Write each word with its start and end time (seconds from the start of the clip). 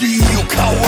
Rio 0.00 0.44
Cauã. 0.46 0.87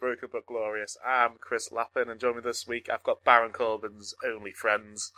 Broken 0.00 0.30
but 0.32 0.46
Glorious. 0.46 0.96
I'm 1.04 1.36
Chris 1.38 1.70
Lappin 1.70 2.08
and 2.08 2.18
joining 2.18 2.36
me 2.38 2.42
this 2.42 2.66
week 2.66 2.88
I've 2.90 3.02
got 3.02 3.22
Baron 3.22 3.52
Corbin's 3.52 4.14
only 4.24 4.52
friends, 4.52 5.12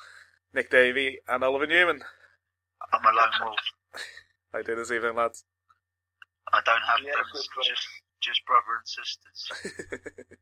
Nick 0.53 0.71
Davey 0.71 1.19
and 1.29 1.45
Oliver 1.45 1.67
Newman. 1.69 2.03
I'm 2.93 3.05
a 3.07 3.15
lone 3.15 3.47
wolf. 3.47 3.63
How 4.53 4.59
you 4.59 4.65
doing 4.65 4.79
this 4.79 4.91
evening, 4.91 5.15
lads? 5.15 5.45
I 6.53 6.61
don't 6.67 6.83
have 6.83 6.99
Yeah, 6.99 7.15
friends, 7.15 7.47
just, 7.63 7.87
just 8.21 8.41
brother 8.45 8.83
and 8.83 8.89
sisters. 8.89 9.41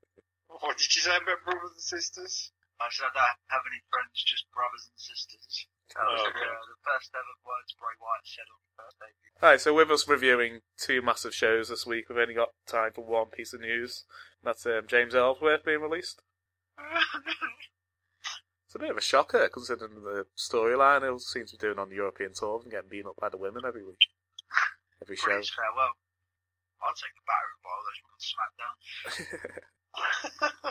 What 0.60 0.76
did 0.76 0.92
you 0.92 1.00
say 1.00 1.14
about 1.16 1.40
brothers 1.46 1.72
and 1.78 1.80
sisters? 1.80 2.52
I 2.82 2.88
said 2.90 3.06
I 3.14 3.22
don't 3.22 3.48
have 3.54 3.64
any 3.70 3.80
friends, 3.88 4.18
just 4.24 4.44
brothers 4.52 4.88
and 4.92 4.98
sisters. 4.98 5.68
That 5.94 6.04
was 6.04 6.20
Oh, 6.20 6.24
the, 6.26 6.36
okay. 6.36 6.48
uh, 6.48 6.64
the 6.68 6.80
first 6.84 7.08
ever 7.16 7.36
words 7.46 7.72
Bray 7.78 7.96
Wyatt 7.96 8.26
said 8.28 8.48
on 8.50 8.60
the. 8.66 9.08
Alright, 9.40 9.60
so 9.62 9.72
with 9.72 9.90
us 9.94 10.08
reviewing 10.08 10.60
two 10.76 11.00
massive 11.00 11.32
shows 11.34 11.68
this 11.70 11.86
week, 11.86 12.08
we've 12.10 12.18
only 12.18 12.34
got 12.34 12.50
time 12.66 12.92
for 12.92 13.04
one 13.04 13.30
piece 13.32 13.54
of 13.54 13.60
news. 13.62 14.04
That's 14.42 14.64
um, 14.66 14.82
James 14.86 15.14
Ellsworth 15.14 15.64
being 15.64 15.80
released. 15.80 16.22
It's 18.70 18.76
a 18.76 18.78
bit 18.78 18.90
of 18.94 18.98
a 18.98 19.02
shocker 19.02 19.50
considering 19.52 19.98
the 19.98 20.26
storyline 20.38 21.02
he 21.02 21.18
seems 21.18 21.50
to 21.50 21.58
be 21.58 21.66
doing 21.66 21.80
on 21.80 21.88
the 21.88 21.96
European 21.96 22.30
tour 22.32 22.60
and 22.62 22.70
getting 22.70 22.88
beaten 22.88 23.10
up 23.10 23.18
by 23.18 23.28
the 23.28 23.36
women 23.36 23.66
every 23.66 23.82
week. 23.82 23.98
Every 25.02 25.16
show. 25.16 25.26
Farewell. 25.26 25.98
I'll 26.78 26.94
take 26.94 27.10
the 27.18 27.26
battering 27.26 27.58
by 27.66 27.70
all 27.74 27.82
those 27.82 27.98
women 28.06 28.22
SmackDown. 28.30 28.76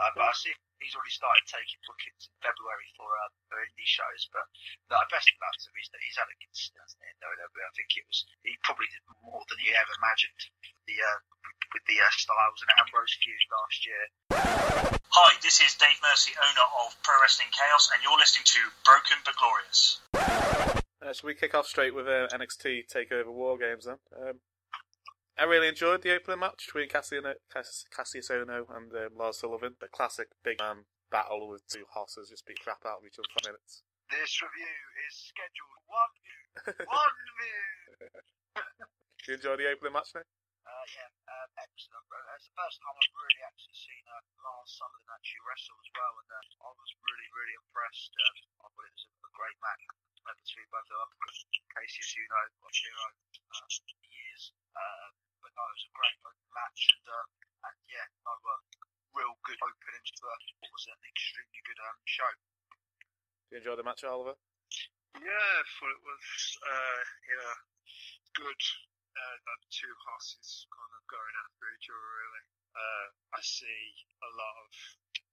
uh, 0.00 0.10
but 0.16 0.22
I 0.24 0.32
see 0.32 0.56
he's 0.80 0.96
already 0.96 1.12
started 1.12 1.44
taking 1.46 1.78
bookings 1.84 2.26
in 2.26 2.34
February 2.40 2.88
for, 2.96 3.06
uh, 3.06 3.30
for 3.48 3.60
indie 3.60 3.86
shows. 3.86 4.26
But 4.32 4.48
the 4.88 4.98
best 5.12 5.28
about 5.36 5.56
him 5.60 5.76
is 5.76 5.88
that 5.92 6.00
he's 6.02 6.18
had 6.18 6.28
a 6.28 6.36
good 6.40 6.54
stint 6.56 6.92
in 7.04 7.14
WWE. 7.20 7.64
I 7.64 7.72
think 7.76 7.92
it 7.94 8.04
was 8.08 8.24
he 8.42 8.56
probably 8.64 8.88
did 8.88 9.04
more 9.22 9.44
than 9.46 9.60
he 9.60 9.70
ever 9.76 9.94
imagined 10.00 10.40
with 10.64 10.84
the 10.88 10.98
uh, 11.00 11.18
with 11.76 11.84
the 11.86 12.00
uh, 12.00 12.10
Styles 12.16 12.60
and 12.64 12.70
Ambrose 12.80 13.14
feud 13.20 13.44
last 13.52 13.78
year. 13.86 14.04
Hi, 15.10 15.30
this 15.44 15.60
is 15.60 15.76
Dave 15.76 16.00
Mercy, 16.02 16.32
owner 16.38 16.66
of 16.86 16.96
Pro 17.04 17.20
Wrestling 17.20 17.52
Chaos, 17.52 17.90
and 17.92 18.00
you're 18.02 18.18
listening 18.18 18.46
to 18.48 18.60
Broken 18.82 19.18
but 19.22 19.36
Glorious. 19.36 20.00
Uh, 21.00 21.12
should 21.12 21.26
we 21.26 21.34
kick 21.34 21.54
off 21.54 21.66
straight 21.66 21.94
with 21.94 22.06
uh, 22.06 22.28
NXT 22.28 22.86
Takeover 22.92 23.32
War 23.32 23.56
Games 23.56 23.86
then? 23.86 23.96
Um, 24.14 24.40
I 25.40 25.48
really 25.48 25.72
enjoyed 25.72 26.04
the 26.04 26.12
opening 26.12 26.44
match 26.44 26.68
between 26.68 26.92
Cassiano, 26.92 27.32
Cass- 27.48 27.88
Cassius 27.88 28.28
Ohno 28.28 28.68
and 28.76 28.92
um, 28.92 29.16
Lars 29.16 29.40
Sullivan. 29.40 29.72
The 29.80 29.88
classic 29.88 30.28
big 30.44 30.60
man 30.60 30.84
battle 31.08 31.48
with 31.48 31.64
two 31.64 31.88
horses 31.88 32.28
just 32.28 32.44
beat 32.44 32.60
crap 32.60 32.84
out 32.84 33.00
of 33.00 33.08
each 33.08 33.16
other 33.16 33.32
for 33.32 33.48
minutes. 33.48 33.80
This 34.12 34.36
review 34.44 34.76
is 35.08 35.32
scheduled 35.32 35.80
one 35.88 36.12
view. 36.20 36.44
One 36.92 37.16
view. 37.40 38.12
You 39.24 39.32
enjoy 39.40 39.56
the 39.56 39.72
opening 39.72 39.96
match 39.96 40.12
now? 40.12 40.28
Uh, 40.28 40.84
yeah, 40.92 41.08
um, 41.08 41.48
excellent. 41.56 42.04
It's 42.36 42.44
the 42.52 42.56
first 42.60 42.76
time 42.84 42.92
I've 42.92 43.16
really 43.16 43.40
actually 43.48 43.80
seen 43.80 44.04
uh, 44.12 44.20
Lars 44.44 44.76
Sullivan 44.76 45.08
actually 45.08 45.40
wrestle 45.48 45.80
as 45.80 45.88
well, 45.96 46.14
and 46.20 46.30
uh, 46.36 46.68
I 46.68 46.70
was 46.76 46.90
really, 47.00 47.28
really 47.32 47.56
impressed. 47.56 48.12
Uh, 48.12 48.60
I 48.60 48.68
thought 48.76 48.84
it 48.84 48.92
was 48.92 49.08
a, 49.08 49.12
a 49.24 49.32
great 49.32 49.56
match 49.64 49.88
between 50.36 50.68
both 50.68 50.84
of 50.84 51.00
them. 51.00 51.10
Casey, 51.72 52.04
as 52.04 52.12
you 52.12 52.28
know, 52.28 52.44
Hero 52.60 53.08
uh, 53.08 53.66
years, 54.04 54.52
uh, 54.76 55.08
but 55.40 55.52
no, 55.56 55.62
it 55.64 55.76
was 55.76 55.86
a 55.88 55.92
great 55.96 56.18
match, 56.52 56.80
and, 56.94 57.04
uh, 57.08 57.26
and 57.68 57.76
yeah, 57.88 58.06
no, 58.24 58.32
uh, 58.32 58.60
real 59.16 59.34
good 59.42 59.60
opening 59.60 60.04
to 60.04 60.22
uh, 60.24 60.38
what 60.60 60.70
was 60.70 60.86
an 60.88 61.00
extremely 61.04 61.60
good 61.66 61.80
um, 61.84 61.98
show. 62.06 62.32
Did 63.50 63.50
you 63.50 63.58
enjoy 63.64 63.76
the 63.76 63.86
match, 63.86 64.04
Oliver? 64.06 64.36
Yeah, 65.18 65.50
I 65.58 65.64
thought 65.66 65.92
it 65.96 66.04
was, 66.06 66.38
uh, 66.62 67.00
know, 67.34 67.56
good. 68.38 68.62
Uh, 69.10 69.36
that 69.42 69.60
two 69.74 69.90
horses 70.06 70.70
kind 70.70 70.92
of 70.96 71.02
going 71.10 71.36
after 71.44 71.66
each 71.74 71.90
other, 71.90 72.10
really. 72.24 72.44
Uh, 72.72 73.06
I 73.34 73.42
see 73.42 73.82
a 74.22 74.30
lot 74.38 74.54
of 74.62 74.70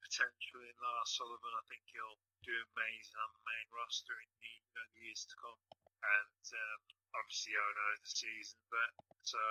potential 0.02 0.60
in 0.66 0.76
Lars 0.82 1.14
Sullivan. 1.14 1.54
I 1.56 1.64
think 1.70 1.86
he'll 1.94 2.20
do 2.42 2.58
amazing 2.74 3.22
on 3.22 3.32
the 3.38 3.44
main 3.46 3.68
roster 3.78 4.18
in 4.18 4.30
the, 4.42 4.50
you 4.50 4.74
know, 4.74 4.88
the 4.98 5.02
years 5.06 5.30
to 5.30 5.36
come. 5.38 5.62
And 6.04 6.44
um, 6.58 6.82
obviously, 7.22 7.54
I 7.54 7.70
know 7.70 7.92
the 8.02 8.12
season 8.12 8.60
but 8.74 8.92
So 9.22 9.44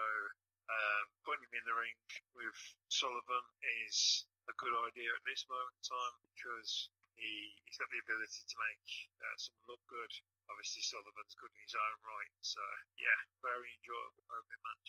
um, 0.67 1.05
putting 1.23 1.47
him 1.47 1.63
in 1.63 1.65
the 1.67 1.77
ring 1.77 1.97
with 2.35 2.59
Sullivan 2.91 3.47
is 3.87 4.27
a 4.47 4.55
good 4.59 4.75
idea 4.87 5.11
at 5.11 5.25
this 5.27 5.47
moment 5.51 5.75
in 5.79 5.85
time 5.87 6.17
because 6.35 6.91
he, 7.19 7.57
he's 7.65 7.79
got 7.81 7.89
the 7.91 8.03
ability 8.03 8.43
to 8.45 8.57
make 8.71 8.87
uh, 9.23 9.37
someone 9.39 9.77
look 9.77 9.85
good. 9.89 10.13
Obviously, 10.53 10.85
Sullivan's 10.85 11.35
good 11.35 11.51
in 11.51 11.61
his 11.65 11.75
own 11.75 11.97
right. 12.07 12.33
So, 12.45 12.63
yeah, 13.01 13.19
very 13.43 13.71
enjoyable 13.83 14.27
opening 14.31 14.63
match. 14.63 14.89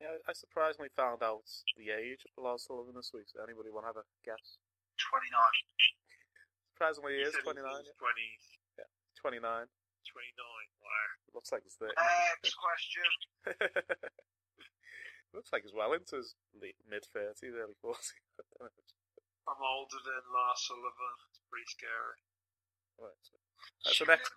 Yeah, 0.00 0.16
I 0.28 0.32
surprisingly 0.36 0.92
found 0.92 1.24
out 1.24 1.48
the 1.76 1.88
age 1.88 2.24
of 2.28 2.36
Lars 2.36 2.68
Sullivan 2.68 2.96
this 2.96 3.12
week. 3.16 3.32
Does 3.32 3.40
anybody 3.40 3.72
want 3.72 3.88
to 3.88 3.96
have 3.96 4.00
a 4.00 4.06
guess? 4.24 4.60
29. 5.00 5.32
Surprisingly, 6.76 7.16
he 7.16 7.24
is 7.24 7.32
29. 7.40 7.64
was 7.64 7.88
yeah. 8.76 8.88
20, 9.24 9.40
29. 9.40 9.40
29. 9.40 9.64
Wow. 10.84 11.08
Looks 11.32 11.50
like 11.52 11.64
he's 11.64 11.80
30. 11.80 11.96
Next 11.96 12.56
question. 12.60 13.08
Looks 15.46 15.62
like 15.62 15.70
he's 15.70 15.78
well 15.78 15.94
into 15.94 16.18
his 16.18 16.34
mid 16.58 17.06
30s, 17.14 17.54
early 17.54 17.78
40s. 17.78 18.18
I'm 19.46 19.62
older 19.62 20.02
than 20.02 20.26
Lars 20.34 20.58
Sullivan. 20.58 21.14
It's 21.30 21.38
pretty 21.46 21.70
scary. 21.70 22.18
right, 22.98 23.14
so, 23.22 23.38
uh, 23.86 23.94
so 23.94 24.02
next, 24.10 24.34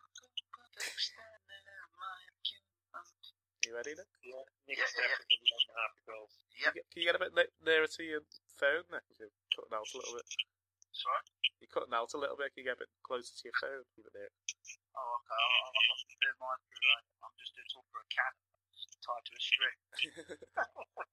you 3.66 3.74
ready, 3.74 3.98
Nick? 3.98 4.06
Yeah, 4.22 4.38
Nick's 4.70 4.86
Yeah, 4.94 5.02
yeah, 5.02 5.10
yeah. 5.10 5.18
definitely 5.18 5.50
one 5.50 5.66
and 5.66 5.74
a 5.74 5.78
half 5.82 5.94
goals. 6.06 6.34
Can 6.54 6.62
you, 6.62 6.70
get, 6.78 6.86
can 6.94 6.98
you 7.02 7.08
get 7.10 7.18
a 7.18 7.24
bit 7.26 7.34
ne- 7.34 7.58
nearer 7.66 7.90
to 7.90 8.04
your 8.06 8.22
phone, 8.62 8.86
Nick? 8.94 9.02
You're 9.18 9.34
cutting 9.58 9.74
out 9.74 9.90
a 9.90 9.98
little 9.98 10.14
bit. 10.14 10.30
Sorry? 10.94 11.26
You're 11.58 11.74
cutting 11.74 11.98
out 11.98 12.14
a 12.14 12.22
little 12.22 12.38
bit. 12.38 12.54
Can 12.54 12.62
you 12.62 12.70
get 12.70 12.78
a 12.78 12.86
bit 12.86 12.94
closer 13.02 13.34
to 13.34 13.44
your 13.50 13.58
phone? 13.58 13.82
Keep 13.98 14.06
it 14.06 14.14
there. 14.14 14.30
Oh, 14.94 15.18
okay. 15.26 15.34
I'll, 15.34 15.74
I'll, 15.74 15.74
I'll 15.74 16.02
just 16.06 16.22
do 16.22 16.30
mine 16.38 16.62
through. 16.70 17.02
I'm 17.26 17.34
just 17.42 17.58
doing 17.58 17.66
talk 17.74 17.90
for 17.90 18.06
a 18.06 18.10
cat 18.14 18.38
tied 19.04 19.24
to 19.28 19.34
a 19.36 19.42
string. 19.42 19.78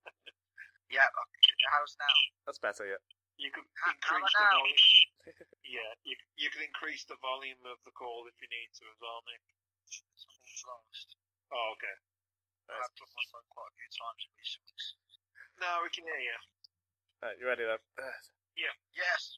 Yeah. 0.86 1.02
Okay. 1.10 1.50
How's 1.74 1.98
now? 1.98 2.14
That's 2.46 2.62
better, 2.62 2.86
yeah. 2.86 3.02
You 3.36 3.50
could 3.50 3.66
How- 3.74 3.90
how 4.06 4.16
increase 4.22 4.32
the 4.32 4.46
now? 4.46 4.54
volume. 4.54 4.78
yeah, 5.76 5.90
you, 6.06 6.14
you 6.38 6.48
can 6.54 6.62
increase 6.62 7.02
the 7.10 7.18
volume 7.18 7.58
of 7.66 7.82
the 7.82 7.90
call 7.90 8.24
if 8.30 8.38
you 8.38 8.46
need 8.48 8.70
to 8.78 8.86
as 8.86 8.98
well, 9.02 9.18
Nick. 9.26 9.42
Something's 9.90 10.62
lost. 10.62 11.18
Oh, 11.50 11.74
okay. 11.74 11.96
I've 12.70 12.94
put 12.98 13.10
my 13.18 13.24
phone 13.34 13.46
quite 13.50 13.66
a 13.70 13.76
few 13.78 13.90
times 13.98 14.20
in 14.26 14.30
recent 14.38 14.62
weeks. 14.70 14.86
No, 15.58 15.70
we 15.82 15.90
can 15.90 16.06
hear 16.06 16.22
you. 16.22 16.38
Right, 17.22 17.36
you 17.38 17.46
ready 17.50 17.66
then? 17.66 17.82
Yeah. 18.56 18.72
Yes. 18.96 19.36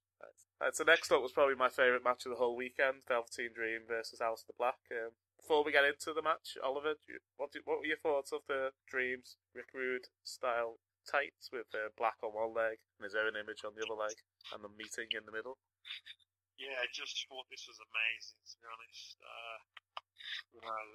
Right, 0.63 0.71
so 0.77 0.85
next 0.87 1.11
up 1.11 1.25
was 1.25 1.33
probably 1.35 1.59
my 1.59 1.67
favourite 1.73 2.05
match 2.07 2.23
of 2.23 2.31
the 2.31 2.39
whole 2.39 2.55
weekend: 2.55 3.03
Velveteen 3.09 3.51
Dream 3.51 3.83
versus 3.89 4.21
Aleister 4.23 4.55
Black. 4.55 4.79
Um, 4.95 5.11
before 5.39 5.65
we 5.65 5.73
get 5.73 5.87
into 5.87 6.13
the 6.13 6.23
match, 6.23 6.59
Oliver, 6.61 6.99
you, 7.09 7.23
what, 7.39 7.55
do, 7.55 7.63
what 7.65 7.81
were 7.81 7.89
your 7.89 8.03
thoughts 8.03 8.35
of 8.35 8.43
the 8.51 8.75
Dreams 8.91 9.39
Rick 9.55 9.71
Rude 9.73 10.11
style 10.27 10.83
tights 11.07 11.49
with 11.49 11.71
uh, 11.73 11.89
Black 11.97 12.21
on 12.21 12.37
one 12.37 12.53
leg 12.53 12.83
and 12.99 13.07
his 13.07 13.17
own 13.17 13.39
image 13.39 13.65
on 13.65 13.73
the 13.73 13.87
other 13.87 13.97
leg, 13.97 14.19
and 14.53 14.61
the 14.61 14.73
meeting 14.77 15.09
in 15.15 15.25
the 15.25 15.33
middle? 15.33 15.57
Yeah, 16.59 16.75
I 16.83 16.91
just 16.91 17.15
thought 17.31 17.47
this 17.49 17.71
was 17.71 17.79
amazing, 17.79 18.43
to 18.43 18.55
be 18.59 18.67
honest. 18.67 19.15
Uh, 19.23 19.59
you 20.53 20.61
know, 20.61 20.87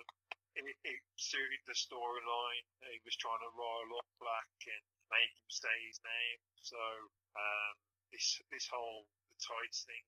it, 0.59 0.75
it 0.85 0.99
suited 1.15 1.63
the 1.65 1.73
storyline. 1.73 2.65
He 2.91 2.99
was 3.07 3.15
trying 3.15 3.41
to 3.41 3.51
rile 3.55 3.95
up 3.97 4.09
Black 4.19 4.51
and 4.67 4.83
make 5.09 5.33
him 5.33 5.49
say 5.49 5.75
his 5.87 6.03
name. 6.03 6.39
So, 6.61 6.77
um, 7.39 7.75
this 8.11 8.43
this 8.53 8.69
whole 8.69 9.09
the 9.31 9.37
tights 9.41 9.87
thing 9.89 10.03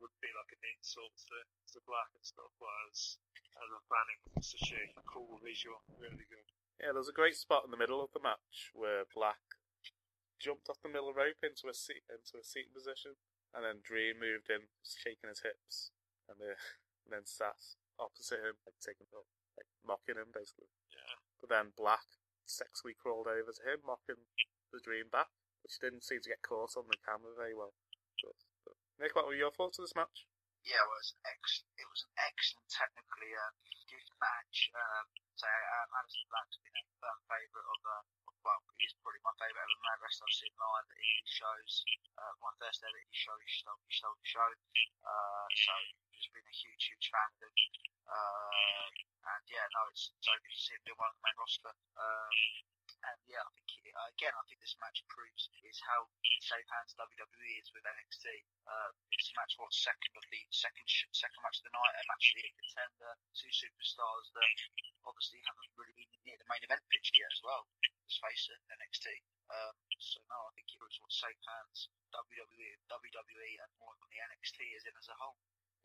would 0.00 0.14
be 0.22 0.30
like 0.34 0.50
an 0.54 0.62
insult 0.64 1.14
to, 1.30 1.38
to 1.74 1.78
Black 1.86 2.10
and 2.14 2.24
stuff. 2.24 2.50
Whereas, 2.58 3.18
as 3.58 3.70
a 3.70 3.82
fan, 3.86 4.06
it 4.14 4.20
was 4.34 4.48
such 4.54 4.74
a 4.74 5.02
cool 5.06 5.38
visual. 5.42 5.82
Really 5.98 6.26
good. 6.26 6.48
Yeah, 6.78 6.94
there 6.94 7.02
was 7.02 7.10
a 7.10 7.16
great 7.16 7.34
spot 7.34 7.66
in 7.66 7.74
the 7.74 7.80
middle 7.80 7.98
of 7.98 8.14
the 8.14 8.22
match 8.22 8.70
where 8.70 9.02
Black 9.10 9.42
jumped 10.38 10.70
off 10.70 10.78
the 10.78 10.92
middle 10.92 11.10
rope 11.10 11.42
into 11.42 11.66
a 11.66 11.74
seat 11.74 12.06
into 12.06 12.38
a 12.38 12.46
seating 12.46 12.70
position, 12.70 13.18
and 13.50 13.66
then 13.66 13.82
Dream 13.82 14.22
moved 14.22 14.46
in, 14.46 14.70
shaking 14.86 15.26
his 15.26 15.42
hips, 15.42 15.90
and, 16.30 16.38
uh, 16.38 16.54
and 17.06 17.10
then 17.10 17.26
sat 17.26 17.58
opposite 17.98 18.38
him, 18.38 18.54
like 18.62 18.78
taking 18.78 19.10
up, 19.10 19.26
like 19.58 19.66
mocking 19.82 20.18
him 20.18 20.30
basically. 20.30 20.70
Yeah. 20.94 21.18
But 21.42 21.50
then 21.50 21.74
Black 21.74 22.06
sexually 22.46 22.94
crawled 22.94 23.26
over 23.26 23.50
to 23.50 23.62
him, 23.66 23.82
mocking 23.82 24.22
the 24.70 24.80
Dream 24.80 25.10
back. 25.10 25.34
which 25.66 25.82
didn't 25.82 26.06
seem 26.06 26.22
to 26.22 26.30
get 26.30 26.46
caught 26.46 26.78
on 26.78 26.86
the 26.86 27.02
camera 27.02 27.34
very 27.34 27.52
well. 27.52 27.74
But 28.22 28.38
Nick, 28.98 29.14
what 29.14 29.30
were 29.30 29.38
your 29.38 29.54
thoughts 29.54 29.78
of 29.78 29.86
this 29.86 29.94
match? 29.94 30.26
Yeah, 30.66 30.82
it 30.82 30.90
was 30.90 31.14
ex- 31.22 31.64
it 31.78 31.86
was 31.86 32.02
an 32.02 32.12
excellent 32.18 32.66
technically 32.66 33.30
uh, 33.30 33.52
good 33.86 34.08
match. 34.18 34.74
Um, 34.74 35.06
so 35.38 35.46
um, 35.46 35.88
Aleister 36.02 36.26
Black's 36.28 36.58
been 36.66 36.74
a 36.74 36.84
firm 36.98 37.18
favourite 37.30 37.68
of 37.78 37.80
uh, 37.86 38.02
well, 38.42 38.58
he's 38.82 38.94
probably 38.98 39.22
my 39.22 39.34
favourite 39.38 39.62
ever 39.62 39.78
man 39.86 39.98
wrestler 40.02 40.26
I've 40.26 40.34
seen 40.34 40.54
live 40.58 40.86
at 40.90 40.98
indie 40.98 41.30
shows. 41.30 41.72
Uh, 42.18 42.34
my 42.42 42.52
first 42.58 42.82
ever 42.82 42.98
indie 42.98 43.22
show, 43.22 43.36
he 43.38 43.48
stole, 43.48 43.78
he 43.86 43.92
stole 43.94 44.18
the 44.18 44.26
show. 44.26 44.50
Uh, 45.06 45.46
so 45.46 45.74
just 46.18 46.30
been 46.34 46.42
a 46.42 46.56
huge, 46.58 46.82
huge 46.90 47.06
fan 47.06 47.28
of 47.32 47.38
him. 47.38 47.54
Uh, 48.10 48.86
and 49.30 49.44
yeah, 49.46 49.66
no, 49.78 49.86
it's 49.94 50.10
so 50.18 50.34
good 50.42 50.50
to 50.50 50.58
see 50.58 50.74
him 50.74 50.82
doing 50.90 50.98
one 50.98 51.06
on 51.06 51.16
the 51.16 51.22
main 51.22 51.36
roster. 51.38 51.74
Um, 52.02 52.34
and 53.06 53.18
yeah, 53.30 53.40
I 53.42 53.50
think 53.54 53.68
he, 53.70 53.80
uh, 53.94 54.08
again, 54.18 54.34
I 54.34 54.42
think 54.50 54.58
this 54.62 54.74
match 54.82 55.02
proves 55.06 55.46
is 55.62 55.78
how 55.84 56.08
safe 56.42 56.66
hands 56.72 56.94
WWE 56.98 57.52
is 57.62 57.70
with 57.74 57.86
NXT. 57.86 58.26
Uh, 58.66 58.90
it's 59.14 59.30
match 59.38 59.54
what 59.60 59.70
second 59.70 60.12
of 60.18 60.24
the 60.32 60.40
second 60.50 60.86
second 61.14 61.40
match 61.46 61.58
of 61.62 61.66
the 61.70 61.74
night, 61.74 61.94
a 61.98 62.04
match 62.10 62.24
of 62.32 62.42
the 62.42 62.50
contender, 62.58 63.12
two 63.38 63.52
superstars 63.54 64.26
that 64.34 64.50
obviously 65.06 65.38
haven't 65.46 65.70
really 65.78 65.94
been 65.94 66.10
near 66.26 66.38
the 66.40 66.48
main 66.50 66.62
event 66.66 66.82
picture 66.90 67.16
yet 67.22 67.30
as 67.32 67.42
well. 67.46 67.62
Let's 68.04 68.18
face 68.18 68.44
it, 68.50 68.60
NXT. 68.72 69.06
Um, 69.48 69.76
so 70.02 70.20
no, 70.28 70.38
I 70.48 70.50
think 70.58 70.68
it 70.68 70.80
was 70.82 70.96
what 71.00 71.12
safe 71.12 71.40
hands 71.44 71.88
WWE, 72.12 72.68
WWE, 72.92 73.50
and 73.64 73.70
more 73.80 73.94
than 73.96 74.08
the 74.12 74.20
NXT 74.32 74.58
is 74.76 74.84
in 74.84 74.92
as 74.96 75.08
a 75.08 75.16
whole. 75.16 75.36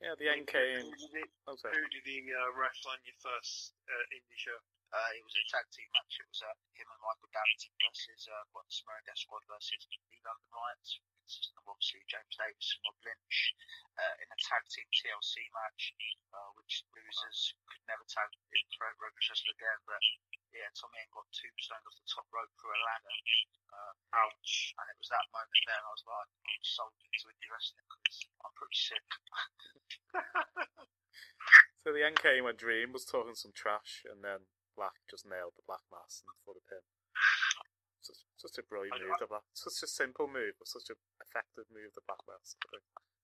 Yeah, 0.04 0.20
the 0.20 0.28
end 0.28 0.48
came. 0.52 0.84
Who 0.84 1.08
did, 1.16 1.30
Oh, 1.48 1.56
sorry. 1.56 1.80
who 1.80 1.86
did 1.88 2.04
he 2.04 2.28
uh, 2.28 2.52
wrestle 2.60 2.92
on 2.92 3.00
your 3.08 3.16
first 3.24 3.72
uh, 3.88 4.04
indie 4.12 4.36
show? 4.36 4.60
Uh, 4.94 5.10
it 5.18 5.26
was 5.26 5.34
a 5.34 5.44
tag 5.50 5.66
team 5.74 5.90
match. 5.90 6.22
It 6.22 6.30
was 6.30 6.42
uh, 6.46 6.54
him 6.78 6.86
and 6.86 7.02
Michael 7.02 7.34
Daventon 7.34 7.74
versus 7.82 8.30
uh, 8.30 8.46
what 8.54 8.70
Sumerian 8.70 9.02
Death 9.10 9.18
Squad 9.18 9.42
versus 9.50 9.82
the 9.90 9.98
London 10.22 10.54
Lions, 10.54 11.02
obviously 11.66 12.06
James 12.06 12.30
Davis 12.38 12.78
and 12.78 12.86
Rob 12.86 12.98
Lynch, 13.02 13.38
uh, 13.98 14.16
in 14.22 14.30
a 14.30 14.38
tag 14.38 14.62
team 14.70 14.86
TLC 14.94 15.50
match, 15.50 15.98
uh, 16.30 16.50
which 16.62 16.86
losers 16.94 17.58
could 17.66 17.82
never 17.90 18.06
tag 18.06 18.30
in 18.38 18.66
Pro 18.78 18.94
Wrestling 19.02 19.58
again. 19.58 19.80
But 19.90 20.04
yeah, 20.54 20.70
Tommy 20.78 21.02
End 21.02 21.10
got 21.10 21.26
tombstoned 21.34 21.90
off 21.90 21.98
the 21.98 22.06
top 22.14 22.30
rope 22.30 22.54
through 22.62 22.78
a 22.78 22.82
ladder. 22.86 23.18
Uh, 23.74 23.94
Ouch. 24.22 24.78
and 24.78 24.86
it 24.94 24.98
was 25.02 25.10
that 25.10 25.26
moment 25.34 25.66
there 25.66 25.82
I 25.82 25.90
was 25.90 26.06
like, 26.06 26.30
I'm 26.46 26.62
sold 26.62 26.94
into 27.02 27.34
indie 27.34 27.50
wrestling 27.50 27.90
because 27.90 28.30
I'm 28.46 28.54
pretty 28.54 28.78
sick. 28.78 29.08
So 31.84 31.92
the 31.92 32.00
end 32.00 32.16
came 32.16 32.48
when 32.48 32.56
Dream 32.56 32.96
was 32.96 33.04
talking 33.04 33.36
some 33.36 33.52
trash, 33.52 34.08
and 34.08 34.24
then 34.24 34.48
Black 34.74 34.98
just 35.10 35.26
nailed 35.26 35.54
the 35.56 35.66
Black 35.66 35.84
Mass 35.90 36.22
and 36.26 36.36
for 36.44 36.54
the 36.58 36.64
pin. 36.66 36.84
Such, 38.04 38.20
such 38.36 38.58
a 38.60 38.66
brilliant 38.68 39.00
move, 39.00 39.16
the 39.22 39.32
Black. 39.32 39.48
Such 39.56 39.80
a 39.86 39.90
simple 39.90 40.28
move, 40.28 40.60
but 40.60 40.68
such 40.68 40.92
an 40.92 41.00
effective 41.24 41.70
move, 41.72 41.96
the 41.96 42.04
Black 42.04 42.20
Mass. 42.28 42.60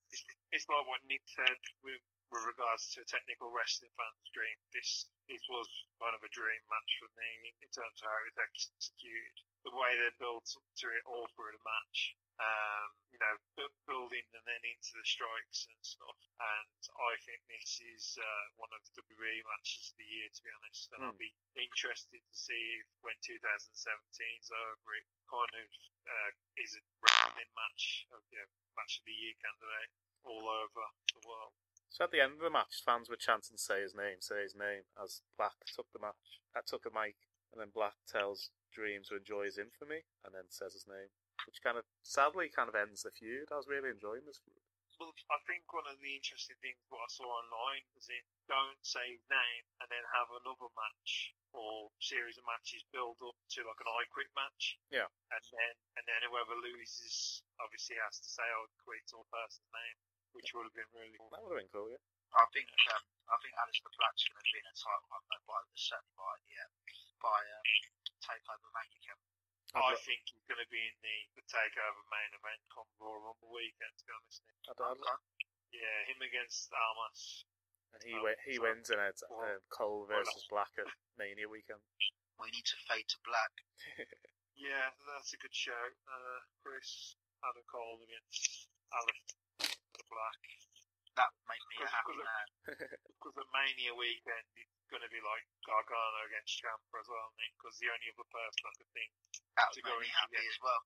It's, 0.10 0.24
it's 0.56 0.68
like 0.72 0.86
what 0.88 1.04
Nick 1.06 1.22
said 1.28 1.60
with, 1.84 2.02
with 2.32 2.44
regards 2.48 2.90
to 2.96 3.04
a 3.04 3.08
technical 3.10 3.52
wrestling 3.54 3.94
fan's 3.94 4.30
dream. 4.34 4.58
This 4.74 5.10
this 5.30 5.46
was 5.46 5.70
kind 6.02 6.18
of 6.18 6.26
a 6.26 6.32
dream 6.34 6.64
match 6.66 6.92
for 6.98 7.10
me 7.14 7.54
in 7.62 7.70
terms 7.70 8.02
of 8.02 8.10
how 8.10 8.18
it 8.26 8.34
was 8.34 8.40
executed. 8.42 9.36
The 9.62 9.76
way 9.76 9.94
they 9.94 10.10
built 10.18 10.50
to 10.50 10.86
it 10.90 11.06
all 11.06 11.30
through 11.38 11.54
the 11.54 11.62
match. 11.62 12.18
Um, 12.40 12.90
you 13.12 13.20
know, 13.20 13.36
building 13.84 14.24
and 14.32 14.46
then 14.48 14.62
into 14.64 14.96
the 14.96 15.04
strikes 15.04 15.68
and 15.68 15.82
stuff. 15.84 16.20
And 16.40 16.80
I 16.88 17.14
think 17.28 17.44
this 17.52 17.84
is 17.84 18.16
uh, 18.16 18.46
one 18.56 18.72
of 18.72 18.80
the 18.88 18.96
WWE 19.02 19.44
matches 19.44 19.92
of 19.92 19.96
the 20.00 20.08
year, 20.08 20.30
to 20.32 20.42
be 20.46 20.52
honest. 20.56 20.88
And 20.96 21.04
I'll 21.04 21.20
be 21.20 21.36
interested 21.60 22.22
to 22.24 22.36
see 22.36 22.80
if 22.80 22.88
when 23.04 23.18
2017's 23.20 24.50
over, 24.56 24.90
it 24.96 25.08
kind 25.28 25.54
of 25.58 25.68
uh, 26.08 26.32
is 26.64 26.80
a 26.80 26.84
wrestling 27.04 27.52
match, 27.58 28.08
of, 28.16 28.24
you 28.32 28.40
know, 28.40 28.48
match 28.80 29.02
of 29.02 29.06
the 29.10 29.18
year 29.20 29.36
candidate 29.44 29.92
all 30.24 30.46
over 30.48 30.84
the 31.12 31.24
world. 31.28 31.52
So 31.90 32.06
at 32.06 32.14
the 32.14 32.22
end 32.22 32.40
of 32.40 32.46
the 32.46 32.54
match, 32.54 32.86
fans 32.86 33.10
were 33.10 33.20
chanting 33.20 33.58
"Say 33.58 33.82
his 33.82 33.98
name, 33.98 34.22
say 34.22 34.46
his 34.46 34.56
name" 34.56 34.88
as 34.96 35.26
Black 35.36 35.58
took 35.66 35.90
the 35.92 36.00
match, 36.00 36.40
uh, 36.54 36.62
took 36.64 36.86
a 36.86 36.94
mic, 36.94 37.18
and 37.52 37.60
then 37.60 37.74
Black 37.74 37.98
tells 38.06 38.54
Dream 38.70 39.02
to 39.10 39.18
enjoy 39.18 39.50
his 39.50 39.58
infamy, 39.58 40.06
and 40.24 40.32
then 40.32 40.48
says 40.54 40.78
his 40.78 40.86
name, 40.86 41.10
which 41.48 41.64
kind 41.64 41.78
of 41.78 41.86
sadly 42.04 42.50
kind 42.50 42.68
of 42.68 42.76
ends 42.76 43.04
the 43.04 43.12
feud. 43.12 43.52
I 43.52 43.60
was 43.60 43.70
really 43.70 43.94
enjoying 43.94 44.26
this 44.26 44.42
feud. 44.44 44.60
Well, 45.00 45.16
I 45.32 45.40
think 45.48 45.64
one 45.72 45.88
of 45.88 45.96
the 46.04 46.12
interesting 46.12 46.60
things 46.60 46.76
what 46.92 47.00
I 47.00 47.08
saw 47.08 47.24
online 47.24 47.88
was 47.96 48.12
in 48.12 48.20
don't 48.52 48.84
say 48.84 49.16
name 49.32 49.66
and 49.80 49.88
then 49.88 50.04
have 50.12 50.28
another 50.44 50.68
match 50.76 51.32
or 51.56 51.88
series 52.04 52.36
of 52.36 52.44
matches 52.44 52.84
build 52.92 53.16
up 53.24 53.40
to 53.56 53.64
like 53.64 53.80
an 53.80 53.88
I 53.88 54.04
quit 54.12 54.28
match. 54.36 54.76
Yeah. 54.92 55.08
And 55.32 55.44
then 55.56 55.74
and 55.96 56.04
then 56.04 56.20
whoever 56.28 56.52
loses 56.60 57.40
obviously 57.64 57.96
has 58.04 58.20
to 58.20 58.28
say 58.28 58.44
I 58.44 58.60
quit 58.84 59.08
or 59.16 59.24
person's 59.32 59.72
name, 59.72 59.98
which 60.36 60.52
would 60.52 60.68
have 60.68 60.76
been 60.76 60.92
really 60.92 61.16
cool. 61.16 61.32
That 61.32 61.48
would 61.48 61.56
have 61.56 61.64
been 61.64 61.72
cool, 61.72 61.88
yeah. 61.96 62.04
I 62.36 62.44
think 62.52 62.68
um, 62.92 63.04
I 63.32 63.40
think 63.40 63.56
Aleister 63.56 63.90
Black's 63.96 64.28
going 64.28 64.36
to 64.36 64.52
be 64.52 64.60
in 64.60 64.68
a 64.68 64.76
title 64.76 65.08
run 65.10 65.24
though, 65.32 65.46
by 65.48 65.64
certainly 65.80 66.14
by 66.20 66.34
the 66.44 66.54
uh, 66.60 66.70
by 67.24 67.40
um, 67.40 67.66
Takeover 68.20 68.70
Mania. 68.76 69.16
I 69.78 69.94
I'd, 69.94 70.02
think 70.02 70.26
he's 70.26 70.46
going 70.50 70.62
to 70.62 70.72
be 70.74 70.82
in 70.82 70.98
the, 71.06 71.18
the 71.38 71.46
takeover 71.46 72.02
main 72.10 72.32
event 72.34 72.62
come 72.74 72.90
Royal 72.98 73.22
Rumble 73.22 73.54
weekend. 73.54 73.94
To 74.02 74.04
be 74.06 74.14
honest, 74.18 74.42
yeah, 75.70 75.98
him 76.10 76.20
against 76.26 76.74
Almas. 76.74 77.46
and 77.94 78.02
he 78.02 78.14
Oh, 78.18 78.26
wi- 78.26 78.42
he 78.50 78.58
so- 78.58 78.66
wins 78.66 78.90
in 78.90 78.98
well, 78.98 79.46
Um, 79.46 79.62
Cole 79.70 80.06
versus 80.10 80.46
Black 80.50 80.74
at 80.82 80.90
Mania 81.22 81.46
weekend. 81.50 81.82
We 82.42 82.50
need 82.50 82.66
to 82.66 82.78
fade 82.90 83.06
to 83.14 83.20
black. 83.26 83.54
Yeah, 84.60 84.92
that's 85.16 85.32
a 85.32 85.40
good 85.40 85.56
show. 85.56 85.72
Uh, 86.04 86.40
Chris 86.60 87.16
Adam 87.48 87.64
Cole 87.72 88.04
against 88.04 88.68
Alex 88.92 89.18
Black. 90.12 90.42
That 91.20 91.30
would 91.36 91.48
make 91.52 91.66
me 91.68 91.76
a 91.84 91.90
happy 91.92 92.16
because- 92.16 92.32
man. 92.32 92.48
Because 93.20 93.36
the 93.36 93.48
Mania 93.56 93.92
weekend 94.00 94.48
is 94.56 94.72
going 94.88 95.04
to 95.04 95.12
be 95.12 95.20
like 95.20 95.44
Gargano 95.68 96.20
against 96.32 96.56
Ciampa 96.64 96.96
as 96.96 97.08
well, 97.12 97.28
Nick. 97.36 97.52
Because 97.60 97.76
the 97.84 97.92
only 97.92 98.08
other 98.16 98.28
person 98.32 98.62
I 98.64 98.74
could 98.80 98.92
think, 98.96 99.12
That 99.60 99.70
to 99.76 99.82
go 99.84 100.00
into 100.00 100.16
happy 100.16 100.40
the- 100.40 100.48
as 100.48 100.60
well. 100.64 100.82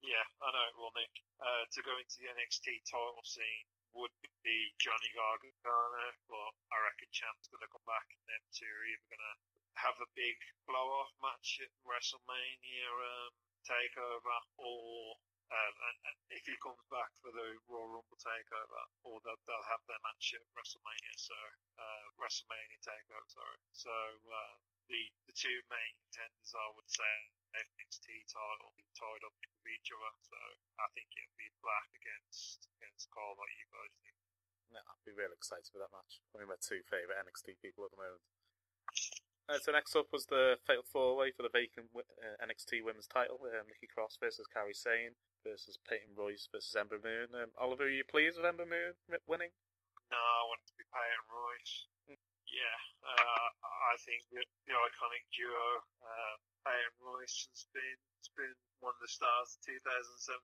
yeah, 0.00 0.24
I 0.40 0.48
know 0.56 0.64
it 0.72 0.76
will, 0.80 0.94
Nick. 0.96 1.12
Uh, 1.36 1.64
to 1.68 1.80
go 1.84 1.92
into 2.00 2.16
the 2.24 2.32
NXT 2.32 2.80
title 2.88 3.20
scene 3.28 3.68
would 3.92 4.14
be 4.42 4.56
Johnny 4.80 5.10
Gargano, 5.14 6.06
but 6.32 6.50
I 6.72 6.76
reckon 6.82 7.12
Ciampa's 7.12 7.46
going 7.52 7.62
to 7.62 7.70
come 7.70 7.84
back, 7.86 8.08
and 8.10 8.24
them 8.26 8.42
two 8.56 8.66
are 8.66 8.86
either 8.88 9.06
going 9.12 9.22
to 9.22 9.34
have 9.84 9.96
a 10.00 10.08
big 10.16 10.38
blow-off 10.66 11.12
match 11.22 11.60
at 11.62 11.70
WrestleMania 11.86 12.88
um, 12.90 13.32
takeover, 13.68 14.38
or 14.58 15.14
um, 15.52 15.74
and, 15.76 15.96
and 16.08 16.16
if 16.32 16.44
he 16.48 16.56
comes 16.58 16.80
back 16.88 17.12
for 17.20 17.28
the 17.30 17.58
Royal 17.68 18.00
Rumble 18.00 18.20
takeover, 18.20 18.82
or 19.04 19.20
they'll, 19.22 19.40
they'll 19.44 19.70
have 19.70 19.84
their 19.84 20.00
match 20.00 20.32
at 20.32 20.44
WrestleMania. 20.56 21.14
So 21.20 21.36
uh, 21.76 22.04
WrestleMania 22.16 22.80
takeover, 22.80 23.28
sorry. 23.28 23.60
So 23.76 23.92
uh, 23.92 24.56
the 24.88 25.02
the 25.28 25.34
two 25.36 25.58
main 25.68 25.92
contenders, 26.08 26.52
I 26.56 26.68
would 26.74 26.88
say, 26.88 27.14
NXT 27.54 28.08
title 28.28 28.72
tied 28.96 29.24
up 29.24 29.36
with 29.36 29.68
each 29.68 29.88
other. 29.92 30.12
So 30.24 30.38
I 30.80 30.88
think 30.96 31.12
it'll 31.12 31.38
be 31.38 31.50
Black 31.60 31.88
against 31.92 32.66
against 32.80 33.12
Cole, 33.12 33.36
like 33.36 33.52
you 33.60 33.68
guys 33.68 33.94
think. 34.00 34.16
Yeah, 34.72 34.84
I'd 34.84 35.06
be 35.06 35.14
really 35.14 35.36
excited 35.38 35.68
for 35.70 35.78
that 35.78 35.92
match. 35.92 36.24
One 36.32 36.42
of 36.42 36.50
my 36.50 36.58
two 36.58 36.82
favourite 36.88 37.20
NXT 37.20 37.60
people 37.62 37.86
at 37.86 37.92
the 37.94 38.00
moment. 38.00 38.24
Uh, 39.44 39.60
so 39.60 39.76
next 39.76 39.92
up 39.92 40.08
was 40.08 40.24
the 40.24 40.56
Fatal 40.64 40.88
Four 40.88 41.20
Way 41.20 41.28
for 41.36 41.44
the 41.44 41.52
vacant 41.52 41.92
uh, 41.92 42.34
NXT 42.40 42.80
Women's 42.80 43.06
Title. 43.06 43.36
Um, 43.44 43.68
Nikki 43.68 43.86
Cross 43.92 44.16
versus 44.16 44.48
Kairi 44.48 44.72
Sane 44.72 45.12
versus 45.44 45.78
Peyton 45.84 46.16
Royce 46.16 46.48
versus 46.50 46.74
Ember 46.74 46.98
Moon. 46.98 47.28
Um, 47.36 47.52
Oliver, 47.60 47.84
are 47.84 47.92
you 47.92 48.02
pleased 48.02 48.40
with 48.40 48.48
Ember 48.48 48.66
Moon 48.66 48.96
winning? 49.28 49.52
No, 50.10 50.18
I 50.18 50.42
want 50.48 50.64
it 50.64 50.68
to 50.72 50.76
be 50.80 50.88
Peyton 50.88 51.28
Royce. 51.28 51.76
Yeah, 52.54 52.78
uh, 53.02 53.48
I 53.90 53.98
think 54.04 54.22
the, 54.30 54.40
the 54.68 54.76
iconic 54.78 55.26
duo, 55.34 55.82
uh, 56.06 56.34
Peyton 56.62 56.96
Royce 57.02 57.50
has 57.50 57.66
been 57.74 57.98
has 58.22 58.30
been 58.38 58.54
one 58.78 58.94
of 58.94 59.02
the 59.02 59.10
stars 59.10 59.58
of 59.58 59.60
2017 59.66 60.38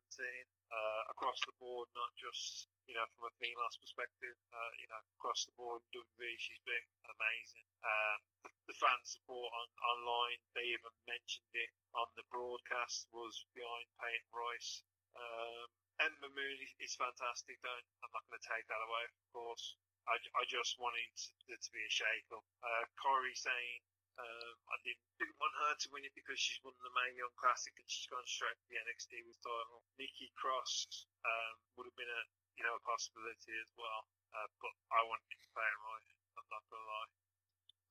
uh, 0.75 1.02
across 1.14 1.38
the 1.47 1.54
board, 1.62 1.87
not 1.95 2.11
just 2.19 2.66
you 2.90 2.99
know 2.99 3.07
from 3.14 3.30
a 3.30 3.33
female's 3.38 3.78
perspective. 3.78 4.35
Uh, 4.50 4.73
you 4.83 4.90
know, 4.90 5.00
across 5.23 5.47
the 5.47 5.54
board, 5.54 5.80
WWE, 5.95 6.35
she's 6.37 6.61
been 6.66 6.87
amazing. 7.14 7.64
Um, 7.87 8.19
the, 8.42 8.50
the 8.69 8.76
fan 8.76 9.00
support 9.07 9.49
on 9.54 9.69
online, 9.95 10.40
they 10.59 10.66
even 10.73 10.92
mentioned 11.07 11.52
it 11.54 11.71
on 11.95 12.11
the 12.19 12.26
broadcast, 12.35 13.07
was 13.14 13.47
behind 13.54 13.87
Peyton 14.02 14.30
Royce. 14.35 14.83
Um, 15.17 15.69
Ember 16.00 16.33
Moon 16.33 16.57
is, 16.62 16.73
is 16.81 16.95
fantastic, 16.97 17.61
though. 17.61 17.83
I'm 18.05 18.12
not 18.14 18.25
going 18.31 18.40
to 18.40 18.47
take 18.49 18.67
that 18.71 18.83
away, 18.85 19.05
of 19.05 19.14
course. 19.35 19.76
I, 20.09 20.17
I 20.17 20.43
just 20.49 20.81
wanted 20.81 21.12
there 21.47 21.61
to 21.61 21.71
be 21.71 21.83
a 21.85 21.93
shake 21.93 22.29
up. 22.33 22.45
Uh, 22.64 22.85
Kairi 22.97 23.37
Sane 23.37 23.85
um, 24.21 24.57
I 24.69 24.76
didn't, 24.85 25.07
didn't 25.17 25.38
want 25.40 25.55
her 25.64 25.75
to 25.81 25.88
win 25.93 26.05
it 26.05 26.12
because 26.12 26.37
she's 26.37 26.61
won 26.61 26.76
the 26.85 26.93
Mae 26.93 27.17
Young 27.17 27.33
Classic 27.40 27.73
and 27.81 27.88
she's 27.88 28.11
gone 28.11 28.25
straight 28.29 28.52
to 28.52 28.67
the 28.69 28.81
NXT 28.85 29.25
with 29.25 29.40
title. 29.40 29.81
Nikki 29.97 30.29
Cross 30.37 31.09
um, 31.25 31.55
would 31.76 31.88
have 31.88 31.97
been 31.97 32.11
a 32.11 32.23
you 32.61 32.69
know 32.69 32.76
a 32.76 32.83
possibility 32.85 33.57
as 33.57 33.71
well, 33.81 34.05
uh, 34.37 34.49
but 34.61 34.75
I 34.93 35.00
wanted 35.09 35.33
to 35.33 35.49
play 35.57 35.64
it 35.64 35.81
right. 35.81 36.07
I'm 36.37 36.49
not 36.52 36.64
gonna 36.69 36.85
lie. 36.85 37.11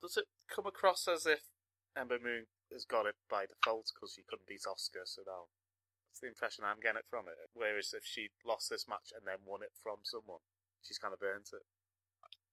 Does 0.06 0.16
it 0.22 0.30
come 0.46 0.70
across 0.70 1.10
as 1.10 1.26
if 1.26 1.50
Ember 1.98 2.22
Moon 2.22 2.46
has 2.70 2.86
got 2.86 3.10
it 3.10 3.18
by 3.26 3.50
default 3.50 3.90
because 3.90 4.14
she 4.14 4.22
couldn't 4.22 4.46
beat 4.46 4.70
Asuka, 4.70 5.10
so 5.10 5.26
now 5.26 5.50
That's 6.20 6.28
the 6.28 6.36
impression 6.36 6.68
I'm 6.68 6.84
getting 6.84 7.08
from 7.08 7.32
it. 7.32 7.40
Whereas 7.56 7.96
if 7.96 8.04
she 8.04 8.28
lost 8.44 8.68
this 8.68 8.92
match 8.92 9.16
and 9.16 9.24
then 9.24 9.40
won 9.48 9.64
it 9.64 9.72
from 9.80 10.04
someone, 10.04 10.44
she's 10.84 11.00
kind 11.00 11.16
of 11.16 11.24
burnt 11.24 11.56
it. 11.56 11.64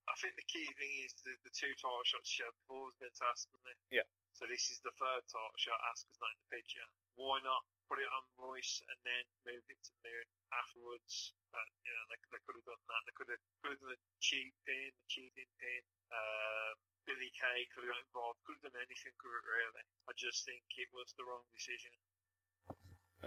I 0.06 0.14
think 0.22 0.38
the 0.38 0.46
key 0.46 0.70
thing 0.78 0.92
is 1.02 1.10
the, 1.26 1.34
the 1.42 1.50
two 1.50 1.74
title 1.74 2.06
shots 2.06 2.30
she 2.30 2.46
had 2.46 2.54
before 2.62 2.94
was 3.02 3.18
wasn't 3.50 3.74
it? 3.74 3.78
Yeah. 3.90 4.06
So 4.38 4.46
this 4.46 4.70
is 4.70 4.78
the 4.86 4.94
third 4.94 5.26
title 5.26 5.58
shot. 5.58 5.82
Asuka's 5.82 6.22
not 6.22 6.30
in 6.30 6.38
the 6.46 6.50
picture. 6.54 6.86
Why 7.18 7.42
not 7.42 7.66
put 7.90 7.98
it 7.98 8.06
on 8.06 8.22
Royce 8.38 8.86
and 8.86 8.98
then 9.02 9.24
move 9.42 9.66
it 9.66 9.82
to 9.82 9.92
Moon 10.06 10.26
afterwards? 10.54 11.34
But, 11.50 11.66
you 11.82 11.90
know, 11.90 12.06
they, 12.14 12.22
they 12.38 12.42
could 12.46 12.62
have 12.62 12.70
done 12.70 12.84
that. 12.86 13.02
They 13.02 13.14
could 13.18 13.34
have, 13.34 13.42
could 13.66 13.74
have 13.74 13.82
done 13.82 13.98
a 13.98 14.02
cheap 14.22 14.54
pin, 14.62 14.94
a 14.94 15.06
cheating 15.10 15.50
pin. 15.58 15.82
Um, 16.14 16.78
Billy 17.02 17.34
Kay 17.34 17.66
could 17.74 17.82
have 17.82 17.98
got 17.98 18.06
involved. 18.06 18.38
Could 18.46 18.62
have 18.62 18.70
done 18.70 18.86
anything 18.86 19.14
it, 19.42 19.42
really. 19.42 19.84
I 20.06 20.14
just 20.14 20.46
think 20.46 20.62
it 20.78 20.86
was 20.94 21.10
the 21.18 21.26
wrong 21.26 21.42
decision. 21.50 21.90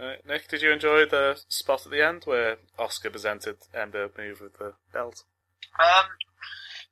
Uh, 0.00 0.16
Nick, 0.24 0.48
did 0.48 0.64
you 0.64 0.72
enjoy 0.72 1.04
the 1.04 1.36
spot 1.52 1.84
at 1.84 1.92
the 1.92 2.00
end 2.00 2.24
where 2.24 2.56
Asuka 2.80 3.12
presented 3.12 3.60
Ember 3.76 4.08
Moon 4.16 4.32
with 4.40 4.56
the 4.56 4.72
belt? 4.96 5.28
Um, 5.76 6.08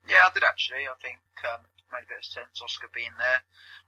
yeah, 0.05 0.29
I 0.29 0.31
did 0.37 0.45
actually. 0.45 0.85
I 0.85 0.93
think 1.01 1.25
um, 1.49 1.65
it 1.81 1.89
made 1.89 2.05
a 2.05 2.13
bit 2.13 2.21
of 2.21 2.29
sense. 2.29 2.61
Asuka 2.61 2.93
being 2.93 3.17
there. 3.17 3.41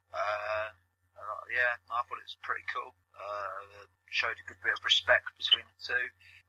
Uh, 0.09 0.73
uh, 1.21 1.41
yeah, 1.53 1.77
I 1.93 2.01
thought 2.09 2.17
it 2.17 2.33
was 2.33 2.41
pretty 2.41 2.65
cool. 2.73 2.97
Uh, 3.13 3.85
showed 4.09 4.41
a 4.41 4.49
good 4.49 4.57
bit 4.65 4.73
of 4.73 4.81
respect 4.89 5.29
between 5.37 5.69
the 5.69 5.81
two. 5.85 6.07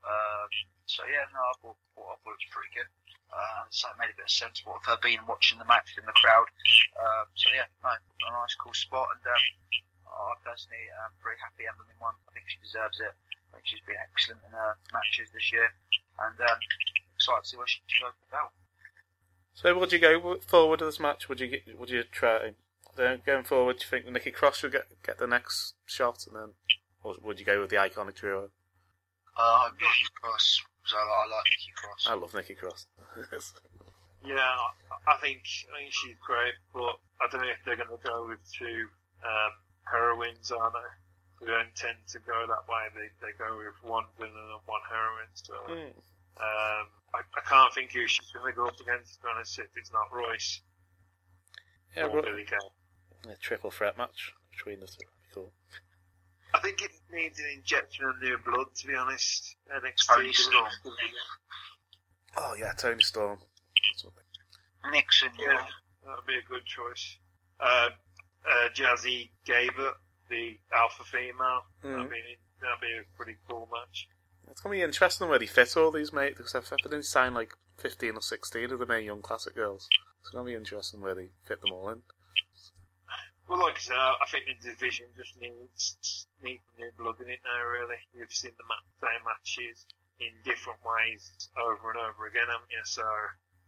Um, 0.08 0.48
so 0.88 1.04
yeah, 1.12 1.28
no, 1.36 1.44
I 1.44 1.56
thought, 1.60 1.80
I 2.00 2.16
thought 2.24 2.40
it 2.40 2.44
was 2.48 2.56
pretty 2.56 2.72
good. 2.72 2.88
Uh, 3.36 3.68
so 3.68 3.92
it 3.92 4.00
made 4.00 4.16
a 4.16 4.20
bit 4.20 4.32
of 4.32 4.34
sense 4.34 4.64
what 4.64 4.80
of 4.80 4.88
her 4.88 5.00
being 5.04 5.20
watching 5.28 5.60
the 5.60 5.68
match 5.68 5.92
in 6.00 6.08
the 6.08 6.16
crowd. 6.16 6.48
Um, 6.96 7.28
so 7.36 7.52
yeah, 7.52 7.68
no, 7.84 7.92
a 7.92 8.30
nice 8.32 8.56
cool 8.56 8.72
spot, 8.72 9.12
and 9.12 9.24
um, 9.28 9.44
I 10.12 10.36
personally 10.44 10.86
am 11.04 11.12
very 11.24 11.40
happy 11.40 11.66
Emily 11.66 11.96
won. 12.00 12.14
I 12.28 12.36
think 12.36 12.46
she 12.52 12.60
deserves 12.60 13.00
it. 13.00 13.16
I 13.52 13.60
think 13.60 13.66
she's 13.68 13.84
been 13.88 14.00
excellent 14.00 14.44
in 14.48 14.52
her 14.52 14.76
matches 14.92 15.32
this 15.32 15.52
year, 15.52 15.72
and 16.20 16.36
um, 16.40 16.60
excited 17.16 17.44
to 17.44 17.48
see 17.48 17.58
where 17.58 17.68
she 17.68 17.80
goes 18.00 18.12
with 18.12 18.24
the 18.28 18.32
belt. 18.32 18.52
So 19.54 19.78
would 19.78 19.92
you 19.92 20.00
go 20.00 20.40
forward 20.48 20.80
to 20.80 20.86
this 20.86 21.00
match? 21.00 21.28
Would 21.28 21.40
you 21.40 21.48
get, 21.48 21.64
would 21.78 21.90
you 21.90 22.04
try 22.04 22.56
then 22.96 23.22
going 23.26 23.44
forward? 23.44 23.80
Do 23.80 23.84
you 23.86 23.90
think 23.90 24.12
Nikki 24.12 24.32
Cross 24.32 24.64
would 24.64 24.72
get 24.72 24.88
get 25.04 25.18
the 25.18 25.28
next 25.28 25.76
shot, 25.86 26.26
and 26.28 26.36
then 26.36 26.50
or 27.04 27.16
would 27.22 27.40
you 27.40 27.46
go 27.46 27.60
with 27.60 27.70
the 27.70 27.78
iconic 27.78 28.16
trio? 28.16 28.50
Uh, 29.38 29.70
Nikki 29.76 30.08
Cross. 30.22 30.62
So 30.86 30.98
I 30.98 31.28
like 31.30 31.46
Nikki 31.46 31.74
Cross. 31.76 32.08
I 32.08 32.14
love 32.16 32.34
Nikki 32.34 32.56
Cross. 32.56 32.88
Yeah, 34.24 34.38
I 34.38 35.12
I 35.12 35.18
think 35.18 35.42
I 35.74 35.82
think 35.82 35.90
she's 35.90 36.16
great, 36.22 36.54
but 36.74 37.02
I 37.18 37.26
don't 37.32 37.42
know 37.42 37.50
if 37.50 37.58
they're 37.66 37.76
going 37.76 37.90
to 37.90 38.08
go 38.08 38.28
with 38.30 38.38
two 38.54 38.86
um, 39.26 39.52
heroines, 39.86 40.52
are 40.52 40.72
they? 40.72 41.46
They 41.46 41.52
don't 41.52 41.74
tend 41.76 41.98
to 42.10 42.20
go 42.20 42.46
that 42.48 42.68
way. 42.70 42.88
They 42.94 43.10
they 43.26 43.34
go 43.38 43.58
with 43.58 43.74
one 43.90 44.06
villain 44.18 44.32
and 44.36 44.62
one 44.66 44.82
heroine. 44.90 45.34
So 45.34 45.54
Hmm. 45.68 45.98
um, 46.38 46.86
I, 47.14 47.22
I 47.36 47.42
can't 47.48 47.74
think 47.74 47.92
who 47.92 48.08
she's 48.08 48.32
going 48.32 48.52
to 48.52 48.56
go 48.56 48.68
up 48.68 48.80
against. 48.80 49.16
To 49.16 49.22
be 49.22 49.28
honest, 49.36 49.60
if 49.60 49.66
it's 49.76 49.92
not 49.92 50.14
Royce 50.14 50.62
Yeah, 51.96 52.06
or 52.06 52.16
Ro- 52.18 52.22
Billy 52.22 52.46
Kay. 52.46 53.32
a 53.32 53.36
triple 53.38 53.72
threat 53.72 53.98
match 53.98 54.34
between 54.52 54.80
the 54.82 54.88
two. 54.88 55.06
Cool. 55.34 55.52
I 56.54 56.60
think 56.60 56.82
it 56.82 56.92
needs 57.12 57.40
an 57.40 57.46
injection 57.56 58.06
of 58.06 58.22
new 58.22 58.38
blood. 58.46 58.68
To 58.76 58.88
be 58.88 58.96
honest, 58.96 59.56
NXT. 59.74 60.08
Toni 60.16 60.34
Storm. 60.34 60.68
Oh 62.38 62.56
yeah, 62.58 62.72
Toni 62.78 63.02
Storm. 63.04 63.40
That's 63.92 64.04
what 64.06 64.14
Nixon, 64.92 65.30
Yeah, 65.40 65.66
that 66.06 66.16
would 66.16 66.26
be 66.28 66.36
a 66.38 66.42
good 66.50 66.66
choice. 66.66 67.18
Uh, 67.60 67.90
uh, 68.46 68.70
Jazzy 68.74 69.30
Gabert, 69.46 69.96
the 70.30 70.58
alpha 70.74 71.04
female. 71.04 71.66
Mhm. 71.84 71.96
That'd, 71.96 72.10
be, 72.10 72.38
that'd 72.62 72.82
be 72.82 72.98
a 72.98 73.18
pretty 73.18 73.38
cool 73.48 73.70
match. 73.72 74.08
It's 74.50 74.62
gonna 74.62 74.76
be 74.76 74.82
interesting 74.82 75.30
where 75.30 75.40
they 75.40 75.48
fit 75.48 75.78
all 75.78 75.92
these 75.92 76.12
mates 76.12 76.38
because 76.38 76.56
I've 76.56 76.72
I've 76.84 76.92
been 76.92 77.04
signed 77.04 77.36
like 77.36 77.54
fifteen 77.78 78.16
or 78.16 78.22
sixteen 78.22 78.72
of 78.72 78.80
the 78.80 78.86
Mae 78.86 79.02
Young 79.02 79.22
classic 79.22 79.56
girls. 79.56 79.88
It's 80.22 80.30
gonna 80.30 80.46
be 80.46 80.56
interesting 80.56 81.02
where 81.02 81.16
they 81.16 81.30
fit 81.46 81.62
them 81.62 81.72
all 81.72 81.90
in. 81.90 82.02
Well, 83.48 83.60
like 83.60 83.76
I 83.76 83.80
said, 83.80 83.96
I 83.98 84.26
think 84.30 84.46
the 84.48 84.70
division 84.72 85.08
just 85.18 85.40
needs 85.40 86.28
needs 86.42 86.64
new 86.78 86.92
blood 86.98 87.20
in 87.22 87.30
it 87.30 87.40
now. 87.44 87.64
Really, 87.68 88.00
you've 88.16 88.32
seen 88.32 88.52
the 88.58 88.66
same 89.06 89.24
matches 89.26 89.86
in 90.20 90.32
different 90.44 90.80
ways 90.86 91.32
over 91.58 91.92
and 91.92 92.00
over 92.00 92.28
again, 92.28 92.48
haven't 92.48 92.72
you? 92.72 92.80
So 92.86 93.04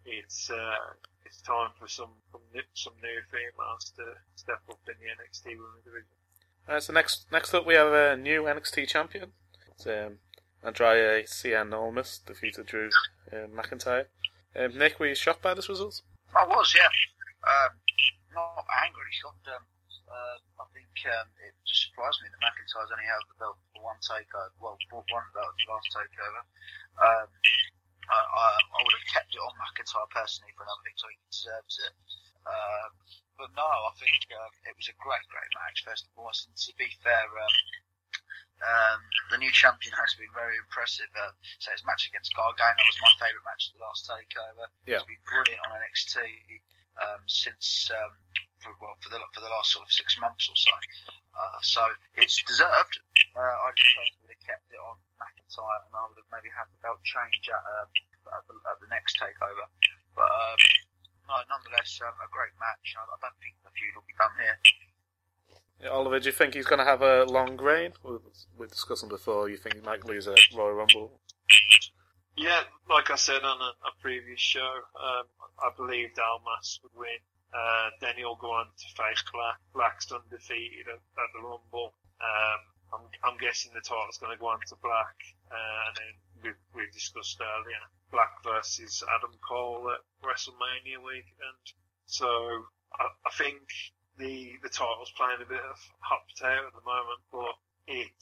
it's 0.05 0.49
uh, 0.49 0.93
it's 1.25 1.41
time 1.41 1.71
for 1.79 1.87
some 1.87 2.09
some 2.31 2.41
new, 2.53 2.61
some 2.73 2.93
new 3.01 3.19
females 3.31 3.91
to 3.97 4.03
step 4.35 4.61
up 4.69 4.79
in 4.87 4.95
the 4.99 5.09
NXT 5.11 5.57
Women's 5.57 5.83
division. 5.83 6.07
Alright, 6.67 6.83
so 6.83 6.93
next 6.93 7.25
next 7.31 7.53
up 7.53 7.65
we 7.65 7.75
have 7.75 7.91
a 7.91 8.17
new 8.17 8.43
NXT 8.43 8.87
champion. 8.87 9.31
It's 9.71 9.85
um, 9.87 10.19
Andrade 10.63 11.27
Cien 11.27 11.73
Almas 11.73 12.19
defeated 12.25 12.65
Drew 12.67 12.89
uh, 13.31 13.47
McIntyre. 13.51 14.05
Um, 14.55 14.77
Nick, 14.77 14.99
were 14.99 15.07
you 15.07 15.15
shocked 15.15 15.41
by 15.41 15.53
this 15.53 15.67
result? 15.67 16.01
I 16.31 16.45
was, 16.45 16.73
yeah. 16.77 16.87
Um, 17.43 17.73
not 18.33 18.65
angry, 18.85 19.11
shocked. 19.11 19.47
Um, 19.49 19.65
uh, 20.07 20.37
I 20.61 20.65
think 20.71 20.93
um, 21.09 21.27
it 21.41 21.53
just 21.65 21.89
surprised 21.89 22.21
me 22.21 22.29
that 22.29 22.39
McIntyre's 22.39 22.93
only 22.93 23.09
held 23.09 23.25
the 23.27 23.37
belt 23.41 23.57
for 23.73 23.81
one 23.81 23.99
takeover. 23.99 24.53
Well, 24.61 24.77
for 24.87 25.01
one 25.09 25.29
belt 25.33 25.51
the 25.57 25.67
last 25.73 25.89
takeover. 25.89 26.41
Um, 27.01 27.27
I, 28.09 28.19
I, 28.19 28.45
I 28.59 28.79
would 28.83 28.95
have 28.97 29.09
kept 29.11 29.35
it 29.35 29.41
on 29.41 29.53
McIntyre 29.59 30.09
personally 30.11 30.51
for 30.55 30.63
another 30.63 30.83
victory. 30.83 31.15
He 31.15 31.27
deserves 31.31 31.75
it. 31.79 31.93
Um, 32.43 32.91
but 33.39 33.49
no, 33.55 33.65
I 33.65 33.93
think 33.97 34.19
um, 34.35 34.51
it 34.67 34.75
was 34.75 34.91
a 34.91 34.97
great, 34.99 35.25
great 35.31 35.51
match, 35.57 35.83
first 35.83 36.05
and 36.07 36.13
foremost. 36.13 36.47
And 36.47 36.55
to 36.55 36.71
be 36.75 36.91
fair, 37.01 37.25
um, 37.25 37.55
um, 38.63 38.99
the 39.31 39.39
new 39.39 39.51
champion 39.51 39.91
has 39.97 40.15
been 40.15 40.31
very 40.31 40.55
impressive. 40.59 41.09
Uh, 41.15 41.33
so 41.59 41.71
his 41.71 41.83
match 41.83 42.07
against 42.07 42.35
Gargano 42.35 42.79
was 42.83 42.99
my 43.03 43.13
favourite 43.19 43.47
match 43.47 43.71
of 43.71 43.79
the 43.79 43.83
last 43.83 44.07
takeover. 44.07 44.65
Yeah. 44.85 45.01
It's 45.01 45.09
been 45.09 45.23
brilliant 45.27 45.63
on 45.67 45.79
NXT 45.83 46.17
um, 47.01 47.21
since 47.25 47.89
um, 47.91 48.13
for, 48.61 48.71
well 48.79 48.95
for 49.01 49.09
the 49.09 49.19
for 49.33 49.41
the 49.41 49.51
last 49.51 49.73
sort 49.73 49.83
of 49.83 49.91
six 49.91 50.15
months 50.19 50.47
or 50.47 50.55
so. 50.55 50.75
Uh, 51.33 51.59
so 51.61 51.81
it's 52.15 52.39
deserved. 52.43 52.99
Uh, 53.35 53.41
I 53.41 53.73
just 53.75 53.91
personally 53.97 54.21
would 54.21 54.22
have 54.22 54.22
kept 54.43 54.67
it 54.71 54.79
on 54.79 54.99
McIntyre, 55.19 55.83
and 55.87 55.95
I 55.95 56.03
would 56.07 56.19
have 56.19 56.31
maybe 56.31 56.51
had 56.53 56.67
the 56.71 56.79
belt 56.83 57.01
change 57.03 57.47
at, 57.49 57.63
um, 57.63 57.89
at, 58.31 58.43
the, 58.47 58.55
at 58.67 58.77
the 58.83 58.89
next 58.91 59.19
takeover. 59.19 59.65
But 60.15 60.29
um, 60.29 60.59
no, 61.27 61.35
nonetheless, 61.47 61.99
um, 62.03 62.15
a 62.19 62.29
great 62.29 62.53
match. 62.59 62.95
I, 62.95 63.03
I 63.03 63.17
don't 63.19 63.39
think 63.39 63.55
the 63.63 63.71
feud 63.73 63.95
will 63.95 64.07
be 64.07 64.17
done 64.19 64.35
here. 64.37 64.57
Yeah, 65.81 65.91
Oliver, 65.95 66.19
do 66.19 66.27
you 66.29 66.35
think 66.35 66.53
he's 66.53 66.69
going 66.69 66.79
to 66.79 66.87
have 66.87 67.01
a 67.01 67.25
long 67.25 67.57
reign? 67.57 67.91
We 68.03 68.19
we 68.57 68.67
discussed 68.67 69.03
him 69.03 69.09
before. 69.09 69.49
You 69.49 69.57
think 69.57 69.75
he 69.75 69.81
might 69.81 70.05
lose 70.05 70.27
a 70.27 70.35
Royal 70.55 70.79
Rumble? 70.79 71.19
Yeah, 72.35 72.61
like 72.89 73.11
I 73.11 73.15
said 73.15 73.43
on 73.43 73.61
a, 73.61 73.71
a 73.85 73.91
previous 74.01 74.39
show, 74.39 74.81
um, 74.97 75.25
I 75.59 75.69
believed 75.75 76.17
Almas 76.17 76.79
would 76.81 76.95
win. 76.95 77.21
Uh, 77.53 77.89
then 78.01 78.15
he'll 78.17 78.35
go 78.35 78.49
on 78.49 78.65
to 78.65 78.87
face 78.97 79.23
Black. 79.31 79.61
Black's 79.73 80.11
undefeated 80.11 80.87
at, 80.89 80.97
at 80.97 81.29
the 81.35 81.41
Rumble. 81.41 81.93
Um, 82.17 82.59
I'm, 82.93 83.05
I'm 83.25 83.37
guessing 83.41 83.71
the 83.73 83.81
title's 83.81 84.17
going 84.21 84.31
to 84.31 84.39
go 84.39 84.47
on 84.47 84.59
to 84.69 84.75
Black. 84.81 85.17
Uh, 85.49 85.79
and 85.89 85.95
then 85.97 86.13
we've, 86.43 86.61
we've 86.75 86.93
discussed 86.93 87.41
earlier, 87.41 87.83
Black 88.11 88.31
versus 88.45 89.03
Adam 89.09 89.33
Cole 89.41 89.89
at 89.89 90.01
WrestleMania 90.21 91.01
weekend. 91.01 91.65
So 92.05 92.29
I, 92.93 93.09
I 93.25 93.31
think 93.33 93.61
the 94.17 94.53
the 94.61 94.69
title's 94.69 95.11
playing 95.17 95.41
a 95.41 95.49
bit 95.49 95.63
of 95.65 95.77
hot 95.99 96.21
potato 96.29 96.67
at 96.67 96.75
the 96.77 96.85
moment, 96.85 97.21
but 97.31 97.55
it 97.87 98.13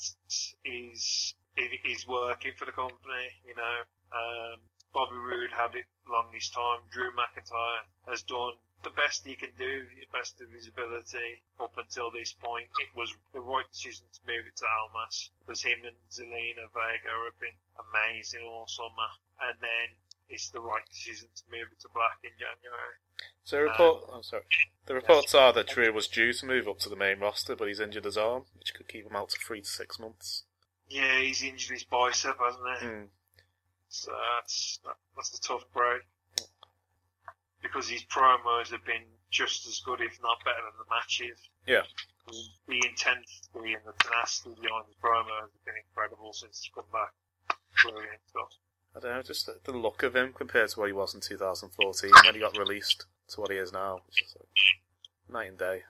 is 0.63 1.35
it 1.57 1.71
is 1.83 2.07
working 2.07 2.53
for 2.57 2.65
the 2.65 2.71
company. 2.71 3.27
You 3.45 3.55
know, 3.55 3.77
um, 4.15 4.59
Bobby 4.93 5.17
Roode 5.17 5.51
had 5.51 5.75
it 5.75 5.85
long 6.07 6.31
his 6.33 6.49
time. 6.49 6.79
Drew 6.91 7.11
McIntyre 7.11 7.83
has 8.07 8.23
done 8.23 8.55
the 8.83 8.95
best 8.97 9.25
he 9.25 9.35
can 9.35 9.53
do, 9.57 9.85
the 9.99 10.09
best 10.11 10.41
of 10.41 10.49
his 10.51 10.67
ability 10.67 11.41
up 11.59 11.73
until 11.77 12.11
this 12.11 12.33
point. 12.33 12.67
It 12.81 12.91
was 12.95 13.13
the 13.33 13.41
right 13.41 13.65
decision 13.71 14.05
to 14.13 14.21
move 14.27 14.45
it 14.47 14.57
to 14.57 14.65
Almas 14.65 15.29
because 15.39 15.61
him 15.61 15.79
and 15.85 15.95
Zelina 16.11 16.69
Vega 16.73 17.13
have 17.25 17.39
been 17.39 17.57
amazing 17.77 18.41
all 18.45 18.67
summer, 18.67 19.09
and 19.41 19.57
then 19.61 19.87
it's 20.29 20.49
the 20.49 20.61
right 20.61 20.85
decision 20.89 21.27
to 21.35 21.43
move 21.51 21.67
it 21.71 21.79
to 21.81 21.89
Black 21.93 22.17
in 22.23 22.31
January. 22.37 22.97
So 23.43 23.57
the 23.57 23.63
report, 23.63 24.03
oh, 24.11 24.21
sorry. 24.21 24.43
The 24.85 24.95
reports 24.95 25.35
are 25.35 25.53
that 25.53 25.67
Drew 25.67 25.91
was 25.93 26.07
due 26.07 26.33
to 26.33 26.45
move 26.45 26.67
up 26.67 26.79
to 26.79 26.89
the 26.89 26.95
main 26.95 27.19
roster, 27.19 27.55
but 27.55 27.67
he's 27.67 27.79
injured 27.79 28.05
his 28.05 28.17
arm, 28.17 28.45
which 28.57 28.73
could 28.73 28.87
keep 28.87 29.05
him 29.05 29.15
out 29.15 29.29
to 29.29 29.37
three 29.37 29.61
to 29.61 29.67
six 29.67 29.99
months. 29.99 30.43
Yeah, 30.89 31.19
he's 31.19 31.43
injured 31.43 31.73
his 31.73 31.83
bicep, 31.83 32.37
hasn't 32.39 32.79
he? 32.79 32.85
Hmm. 32.87 33.03
So 33.89 34.11
that's 34.11 34.79
that's 35.15 35.37
a 35.37 35.41
tough 35.41 35.65
break. 35.73 36.01
Because 37.61 37.87
his 37.87 38.03
promos 38.05 38.71
have 38.71 38.85
been 38.85 39.05
just 39.29 39.67
as 39.67 39.79
good, 39.79 40.01
if 40.01 40.19
not 40.21 40.43
better, 40.43 40.61
than 40.65 40.77
the 40.77 40.89
matches. 40.89 41.39
Yeah. 41.65 41.83
The 42.67 42.81
intensity 42.87 43.73
and 43.73 43.83
the 43.85 43.93
tenacity 44.03 44.55
behind 44.61 44.85
his 44.87 44.97
promos 45.01 45.49
have 45.51 45.65
been 45.65 45.77
incredible 45.87 46.33
since 46.33 46.61
he's 46.61 46.71
come 46.73 46.89
back. 46.91 47.13
Brilliant 47.81 48.21
stuff. 48.29 48.51
I 48.95 48.99
don't 48.99 49.15
know, 49.15 49.21
just 49.21 49.45
the, 49.45 49.55
the 49.63 49.71
look 49.71 50.03
of 50.03 50.15
him 50.15 50.33
compared 50.33 50.69
to 50.69 50.79
what 50.79 50.87
he 50.87 50.93
was 50.93 51.15
in 51.15 51.21
2014 51.21 52.11
when 52.25 52.33
he 52.35 52.41
got 52.41 52.57
released 52.57 53.05
to 53.29 53.41
what 53.41 53.51
he 53.51 53.57
is 53.57 53.71
now. 53.71 54.01
It's 54.09 54.19
just 54.19 54.35
like 54.35 54.49
night 55.31 55.49
and 55.49 55.57
day. 55.57 55.83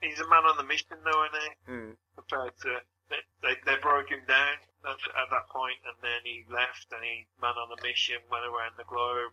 He's 0.00 0.20
a 0.20 0.28
man 0.28 0.48
on 0.48 0.56
the 0.56 0.64
mission, 0.64 0.96
though, 1.04 1.24
isn't 1.28 1.42
he? 1.42 1.50
Hmm. 1.68 1.90
Compared 2.16 2.56
to 2.62 2.80
they, 3.10 3.20
they, 3.42 3.54
they 3.64 3.76
broke 3.80 4.08
him 4.08 4.22
down 4.28 4.56
at, 4.84 5.00
at 5.16 5.28
that 5.32 5.48
point, 5.48 5.80
and 5.84 5.96
then 6.00 6.20
he 6.24 6.44
left, 6.48 6.88
and 6.92 7.02
he 7.04 7.26
man 7.40 7.56
on 7.56 7.72
a 7.72 7.80
mission, 7.82 8.20
went 8.30 8.44
around 8.44 8.76
the 8.76 8.88
globe, 8.88 9.32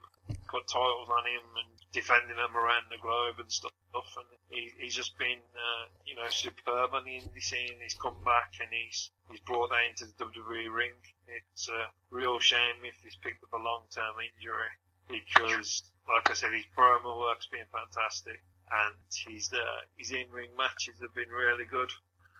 got 0.55 0.71
titles 0.71 1.11
on 1.11 1.27
him, 1.27 1.43
and 1.59 1.71
defending 1.91 2.39
them 2.39 2.55
around 2.55 2.87
the 2.87 3.03
globe 3.03 3.35
and 3.43 3.51
stuff. 3.51 3.75
And 3.91 4.27
he, 4.47 4.71
he's 4.79 4.95
just 4.95 5.19
been, 5.19 5.43
uh, 5.51 5.85
you 6.07 6.15
know, 6.15 6.27
superb 6.31 6.95
on 6.95 7.03
the 7.03 7.19
indie 7.19 7.43
scene. 7.43 7.75
He's 7.83 7.99
come 7.99 8.15
back 8.23 8.55
and 8.63 8.71
he's 8.71 9.11
he's 9.29 9.43
brought 9.43 9.69
that 9.75 9.83
into 9.91 10.07
the 10.07 10.15
WWE 10.23 10.71
ring. 10.71 10.95
It's 11.27 11.67
a 11.67 11.91
real 12.11 12.39
shame 12.39 12.79
if 12.83 12.95
he's 13.03 13.19
picked 13.19 13.43
up 13.43 13.51
a 13.51 13.61
long-term 13.61 14.15
injury 14.23 14.71
because, 15.11 15.83
like 16.07 16.29
I 16.29 16.33
said, 16.33 16.53
his 16.53 16.65
promo 16.77 17.19
work's 17.19 17.47
been 17.47 17.67
fantastic, 17.71 18.39
and 18.71 18.95
his 19.27 19.51
uh, 19.51 19.83
his 19.97 20.11
in-ring 20.11 20.55
matches 20.57 20.95
have 21.01 21.13
been 21.13 21.29
really 21.29 21.65
good. 21.65 21.91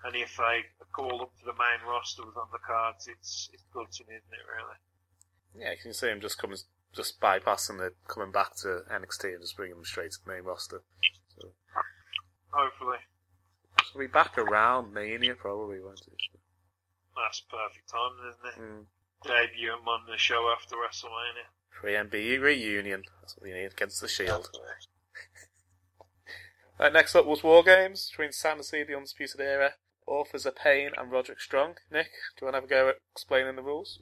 And 0.04 0.16
if 0.16 0.38
they 0.38 0.62
call 0.94 1.24
up 1.24 1.34
to 1.40 1.46
the 1.46 1.58
main 1.58 1.82
roster 1.88 2.24
with 2.26 2.38
on 2.38 2.48
the 2.52 2.60
cards, 2.60 3.08
it's 3.08 3.50
it's 3.54 3.66
good 3.74 3.92
to 3.92 4.04
me, 4.08 4.16
isn't 4.16 4.34
it? 4.34 4.46
Really. 4.48 4.78
Yeah, 5.58 5.72
you 5.72 5.78
can 5.82 5.94
see 5.94 6.08
him 6.08 6.20
just 6.20 6.38
coming, 6.38 6.58
just 6.96 7.20
bypassing 7.20 7.78
the 7.78 7.92
coming 8.08 8.32
back 8.32 8.56
to 8.58 8.82
NXT 8.92 9.34
and 9.34 9.42
just 9.42 9.58
bringing 9.58 9.78
him 9.78 9.86
straight 9.86 10.12
to 10.12 10.18
the 10.26 10.32
main 10.32 10.44
roster. 10.44 10.82
So, 11.38 11.50
Hopefully, 12.52 12.98
he'll 13.92 14.02
be 14.02 14.08
back 14.08 14.38
around 14.38 14.94
Mania 14.94 15.36
probably, 15.36 15.80
won't 15.80 16.02
he? 16.06 16.12
that's 17.16 17.42
perfect 17.42 17.90
timing, 17.90 18.30
isn't 18.30 18.48
it? 18.48 18.62
Mm. 18.62 18.86
Debut 19.24 19.72
the 20.12 20.18
show 20.18 20.54
after 20.56 20.76
WrestleMania. 20.76 21.48
Free 21.70 21.94
MBE 21.94 22.42
reunion. 22.42 23.04
That's 23.22 23.36
what 23.36 23.44
we 23.44 23.54
need 23.54 23.72
against 23.72 24.02
the 24.02 24.08
Shield. 24.08 24.50
Right, 26.78 26.92
next 26.92 27.16
up 27.16 27.26
was 27.26 27.42
War 27.42 27.64
Games 27.64 28.10
between 28.10 28.32
SAnitY, 28.32 28.86
the 28.86 28.96
Undisputed 28.96 29.40
Era, 29.40 29.76
Authors 30.06 30.46
of 30.46 30.58
Pain, 30.58 30.90
and 30.98 31.10
Roderick 31.10 31.40
Strong. 31.40 31.76
Nick, 31.90 32.10
do 32.36 32.46
you 32.46 32.52
want 32.52 32.56
to 32.56 32.58
have 32.58 32.64
a 32.66 32.68
go 32.68 32.90
at 32.90 32.96
explaining 33.14 33.56
the 33.56 33.62
rules? 33.62 34.00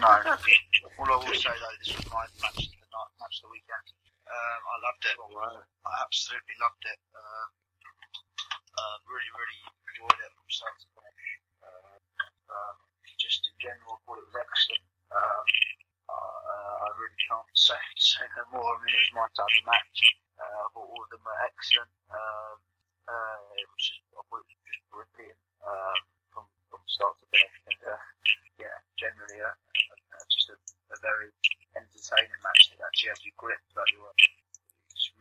No. 0.00 0.08
All 0.98 1.10
I 1.10 1.16
will 1.20 1.34
say 1.36 1.52
though, 1.52 1.76
this 1.82 1.92
was 1.96 2.06
my 2.08 2.24
match 2.40 2.64
of 2.64 2.72
the 2.72 2.88
night, 2.88 3.12
match 3.20 3.36
of 3.40 3.48
the 3.48 3.52
weekend. 3.52 3.86
Um, 4.24 4.60
I 4.64 4.76
loved 4.80 5.04
it. 5.04 5.16
I 5.20 5.92
absolutely 6.00 6.56
loved 6.62 6.84
it. 6.88 7.00
Um, 7.12 7.48
uh, 8.74 8.96
really, 9.06 9.30
really 9.36 9.60
enjoyed 9.68 10.20
it 10.24 10.32
from 10.32 10.48
start 10.48 10.74
to 10.80 10.88
finish. 10.96 11.24
Uh, 11.60 11.96
um, 12.50 12.76
just 13.20 13.44
in 13.48 13.56
general, 13.60 14.00
thought 14.04 14.20
it 14.20 14.28
was 14.28 14.38
excellent. 14.40 14.86
Um, 15.12 15.44
uh, 16.08 16.74
I 16.84 16.88
really 16.98 17.20
can't 17.28 17.48
say, 17.54 17.78
say 17.96 18.26
no 18.36 18.44
more. 18.58 18.74
I 18.74 18.78
mean, 18.82 18.92
it 18.92 19.04
was 19.04 19.16
my 19.16 19.28
type 19.36 19.48
of 19.48 19.64
match. 19.68 19.98
Uh, 20.36 20.44
I 20.44 20.66
thought 20.74 20.88
all 20.90 21.04
of 21.04 21.10
them 21.12 21.22
were 21.24 21.40
excellent. 21.44 21.92
Um, 22.10 22.56
uh, 23.08 23.38
it 23.60 23.68
was 23.68 23.82
just, 23.84 24.02
I 24.16 24.20
thought 24.28 24.42
it 24.42 24.48
was 24.48 24.64
just 24.64 24.82
brilliant 24.90 25.40
um, 25.64 26.00
from 26.32 26.44
from 26.72 26.82
start 26.88 27.14
to 27.20 27.26
finish. 27.30 27.56
And 27.68 27.80
uh, 27.84 28.00
yeah, 28.60 28.76
generally, 28.98 29.40
uh, 29.40 29.52
uh, 29.52 29.54
just 29.54 29.54
a, 29.54 29.54
a 29.54 29.73
very 31.04 31.28
entertaining 31.76 32.40
match 32.40 32.72
that 32.72 32.80
actually 32.80 33.12
has 33.12 33.20
you 33.20 33.36
gripped 33.36 33.68
that 33.76 33.88
you 33.92 34.00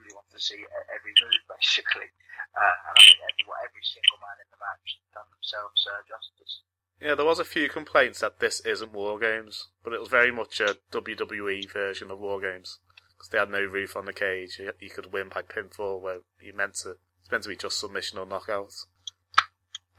really 0.04 0.16
want 0.16 0.28
to 0.32 0.40
see 0.40 0.60
every 0.92 1.14
move, 1.24 1.44
basically. 1.60 2.10
Uh, 2.54 2.76
and 2.90 2.94
I 2.96 3.02
think 3.04 3.20
every, 3.24 3.46
every 3.68 3.86
single 3.86 4.20
man 4.20 4.38
in 4.40 4.50
the 4.52 4.60
match 4.60 4.88
done 5.14 5.30
themselves 5.32 5.82
uh, 5.88 6.02
justice. 6.08 6.54
Yeah, 7.02 7.16
there 7.16 7.28
was 7.28 7.40
a 7.40 7.48
few 7.48 7.68
complaints 7.68 8.22
that 8.22 8.40
this 8.40 8.60
isn't 8.62 8.94
War 8.94 9.20
Games, 9.20 9.68
but 9.84 9.94
it 9.94 10.00
was 10.00 10.10
very 10.10 10.32
much 10.32 10.62
a 10.62 10.78
WWE 10.92 11.72
version 11.72 12.12
of 12.12 12.20
War 12.20 12.40
Games 12.40 12.80
because 13.12 13.30
they 13.30 13.40
had 13.40 13.52
no 13.52 13.64
roof 13.64 13.98
on 13.98 14.06
the 14.06 14.14
cage. 14.14 14.60
You, 14.60 14.72
you 14.80 14.90
could 14.90 15.12
win 15.12 15.30
by 15.30 15.42
pinfall, 15.42 16.00
where 16.00 16.20
you 16.40 16.54
meant 16.54 16.76
to 16.84 16.96
it's 17.22 17.32
meant 17.32 17.44
to 17.44 17.50
be 17.50 17.56
just 17.56 17.80
submission 17.80 18.20
or 18.20 18.26
knockouts. 18.26 18.86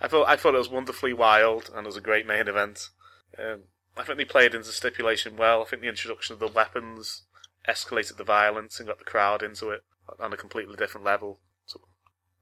I 0.01 0.09
thought 0.09 0.29
I 0.29 0.37
thought 0.37 0.55
it 0.55 0.59
was 0.65 0.69
wonderfully 0.69 1.13
wild 1.13 1.71
and 1.75 1.85
it 1.85 1.89
was 1.89 1.97
a 1.97 2.03
great 2.03 2.27
main 2.27 2.49
event. 2.49 2.91
Um, 3.39 3.65
I 3.97 4.03
think 4.03 4.19
they 4.19 4.25
played 4.25 4.55
into 4.55 4.69
the 4.69 4.73
stipulation 4.73 5.37
well. 5.37 5.63
I 5.63 5.65
think 5.65 5.83
the 5.83 5.89
introduction 5.89 6.35
of 6.35 6.41
the 6.41 6.49
weapons 6.49 7.23
escalated 7.69 8.17
the 8.17 8.25
violence 8.25 8.79
and 8.79 8.89
got 8.89 8.99
the 8.99 9.05
crowd 9.05 9.43
into 9.43 9.71
it 9.71 9.85
on 10.21 10.33
a 10.33 10.37
completely 10.37 10.77
different 10.77 11.05
level. 11.05 11.41
So, 11.67 11.81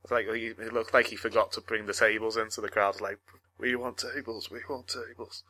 it's 0.03 0.11
like 0.11 0.27
he, 0.35 0.47
it 0.47 0.73
looked 0.73 0.95
like 0.95 1.07
he 1.07 1.17
forgot 1.17 1.53
to 1.53 1.61
bring 1.61 1.87
the 1.87 1.93
tables 1.93 2.37
into 2.37 2.61
the 2.61 2.69
crowd. 2.69 3.01
Like, 3.01 3.19
we 3.59 3.77
want 3.77 3.99
tables, 3.99 4.51
we 4.51 4.61
want 4.69 4.89
tables. 4.89 5.45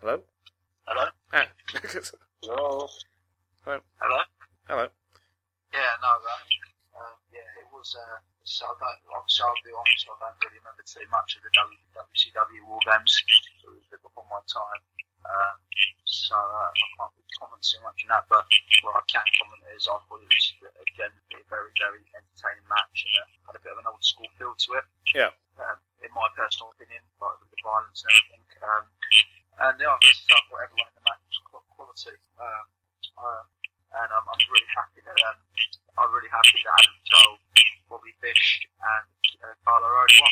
Hello? 0.00 0.22
Hello? 0.86 1.08
Ah. 1.32 1.48
No. 2.44 2.88
Hello? 3.64 3.80
Hello. 4.68 4.86
Yeah, 5.72 5.92
no, 6.00 6.08
right. 6.08 6.46
um, 6.94 7.02
uh, 7.02 7.14
yeah, 7.32 7.50
it 7.60 7.68
was. 7.72 7.96
Uh, 7.98 8.18
so 8.48 8.64
I 8.64 8.74
don't, 8.80 9.00
obviously, 9.12 9.44
I'll 9.44 9.60
be 9.60 9.76
honest, 9.76 10.08
I 10.08 10.16
don't 10.16 10.40
really 10.40 10.60
remember 10.64 10.84
too 10.88 11.04
much 11.12 11.36
of 11.36 11.44
the 11.44 11.52
WCW 11.52 12.64
War 12.64 12.80
Games. 12.88 13.12
It 13.60 13.68
was 13.68 13.84
a 13.84 13.90
bit 13.92 14.00
before 14.00 14.24
my 14.32 14.40
time. 14.48 14.82
Uh, 15.20 15.54
so 16.08 16.32
uh, 16.32 16.72
I 16.72 16.86
can't 16.96 17.12
really 17.12 17.34
comment 17.36 17.60
too 17.60 17.80
much 17.84 18.00
on 18.04 18.08
that, 18.16 18.24
but 18.32 18.48
what 18.80 18.96
I 18.96 19.04
can 19.04 19.26
comment 19.36 19.60
is 19.76 19.84
I 19.84 20.00
thought 20.00 20.24
it 20.24 20.32
was, 20.32 20.46
again, 20.80 21.12
a 21.36 21.44
very, 21.52 21.68
very 21.76 22.00
entertaining 22.16 22.64
match 22.64 22.96
and 23.04 23.14
uh, 23.20 23.52
had 23.52 23.60
a 23.60 23.62
bit 23.62 23.76
of 23.76 23.84
an 23.84 23.90
old 23.92 24.00
school 24.00 24.32
feel 24.40 24.56
to 24.56 24.70
it. 24.80 24.86
Yeah. 25.12 25.32
Um, 25.60 25.76
in 26.00 26.08
my 26.16 26.24
personal 26.32 26.72
opinion, 26.72 27.04
like 27.20 27.36
with 27.44 27.52
the 27.52 27.60
violence 27.60 28.00
and 28.00 28.16
everything. 28.16 28.44
Um, 28.64 28.84
and 29.68 29.74
yeah, 29.76 29.92
I 29.92 29.98
just 30.00 30.24
thought 30.24 30.48
what 30.48 30.64
everyone 30.64 30.88
in 30.88 30.96
the 30.96 31.04
match 31.04 31.20
was 31.28 31.38
qu- 31.52 31.68
quality. 31.76 32.16
Um, 32.40 32.64
uh, 33.18 33.42
and 34.00 34.08
I'm, 34.08 34.24
I'm 34.24 34.44
really 34.48 34.70
happy 34.72 35.04
that 35.04 35.18
um, 35.28 35.38
I'm 35.98 36.10
really 36.14 36.30
happy 36.30 36.62
that 36.62 36.72
Adam 36.78 36.96
Cole, 37.10 37.36
Bobby 37.88 38.14
Fish, 38.20 38.66
and 38.80 39.50
uh, 39.50 39.54
won. 39.66 40.30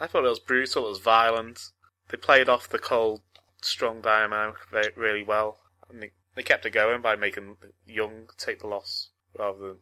I 0.00 0.06
thought 0.06 0.24
it 0.24 0.28
was 0.28 0.38
brutal, 0.38 0.86
it 0.86 0.90
was 0.90 0.98
violent. 0.98 1.70
They 2.08 2.16
played 2.16 2.48
off 2.48 2.68
the 2.68 2.78
cold, 2.78 3.22
strong 3.62 4.00
Dynamo 4.00 4.54
very, 4.70 4.92
really 4.96 5.22
well. 5.22 5.58
And 5.88 6.02
they, 6.02 6.10
they 6.34 6.42
kept 6.42 6.66
it 6.66 6.70
going 6.70 7.00
by 7.02 7.16
making 7.16 7.56
Young 7.86 8.28
take 8.36 8.60
the 8.60 8.66
loss 8.66 9.10
rather 9.38 9.58
than 9.58 9.76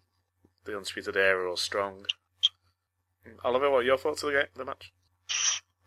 the 0.64 0.76
Undisputed 0.76 1.16
Era 1.16 1.50
or 1.50 1.56
Strong. 1.56 2.06
Oliver, 3.44 3.70
what 3.70 3.78
are 3.78 3.82
your 3.82 3.98
thoughts 3.98 4.22
of 4.22 4.32
the, 4.32 4.38
game, 4.38 4.48
the 4.54 4.64
match? 4.64 4.92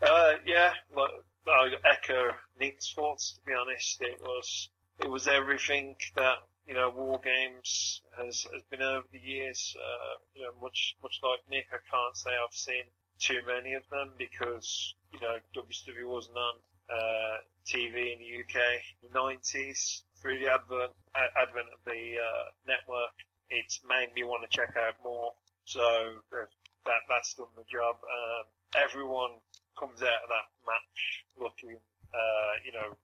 Uh, 0.02 0.34
yeah, 0.46 0.74
like, 0.96 1.12
I 1.48 1.72
echo 1.86 2.32
Nick's 2.60 2.94
thoughts. 2.94 3.34
To 3.34 3.42
be 3.46 3.54
honest, 3.54 4.02
it 4.02 4.20
was 4.22 4.70
it 5.00 5.10
was 5.10 5.28
everything 5.28 5.96
that 6.16 6.38
you 6.68 6.74
know 6.74 6.90
War 6.96 7.20
Games 7.24 8.02
has 8.18 8.46
has 8.54 8.64
been 8.70 8.82
over 8.82 9.06
the 9.12 9.20
years. 9.20 9.76
Uh, 9.78 10.16
you 10.36 10.44
know, 10.44 10.52
much 10.62 10.96
much 11.02 11.20
like 11.24 11.40
Nick, 11.50 11.68
I 11.72 11.82
can't 11.90 12.16
say 12.18 12.32
I've 12.32 12.54
seen 12.54 12.84
too 13.20 13.42
many 13.48 13.74
of 13.74 13.84
them 13.90 14.12
because 14.18 14.96
you 15.12 15.20
know 15.20 15.38
WCW 15.56 16.08
wasn't 16.08 16.38
on 16.38 16.56
uh, 16.90 17.38
TV 17.66 18.14
in 18.14 18.20
the 18.20 18.32
UK 18.44 18.82
in 19.04 19.10
the 19.12 19.20
90s. 19.20 20.02
Through 20.22 20.40
the 20.40 20.48
advent 20.48 20.96
advent 21.16 21.68
of 21.74 21.84
the 21.86 22.16
uh, 22.16 22.46
network, 22.66 23.12
it's 23.50 23.82
made 23.88 24.14
me 24.16 24.24
want 24.24 24.44
to 24.44 24.58
check 24.58 24.74
out 24.78 24.96
more. 25.04 25.34
So 25.66 25.84
that 26.32 27.02
that's 27.10 27.34
done 27.34 27.52
the 27.56 27.68
job. 27.68 27.96
Um, 28.04 28.46
everyone 28.76 29.32
comes 29.78 30.02
out 30.02 30.24
of 30.24 30.30
that 30.30 30.48
match 30.66 31.00
looking, 31.40 31.78
uh, 32.14 32.54
you 32.66 32.72
know, 32.72 32.96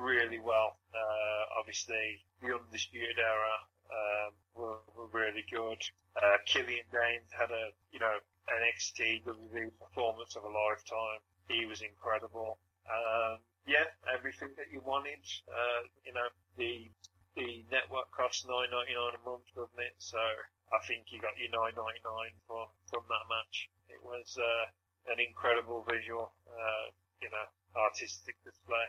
really 0.00 0.40
well. 0.40 0.80
Uh, 0.94 1.60
obviously, 1.60 2.24
the 2.40 2.56
Undisputed 2.56 3.18
Era 3.18 3.56
um, 3.92 4.32
were, 4.56 4.80
were 4.96 5.10
really 5.12 5.44
good. 5.52 5.78
Uh, 6.16 6.38
Killian 6.46 6.88
Dain 6.90 7.20
had 7.30 7.50
a, 7.50 7.70
you 7.92 8.00
know, 8.00 8.16
an 8.48 8.58
NXT 8.64 9.24
WWE 9.24 9.70
performance 9.78 10.34
of 10.36 10.44
a 10.44 10.50
lifetime. 10.50 11.20
He 11.48 11.66
was 11.66 11.82
incredible. 11.82 12.58
Um, 12.88 13.38
yeah, 13.66 13.86
everything 14.08 14.50
that 14.56 14.72
you 14.72 14.80
wanted. 14.84 15.22
Uh, 15.46 15.86
you 16.04 16.12
know, 16.14 16.26
the 16.56 16.90
the 17.36 17.62
network 17.70 18.10
costs 18.10 18.42
nine 18.48 18.70
ninety 18.74 18.94
nine 18.94 19.14
a 19.14 19.22
month, 19.22 19.46
doesn't 19.54 19.78
it? 19.78 19.94
So 19.98 20.18
I 20.18 20.78
think 20.86 21.12
you 21.14 21.20
got 21.22 21.38
your 21.38 21.52
nine 21.54 21.76
ninety 21.78 22.02
nine 22.02 22.34
from 22.46 22.66
from 22.90 23.04
that 23.06 23.24
match. 23.30 23.70
It 23.86 24.02
was 24.02 24.34
uh, 24.38 24.64
an 25.12 25.18
incredible 25.22 25.86
visual, 25.86 26.32
uh, 26.50 26.86
you 27.22 27.30
know, 27.30 27.46
artistic 27.76 28.36
display. 28.44 28.86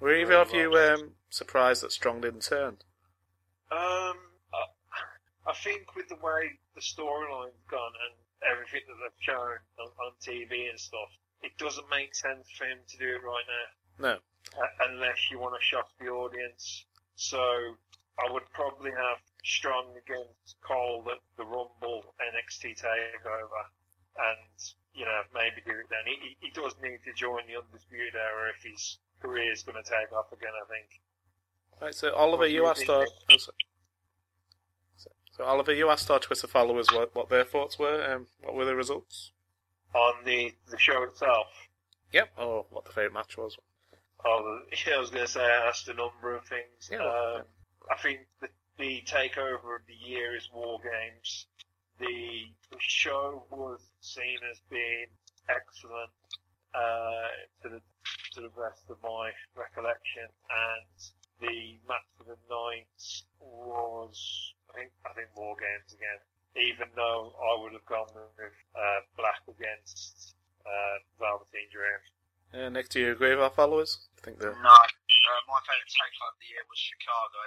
Were 0.00 0.14
either 0.14 0.34
of 0.34 0.52
you 0.54 0.72
um, 0.76 1.12
surprised 1.30 1.82
that 1.82 1.92
Strong 1.92 2.20
didn't 2.22 2.42
turn? 2.42 2.78
Um, 3.70 4.16
I, 4.54 4.64
I 5.48 5.54
think 5.62 5.94
with 5.96 6.08
the 6.08 6.16
way 6.16 6.58
the 6.74 6.80
storyline's 6.80 7.64
gone 7.70 7.92
and 8.08 8.14
everything 8.52 8.80
that 8.86 8.94
they've 9.02 9.24
shown 9.24 9.58
on, 9.80 9.88
on 10.06 10.12
TV 10.22 10.70
and 10.70 10.78
stuff, 10.78 11.10
it 11.42 11.52
doesn't 11.58 11.86
make 11.90 12.14
sense 12.14 12.48
for 12.56 12.64
him 12.64 12.78
to 12.88 12.96
do 12.98 13.06
it 13.16 13.22
right 13.24 13.44
now, 13.98 14.10
No. 14.10 14.14
uh, 14.62 14.90
unless 14.90 15.30
you 15.30 15.38
want 15.38 15.54
to 15.58 15.64
shock 15.64 15.88
the 16.00 16.06
audience. 16.08 16.84
So 17.16 17.38
I 18.18 18.32
would 18.32 18.48
probably 18.54 18.90
have 18.92 19.18
Strong 19.44 19.94
against 19.96 20.56
Cole 20.62 21.04
at 21.10 21.18
the 21.36 21.44
Rumble 21.44 22.14
NXT 22.20 22.80
Takeover, 22.80 23.62
and 24.18 24.74
you 24.94 25.04
know 25.04 25.20
maybe 25.34 25.62
do 25.64 25.72
it 25.72 25.88
then. 25.90 26.04
He, 26.06 26.36
he, 26.40 26.50
does 26.50 26.74
need 26.82 26.98
to 27.06 27.12
join 27.14 27.42
the 27.46 27.58
Undisputed 27.58 28.14
Era 28.14 28.50
if 28.56 28.62
his 28.62 28.98
career 29.20 29.52
is 29.52 29.62
going 29.62 29.82
to 29.82 29.88
take 29.88 30.12
off 30.12 30.32
again. 30.32 30.52
I 30.54 30.66
think. 30.68 31.00
Right, 31.80 31.94
so 31.94 32.12
Oliver, 32.14 32.46
you 32.46 32.66
asked 32.66 32.88
our 32.88 33.06
oh, 33.30 33.36
so, 33.36 33.52
so 35.30 35.44
Oliver, 35.44 35.72
you 35.72 35.90
asked 35.90 36.10
our 36.10 36.18
Twitter 36.18 36.48
followers 36.48 36.88
what, 36.92 37.14
what 37.14 37.28
their 37.28 37.44
thoughts 37.44 37.78
were. 37.78 38.04
Um, 38.12 38.26
what 38.42 38.54
were 38.54 38.64
the 38.64 38.74
results? 38.74 39.30
on 39.94 40.14
the 40.24 40.52
the 40.70 40.78
show 40.78 41.02
itself. 41.04 41.46
Yep. 42.12 42.30
Or 42.38 42.66
what 42.70 42.84
the 42.84 42.92
favourite 42.92 43.14
match 43.14 43.36
was. 43.36 43.56
Oh, 44.24 44.60
yeah, 44.86 44.94
I 44.96 44.98
was 44.98 45.10
going 45.10 45.26
to 45.26 45.30
say 45.30 45.40
I 45.40 45.68
asked 45.68 45.88
a 45.88 45.94
number 45.94 46.34
of 46.34 46.44
things. 46.44 46.90
Yeah, 46.90 46.98
um, 46.98 47.42
I 47.90 47.96
think 48.02 48.20
the, 48.40 48.48
the 48.78 49.02
takeover 49.06 49.76
of 49.76 49.86
the 49.86 49.94
year 49.94 50.34
is 50.34 50.48
War 50.52 50.80
Games. 50.82 51.46
The, 51.98 52.46
the 52.70 52.78
show 52.78 53.44
was 53.50 53.80
seen 54.00 54.38
as 54.50 54.60
being 54.70 55.06
excellent 55.48 56.14
uh, 56.74 57.28
to 57.62 57.68
the 57.68 57.80
to 58.34 58.40
the 58.44 58.52
best 58.54 58.84
of 58.90 59.00
my 59.02 59.32
recollection, 59.56 60.28
and 60.28 60.94
the 61.40 61.80
match 61.88 62.06
of 62.20 62.26
the 62.26 62.38
night 62.46 62.86
was 63.40 64.14
I 64.70 64.78
think 64.78 64.90
I 65.08 65.12
think 65.14 65.28
War 65.34 65.56
Games 65.56 65.90
again. 65.96 66.20
Even 66.56 66.88
though 66.96 67.34
I 67.38 67.62
would 67.62 67.72
have 67.72 67.86
gone 67.86 68.10
with 68.14 68.58
uh, 68.74 69.00
Black 69.16 69.42
against 69.46 70.34
uh, 70.64 70.96
Velveteen 71.20 71.68
Dream. 71.70 72.02
Uh, 72.50 72.68
Nick, 72.72 72.88
do 72.88 72.98
you 72.98 73.12
agree 73.12 73.36
with 73.36 73.44
our 73.44 73.52
followers? 73.52 74.08
I 74.18 74.20
think 74.24 74.40
the 74.40 74.50
No, 74.50 74.74
uh, 74.74 75.40
my 75.46 75.60
favourite 75.68 75.92
takeover 75.92 76.32
of 76.32 76.38
the 76.40 76.48
year 76.48 76.64
was 76.66 76.80
Chicago, 76.80 77.38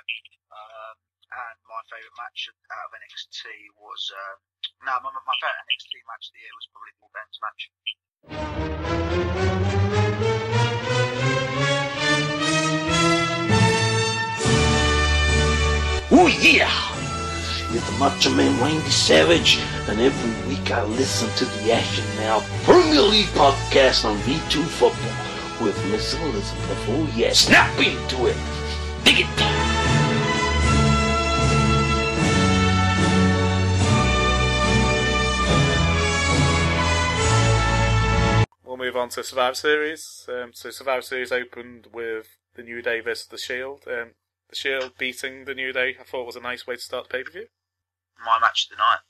um, 0.53 0.95
and 1.31 1.57
my 1.63 1.79
favourite 1.87 2.17
match 2.19 2.51
out 2.75 2.91
of 2.91 2.97
NXT 2.99 3.47
was 3.79 4.11
um, 4.11 4.37
no, 4.83 4.99
my, 4.99 5.11
my 5.15 5.35
favourite 5.39 5.63
NXT 5.71 6.03
match 6.03 6.27
of 6.27 6.33
the 6.35 6.43
year 6.43 6.55
was 6.59 6.67
probably 6.75 6.91
Paul 6.99 7.11
Ben's 7.15 7.39
match. 7.39 7.63
Oh 16.11 16.27
yeah! 16.27 16.67
It's 17.73 17.85
the 17.87 17.95
Macho 17.97 18.29
Man 18.35 18.59
Randy 18.59 18.89
Savage, 18.89 19.59
and 19.87 20.01
every 20.01 20.49
week 20.49 20.69
I 20.71 20.83
listen 20.83 21.29
to 21.37 21.45
the 21.45 21.71
Action 21.71 22.03
Now 22.17 22.43
Premier 22.63 23.01
League 23.01 23.27
podcast 23.27 24.03
on 24.03 24.17
V2 24.19 24.65
Football 24.65 25.65
with 25.65 25.77
Miss 25.89 26.13
Elizabeth. 26.15 26.85
Oh 26.89 27.09
yeah, 27.15 27.31
snap 27.31 27.79
into 27.79 28.27
it! 28.27 28.35
Dig 29.05 29.21
it! 29.21 29.50
We'll 38.71 38.79
move 38.79 38.95
on 38.95 39.11
to 39.19 39.23
Survivor 39.27 39.59
Series. 39.59 40.23
Um, 40.31 40.55
so 40.55 40.71
Survivor 40.71 41.03
Series 41.03 41.35
opened 41.35 41.91
with 41.91 42.39
the 42.55 42.63
New 42.63 42.81
Day 42.81 43.03
versus 43.03 43.27
the 43.27 43.35
Shield. 43.35 43.83
Um, 43.83 44.15
the 44.47 44.55
Shield 44.55 44.95
beating 44.95 45.43
the 45.43 45.51
New 45.51 45.75
Day, 45.75 45.99
I 45.99 46.07
thought 46.07 46.23
was 46.23 46.39
a 46.39 46.47
nice 46.47 46.63
way 46.63 46.79
to 46.79 46.81
start 46.81 47.11
the 47.11 47.19
pay 47.19 47.23
per 47.27 47.35
view. 47.35 47.47
My 48.23 48.39
match 48.39 48.63
of 48.63 48.69
the 48.71 48.79
night. 48.79 49.03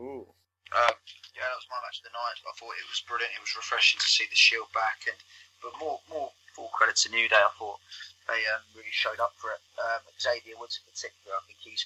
Ooh, 0.00 0.32
Um, 0.72 0.96
yeah, 1.36 1.44
that 1.52 1.60
was 1.60 1.68
my 1.68 1.84
match 1.84 2.00
of 2.00 2.08
the 2.08 2.16
night. 2.16 2.40
I 2.40 2.56
thought 2.56 2.80
it 2.80 2.88
was 2.88 3.04
brilliant. 3.04 3.36
It 3.36 3.44
was 3.44 3.60
refreshing 3.60 4.00
to 4.00 4.08
see 4.08 4.24
the 4.24 4.40
Shield 4.40 4.72
back, 4.72 5.04
and 5.04 5.20
but 5.60 5.76
more 5.76 6.00
more 6.08 6.32
full 6.56 6.72
credit 6.72 6.96
to 7.04 7.12
New 7.12 7.28
Day. 7.28 7.44
I 7.44 7.52
thought 7.60 7.84
they 8.24 8.40
um, 8.56 8.64
really 8.72 8.96
showed 8.96 9.20
up 9.20 9.36
for 9.36 9.52
it. 9.52 9.60
Um, 9.84 10.00
Xavier 10.16 10.56
Woods 10.56 10.80
in 10.80 10.88
particular, 10.88 11.36
I 11.36 11.44
think 11.44 11.60
he's 11.60 11.84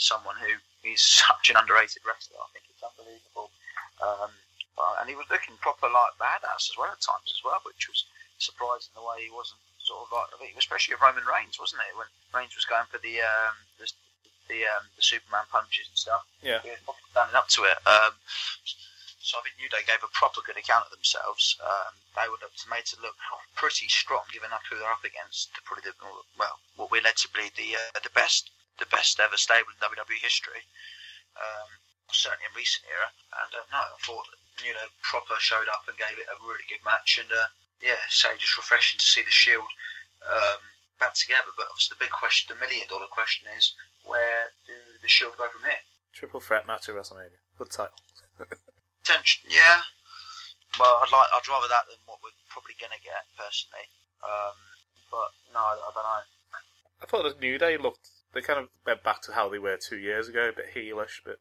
someone 0.00 0.40
who 0.40 0.56
he's 0.80 1.04
such 1.28 1.52
an 1.52 1.60
underrated 1.60 2.08
wrestler. 2.08 2.40
I 2.40 2.48
think 2.56 2.72
it's 2.72 2.80
unbelievable. 2.80 3.52
Um, 4.00 4.32
uh, 4.78 5.02
and 5.02 5.10
he 5.10 5.18
was 5.18 5.26
looking 5.30 5.58
proper 5.58 5.90
like 5.90 6.14
badass 6.22 6.70
as 6.70 6.78
well 6.78 6.94
at 6.94 7.02
times 7.02 7.28
as 7.28 7.42
well, 7.42 7.58
which 7.66 7.90
was 7.90 8.06
surprising 8.38 8.94
the 8.94 9.02
way 9.02 9.26
he 9.26 9.30
wasn't 9.34 9.58
sort 9.82 10.06
of 10.06 10.08
like, 10.14 10.30
I 10.30 10.36
think, 10.38 10.54
especially 10.54 10.94
with 10.94 11.02
Roman 11.02 11.26
Reigns, 11.26 11.58
wasn't 11.58 11.82
it? 11.82 11.98
When 11.98 12.06
Reigns 12.30 12.54
was 12.54 12.68
going 12.68 12.86
for 12.86 13.02
the 13.02 13.20
um, 13.20 13.54
the 13.82 13.90
the, 14.48 14.64
um, 14.64 14.88
the 14.96 15.04
Superman 15.04 15.44
punches 15.52 15.92
and 15.92 15.98
stuff 15.98 16.24
yeah. 16.40 16.64
yeah, 16.64 16.80
standing 17.12 17.36
up 17.36 17.52
to 17.52 17.68
it. 17.68 17.76
Um, 17.84 18.16
so 19.20 19.36
I 19.36 19.44
think 19.44 19.60
New 19.60 19.68
Day 19.68 19.84
gave 19.84 20.00
a 20.00 20.08
proper 20.16 20.40
good 20.40 20.56
account 20.56 20.88
of 20.88 20.96
themselves. 20.96 21.52
Um, 21.60 21.92
they 22.16 22.32
were 22.32 22.40
looked, 22.40 22.64
made 22.64 22.88
to 22.88 22.96
look 23.04 23.20
pretty 23.60 23.84
strong, 23.92 24.24
given 24.32 24.48
up 24.56 24.64
who 24.64 24.80
they're 24.80 24.88
up 24.88 25.04
against. 25.04 25.52
Probably 25.68 25.84
the, 25.84 25.92
well, 26.40 26.56
what 26.80 26.88
we're 26.88 27.04
led 27.04 27.20
to 27.20 27.28
believe 27.28 27.52
the 27.60 27.76
uh, 27.76 28.00
the 28.00 28.14
best 28.16 28.48
the 28.80 28.88
best 28.88 29.20
ever 29.20 29.36
stable 29.36 29.68
in 29.68 29.84
WWE 29.84 30.16
history. 30.16 30.64
Um, 31.36 31.68
certainly 32.12 32.48
in 32.48 32.56
recent 32.56 32.88
era. 32.88 33.12
And 33.36 33.52
uh, 33.52 33.66
no, 33.68 33.80
I 33.84 33.98
thought 34.00 34.28
you 34.64 34.74
know 34.74 34.88
proper 35.02 35.38
showed 35.38 35.68
up 35.70 35.86
and 35.86 35.96
gave 35.96 36.18
it 36.18 36.30
a 36.30 36.36
really 36.42 36.64
good 36.68 36.82
match. 36.84 37.18
And 37.20 37.30
uh, 37.30 37.48
yeah, 37.82 38.00
so 38.10 38.28
just 38.38 38.56
refreshing 38.56 38.98
to 38.98 39.06
see 39.06 39.22
the 39.22 39.34
Shield 39.34 39.68
um, 40.26 40.60
back 40.98 41.14
together. 41.14 41.52
But 41.56 41.70
obviously 41.70 41.96
the 41.96 42.04
big 42.04 42.14
question, 42.14 42.50
the 42.52 42.60
million 42.60 42.86
dollar 42.88 43.10
question 43.10 43.46
is 43.56 43.74
where 44.04 44.52
do 44.66 44.74
the 45.02 45.08
Shield 45.10 45.36
go 45.38 45.48
from 45.48 45.68
here? 45.68 45.82
Triple 46.12 46.40
threat 46.40 46.66
match 46.66 46.88
at 46.88 46.96
WrestleMania. 46.96 47.38
Good 47.56 47.70
title. 47.70 47.98
Tension, 49.04 49.48
yeah. 49.48 49.86
Well, 50.78 51.00
I'd 51.00 51.12
like, 51.12 51.30
I'd 51.32 51.48
rather 51.48 51.68
that 51.68 51.88
than 51.88 51.98
what 52.06 52.18
we're 52.22 52.34
probably 52.50 52.74
gonna 52.80 53.00
get 53.02 53.24
personally. 53.38 53.86
Um, 54.22 54.56
but 55.10 55.30
no, 55.54 55.60
I, 55.60 55.74
I 55.78 55.90
don't 55.94 56.04
know. 56.04 56.24
I 57.02 57.06
thought 57.06 57.24
the 57.24 57.40
New 57.40 57.58
Day 57.58 57.76
looked. 57.78 58.10
They 58.34 58.42
kind 58.42 58.58
of 58.58 58.68
went 58.84 59.02
back 59.02 59.22
to 59.22 59.32
how 59.32 59.48
they 59.48 59.58
were 59.58 59.78
two 59.78 59.96
years 59.96 60.28
ago, 60.28 60.50
a 60.50 60.52
bit 60.52 60.74
heelish, 60.74 61.22
but 61.24 61.38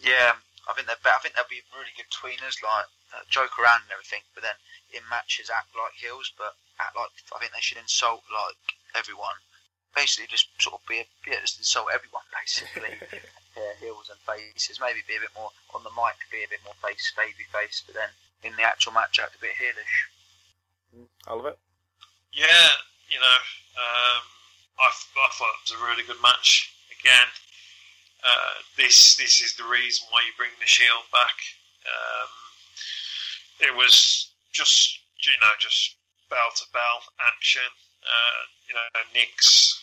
Yeah, 0.00 0.32
I 0.66 0.74
think 0.74 0.86
they're. 0.90 1.00
be- 1.02 1.14
I 1.14 1.20
think 1.22 1.34
they'll 1.34 1.48
be 1.48 1.62
really 1.70 1.94
good 1.94 2.10
tweeners, 2.10 2.58
like 2.62 2.90
uh, 3.14 3.22
joke 3.30 3.54
around 3.58 3.86
and 3.86 3.94
everything. 3.94 4.26
But 4.34 4.42
then 4.42 4.58
in 4.90 5.02
matches, 5.06 5.50
act 5.50 5.74
like 5.78 5.94
heels, 5.94 6.34
but 6.34 6.58
act 6.82 6.98
like 6.98 7.14
I 7.34 7.38
think 7.38 7.54
they 7.54 7.62
should 7.62 7.78
insult 7.78 8.26
like 8.30 8.58
everyone. 8.98 9.38
Basically, 9.94 10.28
just 10.28 10.52
sort 10.60 10.76
of 10.76 10.84
be 10.84 11.00
a, 11.00 11.06
yeah, 11.24 11.40
just 11.40 11.56
insult 11.56 11.88
everyone 11.94 12.26
basically. 12.34 12.98
yeah, 13.56 13.72
heels 13.80 14.10
and 14.12 14.20
faces. 14.26 14.82
Maybe 14.82 15.06
be 15.08 15.16
a 15.16 15.24
bit 15.24 15.32
more 15.38 15.54
on 15.72 15.86
the 15.86 15.94
mic, 15.94 16.18
be 16.28 16.44
a 16.44 16.50
bit 16.50 16.60
more 16.66 16.76
face, 16.84 17.14
baby 17.16 17.48
face. 17.48 17.80
But 17.86 17.96
then 17.96 18.10
in 18.44 18.52
the 18.58 18.66
actual 18.66 18.92
match, 18.92 19.18
act 19.22 19.38
a 19.38 19.40
bit 19.40 19.56
heelish. 19.56 19.96
Oliver. 21.26 21.56
Yeah, 22.32 22.68
you 23.08 23.18
know, 23.18 23.40
um, 23.80 24.22
I, 24.76 24.88
I 24.92 25.28
thought 25.32 25.56
it 25.56 25.64
was 25.72 25.76
a 25.80 25.84
really 25.84 26.04
good 26.04 26.20
match. 26.20 26.74
Again, 27.00 27.28
uh, 28.26 28.54
this 28.76 29.14
this 29.16 29.40
is 29.40 29.54
the 29.54 29.64
reason 29.70 30.06
why 30.10 30.22
you 30.26 30.34
bring 30.36 30.50
the 30.58 30.66
Shield 30.66 31.06
back. 31.14 31.38
Um, 31.86 32.30
it 33.70 33.72
was 33.78 34.34
just 34.50 34.98
you 35.22 35.38
know 35.40 35.54
just 35.62 35.94
bell 36.28 36.50
to 36.56 36.66
bell 36.74 37.06
action. 37.22 37.70
Uh, 38.02 38.42
you 38.66 38.74
know, 38.74 38.86
Nick's 39.14 39.78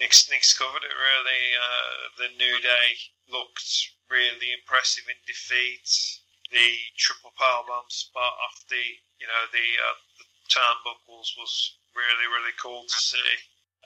Nick's 0.00 0.28
Nick's 0.28 0.52
covered 0.52 0.84
it 0.84 0.92
really. 0.92 1.44
Uh, 1.56 1.96
the 2.20 2.30
New 2.36 2.60
Day 2.60 2.88
looked 3.32 3.96
really 4.10 4.52
impressive 4.52 5.08
in 5.08 5.16
defeat. 5.24 5.88
The 6.52 6.76
triple 6.96 7.32
powerbomb 7.40 7.88
spot 7.88 8.36
off 8.36 8.68
the 8.68 9.00
you 9.16 9.26
know 9.26 9.48
the 9.48 9.66
uh, 9.80 9.96
the 10.20 10.26
turnbuckles 10.52 11.32
was 11.40 11.76
really 11.96 12.28
really 12.28 12.52
cool 12.60 12.84
to 12.84 12.98
see. 13.00 13.32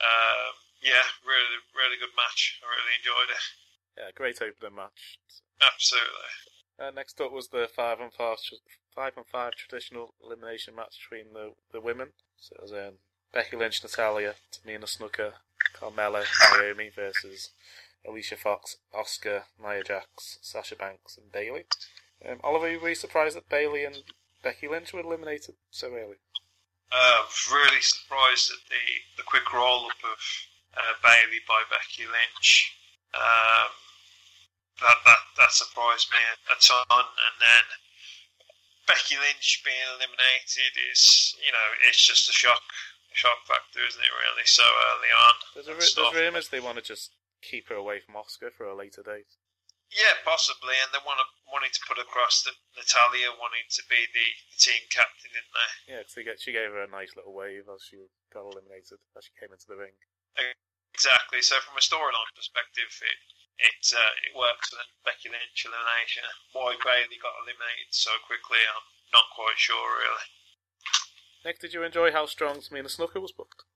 Um, 0.02 0.58
yeah, 0.82 1.06
really 1.22 1.62
really 1.70 2.02
good 2.02 2.14
match. 2.18 2.58
I 2.62 2.66
really 2.66 2.98
enjoyed 2.98 3.30
it. 3.30 3.61
Yeah, 3.96 4.10
great 4.14 4.40
opening 4.40 4.76
match. 4.76 5.18
Absolutely. 5.60 6.32
Uh, 6.80 6.90
next 6.90 7.20
up 7.20 7.32
was 7.32 7.48
the 7.48 7.68
five 7.74 8.00
on 8.00 8.10
five, 8.10 8.38
five 8.94 9.12
on 9.16 9.24
five 9.30 9.52
traditional 9.52 10.14
elimination 10.24 10.74
match 10.74 10.98
between 11.02 11.32
the 11.32 11.52
the 11.72 11.80
women. 11.80 12.08
So 12.38 12.56
it 12.56 12.62
was 12.62 12.72
um, 12.72 12.94
Becky 13.32 13.56
Lynch, 13.56 13.82
Natalya, 13.82 14.34
Tamina 14.52 14.84
Snuka, 14.84 15.32
Carmella, 15.74 16.24
Naomi 16.58 16.90
versus 16.94 17.50
Alicia 18.06 18.36
Fox, 18.36 18.76
Asuka, 18.94 19.42
Nia 19.62 19.84
Jax, 19.84 20.38
Sasha 20.42 20.76
Banks, 20.76 21.16
and 21.16 21.30
Bayley. 21.30 21.64
Um, 22.28 22.40
Oliver, 22.42 22.78
were 22.80 22.88
you 22.90 22.94
surprised 22.94 23.36
that 23.36 23.48
Bayley 23.48 23.84
and 23.84 24.02
Becky 24.42 24.68
Lynch 24.68 24.92
were 24.92 25.00
eliminated 25.00 25.54
so 25.70 25.88
early? 25.88 26.16
Uh, 26.90 27.22
was 27.24 27.48
really 27.50 27.80
surprised 27.80 28.50
at 28.50 28.58
the, 28.68 29.16
the 29.16 29.22
quick 29.22 29.52
roll 29.52 29.86
up 29.86 30.02
of 30.04 30.18
uh, 30.76 30.94
Bayley 31.02 31.40
by 31.48 31.62
Becky 31.70 32.04
Lynch. 32.04 32.76
Um, 33.14 33.70
that, 34.82 35.00
that 35.06 35.22
that 35.38 35.52
surprised 35.52 36.10
me 36.10 36.20
a, 36.20 36.36
a 36.52 36.56
ton. 36.58 37.06
And 37.06 37.36
then 37.38 37.64
Becky 38.86 39.16
Lynch 39.16 39.62
being 39.62 39.82
eliminated 39.96 40.74
is, 40.90 41.34
you 41.40 41.50
know, 41.50 41.68
it's 41.88 42.02
just 42.02 42.28
a 42.28 42.34
shock, 42.34 42.62
a 43.10 43.16
shock 43.16 43.46
factor, 43.46 43.80
isn't 43.82 44.02
it? 44.02 44.14
Really, 44.14 44.46
so 44.46 44.66
early 44.66 45.12
on. 45.14 45.34
There's, 45.54 45.68
a, 45.68 45.74
and 45.74 45.80
ru- 45.80 45.86
stuff. 45.86 46.12
there's 46.12 46.26
rumours 46.28 46.48
they 46.48 46.62
want 46.62 46.78
to 46.78 46.84
just 46.84 47.14
keep 47.42 47.68
her 47.68 47.78
away 47.78 48.02
from 48.02 48.18
Asuka 48.18 48.54
for 48.54 48.66
a 48.66 48.76
later 48.76 49.02
date. 49.02 49.30
Yeah, 49.92 50.16
possibly, 50.24 50.80
and 50.80 50.88
they 50.88 51.04
want 51.04 51.20
to 51.20 51.28
wanting 51.52 51.68
to 51.68 51.82
put 51.84 52.00
across 52.00 52.40
that 52.48 52.56
Natalya 52.80 53.28
wanting 53.36 53.68
to 53.76 53.82
be 53.92 54.08
the, 54.16 54.26
the 54.48 54.56
team 54.56 54.80
captain, 54.88 55.28
didn't 55.36 55.52
they? 55.52 55.72
Yeah, 55.84 56.00
because 56.00 56.16
get, 56.16 56.40
she 56.40 56.56
gave 56.56 56.72
her 56.72 56.80
a 56.80 56.88
nice 56.88 57.12
little 57.12 57.36
wave 57.36 57.68
as 57.68 57.84
she 57.84 58.00
got 58.32 58.48
eliminated 58.48 58.96
as 59.12 59.28
she 59.28 59.36
came 59.36 59.52
into 59.52 59.68
the 59.68 59.76
ring. 59.76 59.92
Exactly. 60.96 61.44
So 61.44 61.60
from 61.60 61.76
a 61.76 61.84
storyline 61.84 62.32
perspective, 62.32 62.88
it 63.04 63.20
it 63.58 63.82
uh, 63.92 64.12
it 64.24 64.32
works. 64.36 64.72
And 64.72 64.80
then 64.80 64.90
Becky 65.04 65.28
Lynch 65.28 65.64
elimination. 65.64 66.24
Why 66.52 66.76
Bayley 66.80 67.18
got 67.20 67.36
eliminated 67.42 67.92
so 67.92 68.12
quickly, 68.24 68.60
I'm 68.62 68.86
not 69.12 69.32
quite 69.34 69.58
sure 69.58 69.98
really. 69.98 70.28
Nick, 71.44 71.58
did 71.58 71.74
you 71.74 71.82
enjoy 71.82 72.12
how 72.12 72.26
strong 72.26 72.62
Tamina 72.62 72.86
Snuka 72.86 73.18
was 73.18 73.34
booked? 73.34 73.66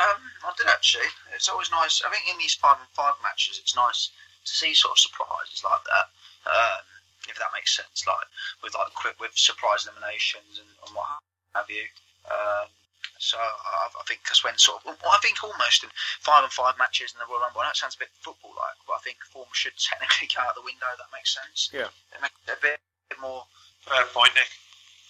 Um, 0.00 0.20
I 0.42 0.52
did 0.56 0.66
actually. 0.66 1.12
It's 1.36 1.48
always 1.48 1.70
nice. 1.70 2.00
I 2.00 2.10
think 2.10 2.24
in 2.26 2.40
these 2.40 2.56
five 2.56 2.80
and 2.80 2.88
five 2.96 3.14
matches, 3.22 3.60
it's 3.60 3.76
nice 3.76 4.10
to 4.44 4.52
see 4.52 4.72
sort 4.74 4.96
of 4.96 5.04
surprises 5.04 5.62
like 5.62 5.84
that. 5.84 6.06
Um, 6.48 6.82
if 7.28 7.38
that 7.38 7.54
makes 7.54 7.76
sense. 7.76 8.02
Like 8.06 8.26
with 8.62 8.74
like 8.74 8.92
quick 8.94 9.20
with 9.20 9.36
surprise 9.36 9.86
eliminations 9.86 10.58
and, 10.58 10.68
and 10.68 10.90
what 10.96 11.06
have 11.54 11.70
you. 11.70 11.86
Um, 12.26 12.68
so 13.22 13.38
I, 13.38 13.86
I 13.86 14.02
think 14.10 14.26
that's 14.26 14.42
when 14.42 14.58
sort 14.58 14.82
of 14.82 14.98
I 14.98 15.18
think 15.22 15.38
almost 15.46 15.86
in 15.86 15.90
five 16.18 16.42
and 16.42 16.50
five 16.50 16.74
matches 16.74 17.14
in 17.14 17.22
the 17.22 17.28
Royal 17.30 17.46
Rumble. 17.46 17.62
I 17.62 17.70
know 17.70 17.74
it 17.74 17.78
sounds 17.78 17.94
a 17.94 18.02
bit 18.02 18.10
football 18.18 18.50
like, 18.58 18.74
but 18.82 18.98
I 18.98 19.02
think 19.06 19.22
form 19.30 19.46
should 19.54 19.78
technically 19.90 20.26
go 20.26 20.42
out 20.42 20.58
the 20.58 20.66
window. 20.66 20.90
That 20.98 21.14
makes 21.14 21.30
sense. 21.30 21.70
Yeah. 21.70 21.94
It 22.10 22.18
makes 22.18 22.34
it 22.50 22.58
a 22.58 22.60
bit, 22.60 22.82
bit 23.06 23.22
more. 23.22 23.46
Fair 23.86 24.02
point, 24.10 24.34
Nick. 24.34 24.50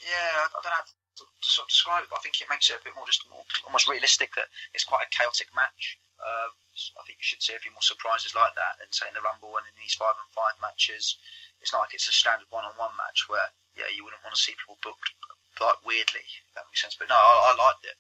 Yeah, 0.05 0.45
I 0.45 0.45
I 0.45 0.61
don't 0.61 0.73
know 0.73 0.81
how 0.85 0.85
to, 0.85 1.25
to 1.25 1.49
sort 1.49 1.69
of 1.69 1.73
describe 1.73 2.05
it, 2.05 2.13
but 2.13 2.21
I 2.21 2.25
think 2.25 2.37
it 2.37 2.53
makes 2.53 2.69
it 2.69 2.77
a 2.77 2.85
bit 2.85 2.93
more 2.93 3.09
just 3.09 3.25
more 3.33 3.49
almost 3.65 3.89
realistic 3.89 4.37
that 4.37 4.53
it's 4.77 4.85
quite 4.85 5.09
a 5.09 5.15
chaotic 5.17 5.49
match. 5.57 5.97
Um, 6.21 6.53
I 7.01 7.03
think 7.09 7.17
you 7.17 7.27
should 7.27 7.41
see 7.41 7.57
a 7.57 7.65
few 7.65 7.73
more 7.73 7.85
surprises 7.85 8.37
like 8.37 8.53
that 8.61 8.77
and 8.85 8.93
say 8.93 9.09
in 9.09 9.17
the 9.17 9.25
Rumble 9.25 9.57
and 9.57 9.65
in 9.65 9.77
these 9.81 9.97
five 9.97 10.17
and 10.21 10.29
five 10.37 10.57
matches. 10.61 11.17
It's 11.65 11.73
not 11.73 11.89
like 11.89 11.97
it's 11.97 12.09
a 12.09 12.17
standard 12.17 12.49
one-on-one 12.53 12.93
match 13.01 13.25
where 13.33 13.49
yeah 13.73 13.89
you 13.89 14.05
wouldn't 14.05 14.21
want 14.21 14.37
to 14.37 14.41
see 14.41 14.53
people 14.53 14.77
booked 14.85 15.17
like 15.61 15.81
weirdly. 15.85 16.25
If 16.25 16.53
that 16.55 16.69
makes 16.71 16.81
sense. 16.81 16.97
But 16.97 17.13
no, 17.13 17.19
I, 17.19 17.53
I 17.53 17.59
liked 17.59 17.85
it. 17.85 17.99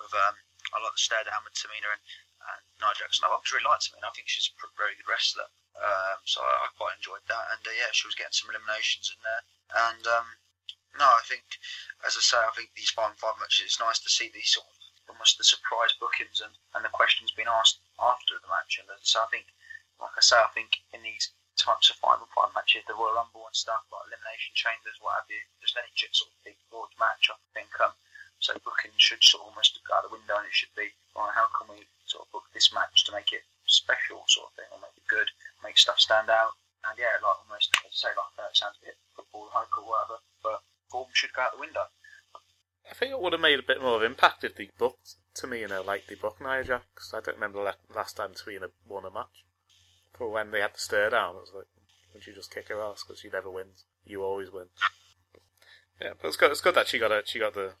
With 0.00 0.14
um, 0.14 0.34
I 0.74 0.82
like 0.82 0.96
the 0.96 1.02
stare 1.02 1.24
down 1.24 1.44
with 1.46 1.54
Tamina 1.54 1.90
and, 1.94 2.02
and 2.02 2.62
Nia 2.82 2.94
Jackson. 2.98 3.28
I 3.28 3.34
just 3.38 3.54
really 3.54 3.68
liked 3.68 3.86
Tamina. 3.86 4.10
I 4.10 4.14
think 4.14 4.28
she's 4.28 4.50
a 4.50 4.68
very 4.74 4.98
good 4.98 5.08
wrestler. 5.08 5.46
Um, 5.78 6.18
so 6.26 6.42
I, 6.42 6.66
I 6.66 6.68
quite 6.74 6.98
enjoyed 6.98 7.22
that. 7.30 7.44
And 7.54 7.62
uh, 7.62 7.74
yeah, 7.76 7.92
she 7.94 8.08
was 8.08 8.18
getting 8.18 8.34
some 8.34 8.50
eliminations 8.50 9.14
in 9.14 9.20
there. 9.22 9.42
And 9.88 10.04
um, 10.08 10.28
no, 10.98 11.06
I 11.06 11.22
think, 11.28 11.44
as 12.02 12.18
I 12.18 12.22
say, 12.24 12.40
I 12.40 12.50
think 12.56 12.74
these 12.74 12.92
and 12.96 13.14
five 13.14 13.38
matches. 13.38 13.70
It's 13.70 13.82
nice 13.82 14.02
to 14.02 14.10
see 14.10 14.30
these 14.32 14.50
sort 14.50 14.66
of 14.66 14.76
almost 15.08 15.38
the 15.38 15.44
surprise 15.44 15.94
bookings 15.96 16.40
and, 16.42 16.52
and 16.74 16.84
the 16.84 16.92
questions 16.92 17.32
being 17.32 17.48
asked 17.48 17.80
after 17.96 18.36
the 18.40 18.50
match. 18.50 18.78
And 18.80 18.90
uh, 18.90 19.00
so 19.00 19.22
I 19.22 19.28
think, 19.30 19.46
like 20.00 20.14
I 20.16 20.20
say, 20.20 20.36
I 20.36 20.50
think 20.52 20.82
in 20.92 21.02
these 21.02 21.32
types 21.58 21.90
of 21.90 21.98
five 21.98 22.22
five 22.32 22.54
matches, 22.54 22.86
the 22.86 22.94
Royal 22.94 23.18
Rumble 23.18 23.44
and 23.44 23.58
stuff 23.58 23.82
like 23.90 24.06
elimination 24.06 24.54
chambers, 24.54 24.96
what 25.02 25.18
have 25.18 25.28
you, 25.28 25.42
just 25.58 25.74
any 25.74 25.90
sort 25.92 26.30
of 26.30 26.38
big 26.46 26.56
broad 26.70 26.88
match, 26.96 27.28
I 27.28 27.36
think. 27.52 27.74
Um, 27.82 27.92
so 28.38 28.54
booking 28.62 28.94
should 28.96 29.20
sort 29.20 29.42
of 29.42 29.50
almost 29.50 29.74
go 29.82 29.98
out 29.98 30.06
the 30.06 30.14
window, 30.14 30.38
and 30.38 30.46
it 30.46 30.54
should 30.54 30.72
be, 30.78 30.94
well, 31.12 31.34
how 31.34 31.50
can 31.50 31.74
we 31.74 31.82
sort 32.06 32.22
of 32.22 32.30
book 32.30 32.46
this 32.54 32.70
match 32.70 33.02
to 33.04 33.12
make 33.12 33.34
it 33.34 33.42
special, 33.66 34.22
sort 34.30 34.48
of 34.48 34.54
thing, 34.54 34.70
or 34.70 34.78
make 34.78 34.94
it 34.94 35.10
good, 35.10 35.28
make 35.62 35.76
stuff 35.76 35.98
stand 35.98 36.30
out. 36.30 36.54
And 36.86 36.94
yeah, 36.94 37.18
like 37.18 37.42
almost, 37.42 37.74
I 37.74 37.90
say, 37.90 38.14
like 38.14 38.32
that 38.38 38.56
sounds 38.56 38.78
a 38.78 38.86
bit 38.86 38.96
football 39.18 39.50
hype 39.50 39.74
or 39.74 39.84
whatever, 39.84 40.22
but 40.42 40.62
form 40.88 41.10
should 41.12 41.34
go 41.34 41.42
out 41.42 41.52
the 41.52 41.60
window. 41.60 41.90
I 42.88 42.94
think 42.94 43.12
it 43.12 43.20
would 43.20 43.34
have 43.34 43.42
made 43.42 43.58
a 43.58 43.66
bit 43.66 43.82
more 43.82 43.96
of 43.96 44.02
impact 44.02 44.44
if 44.44 44.54
they 44.54 44.70
booked 44.78 45.16
to 45.34 45.46
me, 45.46 45.60
you 45.60 45.68
know, 45.68 45.82
like 45.82 46.06
they 46.06 46.14
booked 46.14 46.40
Nia 46.40 46.64
Jax. 46.64 47.12
I 47.12 47.20
don't 47.20 47.36
remember 47.36 47.62
the 47.62 47.94
last 47.94 48.16
time 48.16 48.32
Tamina 48.32 48.70
won 48.86 49.04
a 49.04 49.10
match. 49.10 49.44
For 50.18 50.28
when 50.28 50.50
they 50.50 50.60
had 50.60 50.74
the 50.74 50.80
stare 50.80 51.10
down, 51.10 51.36
it 51.36 51.40
was 51.40 51.52
like, 51.54 51.66
would 52.12 52.26
you 52.26 52.34
just 52.34 52.52
kick 52.52 52.68
her 52.68 52.82
ass 52.82 53.04
because 53.06 53.20
she 53.20 53.28
never 53.28 53.50
wins? 53.50 53.84
You 54.04 54.22
always 54.22 54.50
win. 54.50 54.66
Yeah, 56.00 56.12
but 56.20 56.28
it's 56.28 56.36
good. 56.36 56.50
It's 56.50 56.60
good 56.60 56.74
that 56.74 56.88
she 56.88 56.98
got 56.98 57.12
a, 57.12 57.22
she 57.24 57.38
got 57.38 57.54
the 57.54 57.74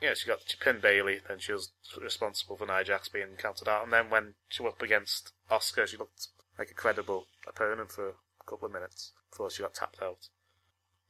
yeah 0.00 0.14
she 0.14 0.26
got 0.26 0.40
she 0.46 0.56
pinned 0.58 0.82
Bayley. 0.82 1.20
Then 1.26 1.38
she 1.38 1.52
was 1.52 1.72
responsible 2.00 2.56
for 2.56 2.66
Nia 2.66 2.84
Jax 2.84 3.08
being 3.08 3.36
counted 3.38 3.68
out. 3.68 3.84
And 3.84 3.92
then 3.92 4.10
when 4.10 4.34
she 4.48 4.62
was 4.62 4.74
up 4.74 4.82
against 4.82 5.32
Asuka, 5.50 5.86
she 5.86 5.96
looked 5.96 6.28
like 6.58 6.70
a 6.70 6.74
credible 6.74 7.26
opponent 7.46 7.92
for 7.92 8.08
a 8.08 8.44
couple 8.46 8.66
of 8.66 8.72
minutes 8.72 9.12
before 9.30 9.50
she 9.50 9.62
got 9.62 9.74
tapped 9.74 10.02
out. 10.02 10.28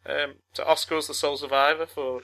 Um, 0.06 0.34
so 0.52 0.64
Asuka 0.64 0.96
was 0.96 1.08
the 1.08 1.14
sole 1.14 1.36
survivor 1.36 1.86
for 1.86 2.22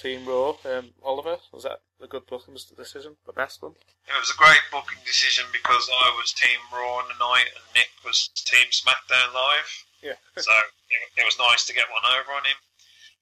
Team 0.00 0.24
Raw. 0.24 0.56
Um, 0.64 0.96
Oliver, 1.04 1.36
was 1.52 1.68
that 1.68 1.84
a 2.00 2.08
good 2.08 2.24
booking 2.24 2.56
decision? 2.56 3.20
The 3.28 3.36
best 3.36 3.60
one? 3.60 3.76
It 4.08 4.16
was 4.16 4.32
a 4.32 4.40
great 4.40 4.64
booking 4.72 5.04
decision 5.04 5.44
because 5.52 5.92
I 5.92 6.08
was 6.16 6.32
Team 6.32 6.56
Raw 6.72 7.04
on 7.04 7.12
the 7.12 7.20
night 7.20 7.52
and 7.52 7.64
Nick 7.76 7.92
was 8.00 8.32
Team 8.32 8.72
SmackDown 8.72 9.36
Live. 9.36 9.70
Yeah. 10.00 10.16
so 10.40 10.56
it, 10.88 11.20
it 11.20 11.24
was 11.28 11.36
nice 11.36 11.68
to 11.68 11.76
get 11.76 11.92
one 11.92 12.08
over 12.16 12.32
on 12.32 12.48
him. 12.48 12.56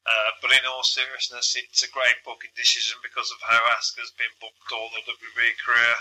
Uh, 0.07 0.31
but 0.39 0.55
in 0.55 0.63
all 0.71 0.87
seriousness, 0.87 1.59
it's 1.59 1.83
a 1.83 1.91
great 1.91 2.23
booking 2.23 2.55
decision 2.55 2.95
because 3.03 3.35
of 3.35 3.43
how 3.43 3.59
Asuka's 3.75 4.15
been 4.15 4.31
booked 4.39 4.71
all 4.71 4.89
the 4.95 5.03
WWE 5.03 5.53
career. 5.59 5.95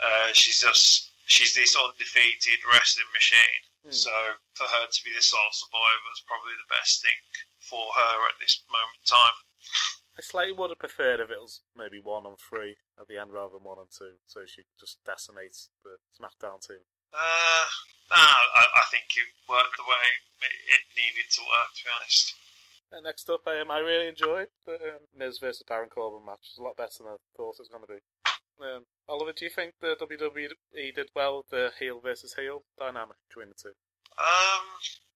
Uh, 0.00 0.32
she's 0.32 0.64
just 0.64 1.12
she's 1.28 1.52
this 1.52 1.76
undefeated 1.76 2.64
wrestling 2.72 3.12
machine. 3.12 3.62
Hmm. 3.84 3.92
So 3.92 4.14
for 4.56 4.64
her 4.64 4.88
to 4.88 5.00
be 5.04 5.12
the 5.12 5.20
sole 5.20 5.52
survivor 5.52 6.10
is 6.16 6.24
probably 6.24 6.56
the 6.56 6.72
best 6.72 7.04
thing 7.04 7.20
for 7.60 7.92
her 7.92 8.16
at 8.32 8.40
this 8.40 8.64
moment 8.72 8.96
in 8.96 9.06
time. 9.06 9.36
I 10.12 10.20
slightly 10.20 10.52
would 10.52 10.70
have 10.70 10.78
preferred 10.78 11.20
if 11.20 11.30
it 11.32 11.40
was 11.40 11.64
maybe 11.72 11.96
one 11.96 12.26
on 12.26 12.36
three 12.36 12.76
at 13.00 13.08
the 13.08 13.16
end 13.16 13.32
rather 13.32 13.56
than 13.56 13.64
one 13.64 13.80
on 13.80 13.88
two, 13.88 14.20
so 14.26 14.44
she 14.44 14.62
just 14.78 15.00
decimates 15.08 15.70
the 15.84 15.96
SmackDown 16.12 16.60
team. 16.60 16.84
Uh, 17.12 17.64
no, 18.12 18.20
I, 18.20 18.62
I 18.76 18.84
think 18.92 19.08
it 19.16 19.28
worked 19.48 19.76
the 19.76 19.88
way 19.88 20.04
it, 20.44 20.54
it 20.68 20.82
needed 20.96 21.28
to 21.32 21.42
work. 21.48 21.72
To 21.76 21.84
be 21.84 21.90
honest. 21.96 22.34
And 22.92 23.04
next 23.04 23.28
up, 23.30 23.40
um, 23.48 23.70
I 23.70 23.80
really 23.80 24.08
enjoyed 24.08 24.52
the 24.66 25.00
um, 25.00 25.08
Miz 25.16 25.38
versus 25.40 25.64
Baron 25.66 25.88
Corbin 25.88 26.26
match. 26.26 26.44
It 26.44 26.60
was 26.60 26.60
a 26.60 26.68
lot 26.68 26.76
better 26.76 27.00
than 27.00 27.16
I 27.16 27.16
thought 27.36 27.56
it 27.56 27.64
was 27.64 27.72
going 27.72 27.88
to 27.88 27.94
be. 27.96 28.04
Um, 28.60 28.84
Oliver, 29.08 29.32
do 29.32 29.44
you 29.44 29.50
think 29.50 29.72
the 29.80 29.96
WWE 29.96 30.94
did 30.94 31.08
well 31.16 31.38
with 31.38 31.48
the 31.48 31.72
heel 31.80 32.00
versus 32.04 32.34
heel 32.36 32.64
dynamic 32.78 33.16
between 33.28 33.48
the 33.48 33.56
two? 33.56 33.72
Um, 34.20 34.64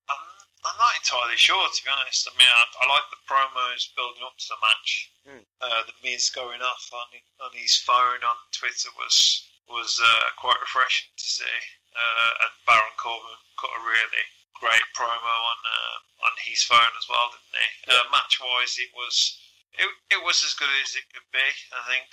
I'm, 0.09 0.36
I'm 0.66 0.81
not 0.83 0.98
entirely 0.98 1.38
sure, 1.38 1.62
to 1.62 1.85
be 1.85 1.90
honest. 1.90 2.26
I 2.26 2.35
mean, 2.35 2.50
I, 2.50 2.64
I 2.66 2.85
like 2.90 3.07
the 3.14 3.22
promos 3.24 3.94
building 3.94 4.26
up 4.26 4.35
to 4.37 4.48
the 4.50 4.61
match. 4.61 4.90
Mm. 5.22 5.44
Uh, 5.62 5.83
the 5.87 5.96
Miz 6.02 6.31
going 6.31 6.62
off 6.62 6.90
on 6.92 7.09
on 7.40 7.52
his 7.55 7.79
phone 7.79 8.22
on 8.26 8.38
Twitter 8.50 8.90
was 8.98 9.46
was 9.70 10.02
uh, 10.02 10.29
quite 10.37 10.59
refreshing 10.61 11.11
to 11.14 11.26
see. 11.26 11.59
Uh, 11.94 12.33
and 12.44 12.52
Baron 12.66 12.98
Corbin 12.98 13.40
cut 13.57 13.72
a 13.72 13.83
really 13.87 14.26
great 14.59 14.87
promo 14.92 15.37
on 15.55 15.61
uh, 15.62 15.96
on 16.26 16.35
his 16.42 16.62
phone 16.66 16.94
as 16.98 17.07
well, 17.09 17.31
didn't 17.31 17.62
he? 17.62 17.68
Uh, 17.94 18.05
match 18.11 18.42
wise, 18.42 18.76
it 18.76 18.90
was 18.92 19.38
it, 19.79 19.88
it 20.11 20.20
was 20.26 20.42
as 20.42 20.59
good 20.59 20.72
as 20.83 20.98
it 20.98 21.07
could 21.14 21.26
be. 21.33 21.48
I 21.70 21.83
think. 21.87 22.11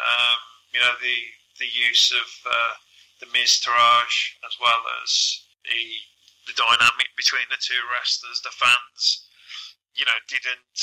Um, 0.00 0.40
you 0.72 0.80
know 0.80 0.94
the 1.02 1.18
the 1.58 1.66
use 1.66 2.10
of 2.14 2.28
uh, 2.46 2.74
the 3.20 3.26
Miztourage 3.26 4.38
as 4.46 4.56
well 4.60 4.82
as 5.02 5.42
the 5.64 5.82
the 6.46 6.56
dynamic 6.56 7.12
between 7.16 7.46
the 7.50 7.60
two 7.60 7.78
wrestlers, 7.92 8.40
the 8.40 8.54
fans, 8.54 9.28
you 9.96 10.04
know, 10.04 10.18
didn't 10.28 10.76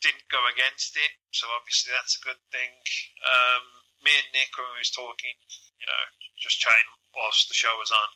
didn't 0.00 0.28
go 0.28 0.44
against 0.52 0.96
it. 1.00 1.12
So 1.32 1.48
obviously 1.56 1.96
that's 1.96 2.20
a 2.20 2.26
good 2.28 2.40
thing. 2.52 2.72
Um, 3.24 3.64
me 4.04 4.12
and 4.12 4.28
Nick, 4.36 4.52
when 4.60 4.68
we 4.76 4.84
was 4.84 4.92
talking, 4.92 5.32
you 5.80 5.88
know, 5.88 6.02
just 6.36 6.60
chatting 6.60 6.90
whilst 7.16 7.48
the 7.48 7.56
show 7.56 7.72
was 7.80 7.88
on, 7.88 8.10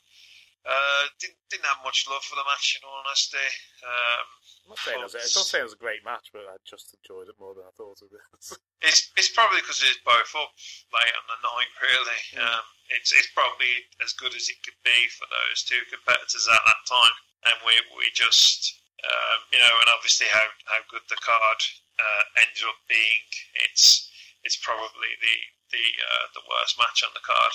uh, 0.69 1.05
didn't 1.17 1.41
didn't 1.49 1.69
have 1.69 1.81
much 1.85 2.05
love 2.09 2.25
for 2.25 2.37
the 2.37 2.45
match. 2.45 2.77
In 2.77 2.85
all 2.85 3.01
honesty, 3.01 3.49
um, 3.85 4.29
I'm 4.69 4.77
not 4.77 4.85
saying 4.85 5.01
it 5.01 5.09
was, 5.09 5.17
I'm 5.17 5.33
not 5.41 5.49
saying 5.49 5.65
it 5.65 5.71
was 5.73 5.81
a 5.81 5.87
great 5.89 6.05
match, 6.05 6.29
but 6.29 6.45
I 6.45 6.61
just 6.69 6.93
enjoyed 6.93 7.33
it 7.33 7.41
more 7.41 7.57
than 7.57 7.65
I 7.65 7.73
thought 7.73 8.05
it 8.05 8.13
was. 8.13 8.53
it's 8.85 9.09
it's 9.17 9.33
probably 9.33 9.65
because 9.65 9.81
it's 9.81 9.97
both 10.05 10.29
up 10.37 10.53
late 10.93 11.17
on 11.17 11.25
the 11.33 11.41
night. 11.41 11.73
Really, 11.81 12.21
Mm. 12.37 12.45
um, 12.45 12.65
it's 12.93 13.17
it's 13.17 13.33
probably 13.33 13.89
as 14.05 14.13
good 14.13 14.37
as 14.37 14.53
it 14.53 14.61
could 14.61 14.77
be 14.85 15.09
for 15.17 15.25
those 15.33 15.65
two 15.65 15.81
competitors 15.89 16.45
at 16.53 16.61
that 16.69 16.85
time, 16.85 17.17
and 17.49 17.57
we 17.65 17.81
we 17.97 18.13
just 18.13 18.77
um, 19.09 19.41
you 19.49 19.59
know, 19.59 19.73
and 19.81 19.89
obviously 19.89 20.29
how, 20.29 20.45
how 20.69 20.85
good 20.93 21.07
the 21.09 21.17
card 21.25 21.61
uh, 21.97 22.23
ended 22.45 22.67
up 22.69 22.77
being. 22.93 23.25
It's 23.65 24.13
it's 24.45 24.61
probably 24.61 25.17
the 25.25 25.37
the 25.73 25.87
uh, 26.13 26.27
the 26.37 26.45
worst 26.45 26.77
match 26.77 27.01
on 27.09 27.17
the 27.17 27.25
card. 27.25 27.55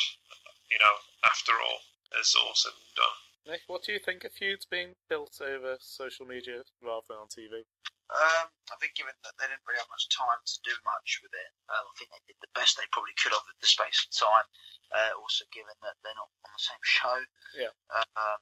You 0.72 0.82
know, 0.82 0.96
after 1.30 1.54
all, 1.62 1.80
it's 2.18 2.34
all 2.34 2.58
said 2.58 2.74
and 2.74 2.96
done. 2.98 3.18
Nick, 3.44 3.68
what 3.68 3.84
do 3.84 3.92
you 3.92 4.00
think 4.00 4.24
of 4.24 4.32
feuds 4.32 4.64
being 4.64 4.96
built 5.12 5.44
over 5.44 5.76
social 5.84 6.26
media 6.26 6.64
rather 6.80 7.04
than 7.12 7.20
on 7.20 7.28
TV? 7.28 7.68
Um, 8.14 8.48
I 8.72 8.76
think 8.80 8.96
given 8.96 9.16
that 9.26 9.36
they 9.36 9.48
didn't 9.50 9.64
really 9.68 9.82
have 9.82 9.92
much 9.92 10.08
time 10.12 10.40
to 10.40 10.58
do 10.64 10.76
much 10.86 11.20
with 11.20 11.34
it, 11.34 11.52
um, 11.72 11.84
I 11.84 11.94
think 11.98 12.14
they 12.14 12.24
did 12.30 12.40
the 12.40 12.56
best 12.56 12.80
they 12.80 12.88
probably 12.94 13.16
could 13.20 13.36
with 13.36 13.60
the 13.60 13.68
space 13.68 14.06
of 14.06 14.12
time. 14.16 14.48
Uh, 14.94 15.12
also, 15.18 15.44
given 15.50 15.74
that 15.82 15.98
they're 16.06 16.16
not 16.16 16.30
on 16.46 16.54
the 16.54 16.62
same 16.62 16.84
show, 16.86 17.20
Yeah. 17.58 17.74
Um, 17.92 18.40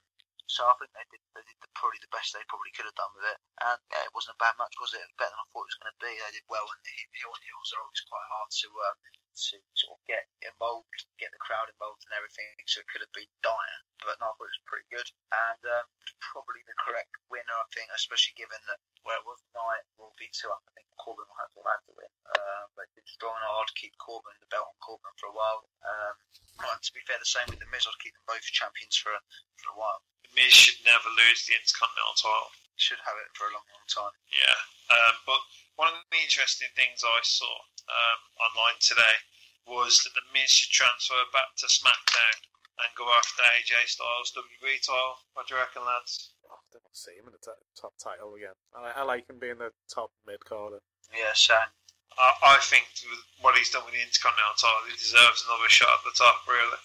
so 0.51 0.67
I 0.67 0.75
think 0.75 0.91
they 0.91 1.07
did, 1.07 1.23
they 1.31 1.45
did 1.47 1.55
the, 1.63 1.71
probably 1.79 2.03
the 2.03 2.11
best 2.11 2.35
they 2.35 2.43
probably 2.51 2.75
could 2.75 2.83
have 2.83 2.99
done 2.99 3.15
with 3.15 3.23
it. 3.23 3.39
And 3.63 3.79
yeah, 3.87 4.03
it 4.03 4.11
wasn't 4.11 4.35
a 4.35 4.43
bad 4.43 4.59
match, 4.59 4.75
was 4.83 4.91
it? 4.91 4.99
It 4.99 5.07
was 5.07 5.15
better 5.15 5.31
than 5.31 5.39
I 5.39 5.47
thought 5.47 5.63
it 5.63 5.71
was 5.71 5.79
going 5.79 5.95
to 5.95 6.03
be. 6.03 6.11
They 6.11 6.35
did 6.35 6.51
well, 6.51 6.67
and 6.67 6.81
the 6.83 6.95
heel 7.15 7.31
and 7.31 7.45
heels 7.47 7.71
are 7.71 7.79
always 7.79 8.03
quite 8.03 8.27
hard 8.27 8.51
to 8.51 8.67
uh, 8.67 8.95
to 9.35 9.57
sort 9.73 9.95
of 9.95 10.01
get 10.07 10.27
involved, 10.43 11.07
get 11.17 11.31
the 11.31 11.41
crowd 11.41 11.71
involved, 11.71 12.03
and 12.07 12.13
everything. 12.15 12.47
So 12.67 12.83
it 12.83 12.89
could 12.91 13.03
have 13.03 13.13
been 13.15 13.29
dire, 13.41 13.79
but 14.03 14.19
no, 14.19 14.29
I 14.29 14.35
thought 14.35 14.51
it 14.51 14.55
was 14.55 14.69
pretty 14.69 14.87
good. 14.91 15.09
And 15.31 15.61
um, 15.79 15.85
probably 16.19 16.61
the 16.67 16.77
correct 16.77 17.11
winner, 17.31 17.55
I 17.55 17.67
think, 17.71 17.87
especially 17.95 18.35
given 18.37 18.59
that 18.67 18.79
where 19.03 19.17
it 19.17 19.27
was 19.27 19.41
tonight 19.51 19.83
will 19.97 20.13
be 20.19 20.29
two 20.31 20.51
up. 20.51 20.63
I 20.67 20.71
think 20.77 20.87
Corbin 20.99 21.25
will 21.25 21.41
have 21.41 21.53
to 21.55 21.61
have 21.65 21.83
to 21.89 21.93
win. 21.97 22.11
Uh, 22.31 22.65
but 22.77 22.87
it's 22.95 23.11
strong 23.15 23.33
and 23.35 23.47
hard 23.47 23.67
to 23.71 23.75
keep 23.77 23.95
Corbin 23.97 24.35
the 24.39 24.51
belt 24.51 24.69
on 24.69 24.77
Corbin 24.83 25.13
for 25.17 25.31
a 25.31 25.35
while. 25.35 25.65
Um, 25.83 26.15
and 26.61 26.81
to 26.81 26.91
be 26.93 27.01
fair, 27.07 27.17
the 27.17 27.27
same 27.27 27.49
with 27.49 27.59
the 27.59 27.69
Miz. 27.73 27.89
I'd 27.89 27.97
keep 28.03 28.13
them 28.13 28.27
both 28.29 28.45
champions 28.45 28.95
for 28.95 29.11
a, 29.15 29.21
for 29.57 29.73
a 29.73 29.77
while. 29.79 30.01
Miz 30.37 30.53
should 30.53 30.79
never 30.87 31.09
lose 31.17 31.43
the 31.49 31.57
Intercontinental 31.57 32.15
title. 32.15 32.53
Should 32.79 33.01
have 33.05 33.17
it 33.21 33.29
for 33.37 33.45
a 33.45 33.53
long, 33.53 33.67
long 33.77 33.87
time. 33.89 34.15
Yeah, 34.33 34.57
um, 34.89 35.15
but 35.29 35.41
one 35.81 35.97
of 35.97 36.05
the 36.13 36.21
interesting 36.21 36.69
things 36.77 37.01
I 37.01 37.25
saw 37.25 37.49
um, 37.89 38.21
online 38.37 38.77
today 38.77 39.17
was 39.65 40.05
that 40.05 40.13
the 40.13 40.21
Miz 40.29 40.53
should 40.53 40.69
transfer 40.69 41.17
back 41.33 41.57
to 41.57 41.65
SmackDown 41.65 42.37
and 42.85 42.93
go 42.93 43.09
after 43.09 43.41
AJ 43.41 43.89
Styles 43.89 44.29
WWE 44.37 44.77
title. 44.77 45.25
What 45.33 45.49
do 45.49 45.57
you 45.57 45.61
reckon, 45.61 45.81
lads? 45.81 46.37
I 46.45 46.61
don't 46.69 46.85
want 46.85 46.93
to 46.93 47.01
see 47.01 47.17
him 47.17 47.25
in 47.25 47.33
the 47.33 47.41
t- 47.41 47.65
top 47.73 47.97
title 47.97 48.37
again. 48.37 48.53
I, 48.77 49.01
I 49.01 49.03
like 49.09 49.25
him 49.25 49.41
being 49.41 49.57
the 49.57 49.73
top 49.89 50.13
mid 50.21 50.45
carder. 50.45 50.85
Yeah, 51.09 51.33
same. 51.33 51.73
I, 52.13 52.61
I 52.61 52.61
think 52.61 52.85
with 53.01 53.25
what 53.41 53.57
he's 53.57 53.73
done 53.73 53.81
with 53.81 53.97
the 53.97 54.05
Intercontinental 54.05 54.61
title, 54.61 54.85
he 54.85 54.93
deserves 55.01 55.41
another 55.49 55.69
shot 55.73 55.97
at 55.97 56.05
the 56.05 56.13
top, 56.13 56.45
really. 56.45 56.81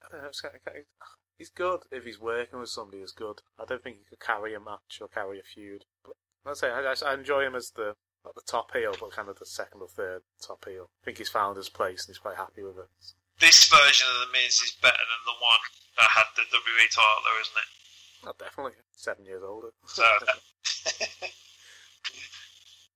I 0.00 0.06
don't 0.08 0.24
know. 0.24 0.32
It's 0.32 0.40
kind 0.40 0.56
of, 0.56 0.64
kind 0.64 0.80
of, 0.80 0.88
he's 1.36 1.52
good 1.52 1.84
if 1.92 2.08
he's 2.08 2.20
working 2.20 2.56
with 2.56 2.72
somebody 2.72 3.04
who's 3.04 3.12
good. 3.12 3.44
I 3.60 3.68
don't 3.68 3.84
think 3.84 4.00
he 4.00 4.08
could 4.08 4.24
carry 4.24 4.56
a 4.56 4.64
match 4.64 5.04
or 5.04 5.12
carry 5.12 5.36
a 5.36 5.44
feud. 5.44 5.84
But 6.00 6.16
let's 6.44 6.60
say 6.64 6.72
I, 6.72 6.80
I 6.88 7.12
enjoy 7.12 7.44
him 7.44 7.54
as 7.54 7.68
the 7.76 8.00
not 8.24 8.34
the 8.34 8.40
top 8.46 8.72
heel, 8.72 8.94
but 8.98 9.12
kind 9.12 9.28
of 9.28 9.38
the 9.38 9.46
second 9.46 9.82
or 9.82 9.88
third 9.88 10.22
top 10.40 10.64
heel. 10.64 10.88
I 11.02 11.04
think 11.04 11.18
he's 11.18 11.28
found 11.28 11.56
his 11.56 11.68
place 11.68 12.06
and 12.06 12.14
he's 12.14 12.18
quite 12.22 12.36
happy 12.36 12.62
with 12.62 12.78
it. 12.78 12.88
This 13.40 13.68
version 13.68 14.06
of 14.14 14.20
the 14.26 14.32
Miz 14.32 14.62
is 14.62 14.72
better 14.80 14.96
than 14.96 15.24
the 15.26 15.32
one 15.42 15.60
that 15.98 16.08
had 16.10 16.24
the 16.36 16.42
WWE 16.42 16.88
title, 16.90 17.22
though, 17.24 17.40
isn't 17.40 17.58
it? 17.58 17.68
Not 18.24 18.38
definitely 18.38 18.72
seven 18.92 19.26
years 19.26 19.42
older. 19.44 19.68
So, 19.86 20.02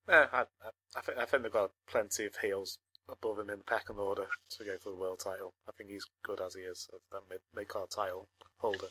yeah, 0.09 0.27
I, 0.33 0.41
I, 0.41 0.45
I 0.97 1.01
think 1.03 1.19
I 1.19 1.25
think 1.27 1.43
they've 1.43 1.53
got 1.53 1.71
plenty 1.87 2.25
of 2.25 2.35
heels 2.37 2.79
above 3.11 3.38
him 3.38 3.51
in 3.51 3.59
the 3.59 3.64
pecking 3.64 3.99
order 3.99 4.27
to 4.51 4.64
go 4.64 4.79
for 4.79 4.88
the 4.91 4.97
world 4.97 5.21
title. 5.21 5.53
I 5.69 5.73
think 5.73 5.91
he's 5.91 6.07
good 6.25 6.41
as 6.41 6.55
he 6.55 6.62
is 6.62 6.88
that 7.12 7.29
mid 7.29 7.41
mid 7.55 7.69
card 7.69 7.91
title 7.91 8.29
holder. 8.57 8.88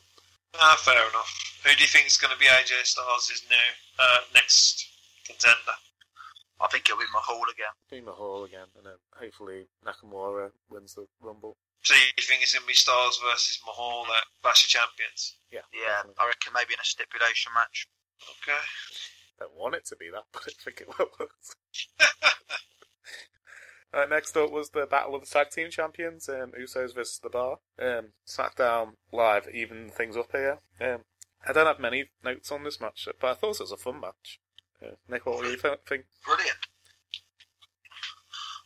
ah, 0.54 0.76
fair 0.78 1.08
enough. 1.08 1.60
Who 1.64 1.74
do 1.74 1.80
you 1.80 1.88
think 1.88 2.06
is 2.06 2.16
going 2.16 2.32
to 2.32 2.38
be 2.38 2.46
AJ 2.46 2.84
Styles' 2.84 3.42
new 3.50 3.56
uh, 3.98 4.20
next 4.34 4.86
contender? 5.26 5.74
I 6.60 6.66
think 6.68 6.88
it'll 6.88 6.98
be 6.98 7.06
Mahal 7.12 7.44
again. 7.50 7.74
Be 7.90 8.00
Mahal 8.00 8.44
again, 8.44 8.66
and 8.76 8.84
then 8.86 8.98
hopefully 9.14 9.68
Nakamura 9.86 10.50
wins 10.70 10.94
the 10.94 11.06
Rumble. 11.20 11.56
So 11.82 11.94
you 11.94 12.22
think 12.22 12.42
it's 12.42 12.52
going 12.52 12.62
to 12.62 12.66
be 12.66 12.74
Styles 12.74 13.20
versus 13.22 13.60
Mahal 13.64 14.06
at 14.16 14.24
Clash 14.42 14.64
of 14.64 14.70
Champions? 14.70 15.38
Yeah, 15.52 15.60
Yeah, 15.72 16.02
definitely. 16.02 16.14
I 16.18 16.26
reckon 16.26 16.52
maybe 16.54 16.74
in 16.74 16.82
a 16.82 16.84
stipulation 16.84 17.52
match. 17.54 17.86
Okay. 18.42 18.58
don't 19.38 19.54
want 19.54 19.76
it 19.76 19.86
to 19.86 19.96
be 19.96 20.10
that, 20.10 20.26
but 20.32 20.42
I 20.46 20.52
think 20.64 20.82
it 20.82 20.88
will. 20.98 21.08
Uh, 23.90 24.04
next 24.04 24.36
up 24.36 24.50
was 24.50 24.70
the 24.70 24.86
Battle 24.86 25.14
of 25.14 25.22
the 25.22 25.26
Tag 25.26 25.48
Team 25.50 25.70
Champions, 25.70 26.28
um, 26.28 26.52
Usos 26.60 26.94
versus 26.94 27.18
The 27.22 27.30
Bar. 27.30 27.56
Um, 27.80 28.08
SmackDown 28.26 28.92
Live 29.12 29.48
even 29.52 29.88
things 29.88 30.16
up 30.16 30.30
here. 30.32 30.58
Um, 30.78 31.00
I 31.46 31.52
don't 31.52 31.66
have 31.66 31.80
many 31.80 32.10
notes 32.22 32.52
on 32.52 32.64
this 32.64 32.80
match, 32.80 33.08
but 33.18 33.30
I 33.30 33.34
thought 33.34 33.56
it 33.56 33.62
was 33.62 33.72
a 33.72 33.78
fun 33.78 34.00
match. 34.00 34.40
Uh, 34.82 34.94
Nick, 35.08 35.26
what 35.26 35.42
do 35.42 35.50
you 35.50 35.56
th- 35.56 35.78
think? 35.86 36.04
Brilliant. 36.24 36.58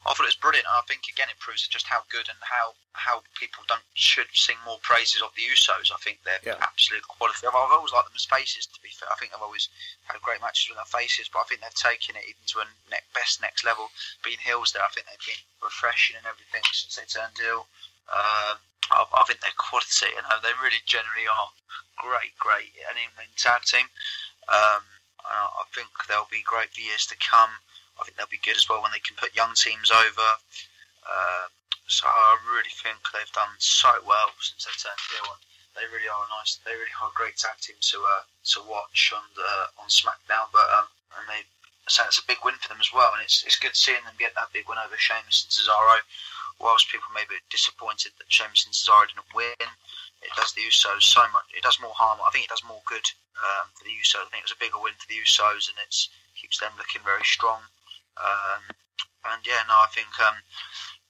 I 0.04 0.10
thought 0.14 0.26
it 0.26 0.34
was 0.34 0.42
brilliant. 0.42 0.66
I 0.66 0.82
think 0.90 1.06
again 1.06 1.30
it 1.30 1.38
proves 1.38 1.62
just 1.68 1.86
how 1.86 2.02
good 2.10 2.26
and 2.26 2.38
how 2.42 2.74
how 2.92 3.22
people 3.38 3.62
don't 3.70 3.86
should 3.94 4.26
sing 4.34 4.58
more 4.66 4.78
praises 4.82 5.22
of 5.22 5.30
the 5.38 5.46
Usos. 5.46 5.94
I 5.94 5.98
think 6.02 6.18
they're 6.26 6.42
Yeah. 6.42 6.58
absolute 6.60 7.06
quality. 7.06 7.46
I've, 7.46 7.54
always 7.54 7.92
liked 7.94 8.10
them 8.10 8.18
as 8.18 8.26
faces. 8.26 8.66
To 8.66 8.80
be 8.82 8.90
fair, 8.90 9.08
I 9.10 9.14
think 9.16 9.30
they've 9.30 9.40
always 9.40 9.68
had 10.04 10.20
great 10.20 10.40
matches 10.42 10.68
with 10.68 10.76
their 10.76 10.90
faces, 10.90 11.28
but 11.30 11.40
I 11.40 11.44
think 11.44 11.60
they've 11.62 11.74
taken 11.74 12.16
it 12.16 12.24
even 12.26 12.42
to 12.52 12.60
a 12.60 12.66
ne- 12.90 13.06
best 13.14 13.40
next 13.40 13.62
level. 13.64 13.90
Being 14.22 14.38
heels 14.42 14.72
there, 14.72 14.82
I 14.84 14.88
think 14.90 15.06
they've 15.06 15.26
been 15.26 15.44
refreshing 15.62 16.16
and 16.18 16.26
everything 16.26 16.62
since 16.72 16.96
they 16.98 17.06
turned 17.06 17.38
heel. 17.38 17.66
Um, 18.10 18.58
I, 18.90 19.06
I 19.06 19.22
think 19.24 19.40
they're 19.40 19.54
quality. 19.56 20.10
You 20.10 20.22
know, 20.26 20.36
they 20.42 20.52
really 20.60 20.82
generally 20.84 21.30
are 21.30 21.48
great, 21.96 22.36
great, 22.42 22.74
and 22.90 22.98
in 22.98 23.08
tag 23.38 23.62
team. 23.62 23.86
Um, 24.50 24.82
and 25.28 25.38
I 25.38 25.64
think 25.74 25.88
they'll 26.08 26.30
be 26.30 26.42
great 26.42 26.70
for 26.74 26.80
years 26.80 27.06
to 27.06 27.16
come. 27.18 27.50
I 28.00 28.04
think 28.04 28.16
they'll 28.16 28.30
be 28.30 28.42
good 28.42 28.56
as 28.56 28.68
well 28.68 28.82
when 28.82 28.92
they 28.92 29.04
can 29.04 29.16
put 29.16 29.36
young 29.36 29.54
teams 29.54 29.90
over. 29.90 30.28
Uh, 31.06 31.46
so 31.86 32.06
I 32.08 32.38
really 32.48 32.72
think 32.82 32.98
they've 33.12 33.36
done 33.36 33.52
so 33.58 33.90
well 34.06 34.32
since 34.40 34.64
they've 34.64 34.80
turned 34.80 35.02
heel. 35.12 35.28
And 35.28 35.42
they 35.76 35.84
really 35.92 36.08
are 36.08 36.24
a 36.24 36.28
nice. 36.40 36.58
They 36.64 36.72
really 36.72 36.94
are 37.00 37.12
a 37.12 37.18
great 37.18 37.36
tag 37.36 37.58
team 37.60 37.76
to 37.78 37.98
uh, 38.00 38.24
to 38.54 38.58
watch 38.64 39.12
on 39.14 39.24
the 39.36 39.50
on 39.80 39.88
SmackDown. 39.88 40.48
But 40.52 40.68
um, 40.72 40.88
and 41.18 41.24
they 41.28 41.44
so 41.88 42.04
it's 42.06 42.18
a 42.18 42.26
big 42.30 42.40
win 42.44 42.54
for 42.60 42.68
them 42.68 42.80
as 42.80 42.92
well. 42.92 43.12
And 43.12 43.22
it's 43.22 43.42
it's 43.44 43.58
good 43.58 43.76
seeing 43.76 44.02
them 44.04 44.16
get 44.18 44.34
that 44.34 44.52
big 44.52 44.68
win 44.68 44.78
over 44.78 44.96
Sheamus 44.96 45.44
and 45.44 45.52
Cesaro. 45.52 46.00
Whilst 46.60 46.92
people 46.92 47.10
may 47.14 47.26
be 47.26 47.42
disappointed 47.50 48.12
that 48.18 48.30
Sheamus 48.30 48.64
and 48.64 48.74
Cesaro 48.74 49.08
didn't 49.08 49.34
win, 49.34 49.68
it 50.22 50.32
does 50.36 50.52
the 50.54 50.62
Usos 50.62 51.02
so 51.02 51.20
much. 51.32 51.46
It 51.56 51.62
does 51.62 51.80
more 51.80 51.94
harm. 51.94 52.18
I 52.22 52.30
think 52.30 52.46
it 52.46 52.54
does 52.54 52.64
more 52.64 52.82
good 52.86 53.04
um, 53.38 53.66
for 53.74 53.84
the 53.84 53.94
Usos. 53.94 54.22
I 54.22 54.30
think 54.30 54.46
it 54.46 54.50
was 54.50 54.56
a 54.56 54.62
bigger 54.62 54.78
win 54.78 54.94
for 54.98 55.08
the 55.10 55.18
Usos, 55.18 55.68
and 55.68 55.78
it 55.82 55.94
keeps 56.38 56.58
them 56.58 56.72
looking 56.78 57.02
very 57.02 57.24
strong. 57.26 57.62
Um, 58.16 58.62
and 59.34 59.40
yeah, 59.46 59.66
no, 59.66 59.74
I 59.74 59.90
think 59.90 60.10
um, 60.22 60.38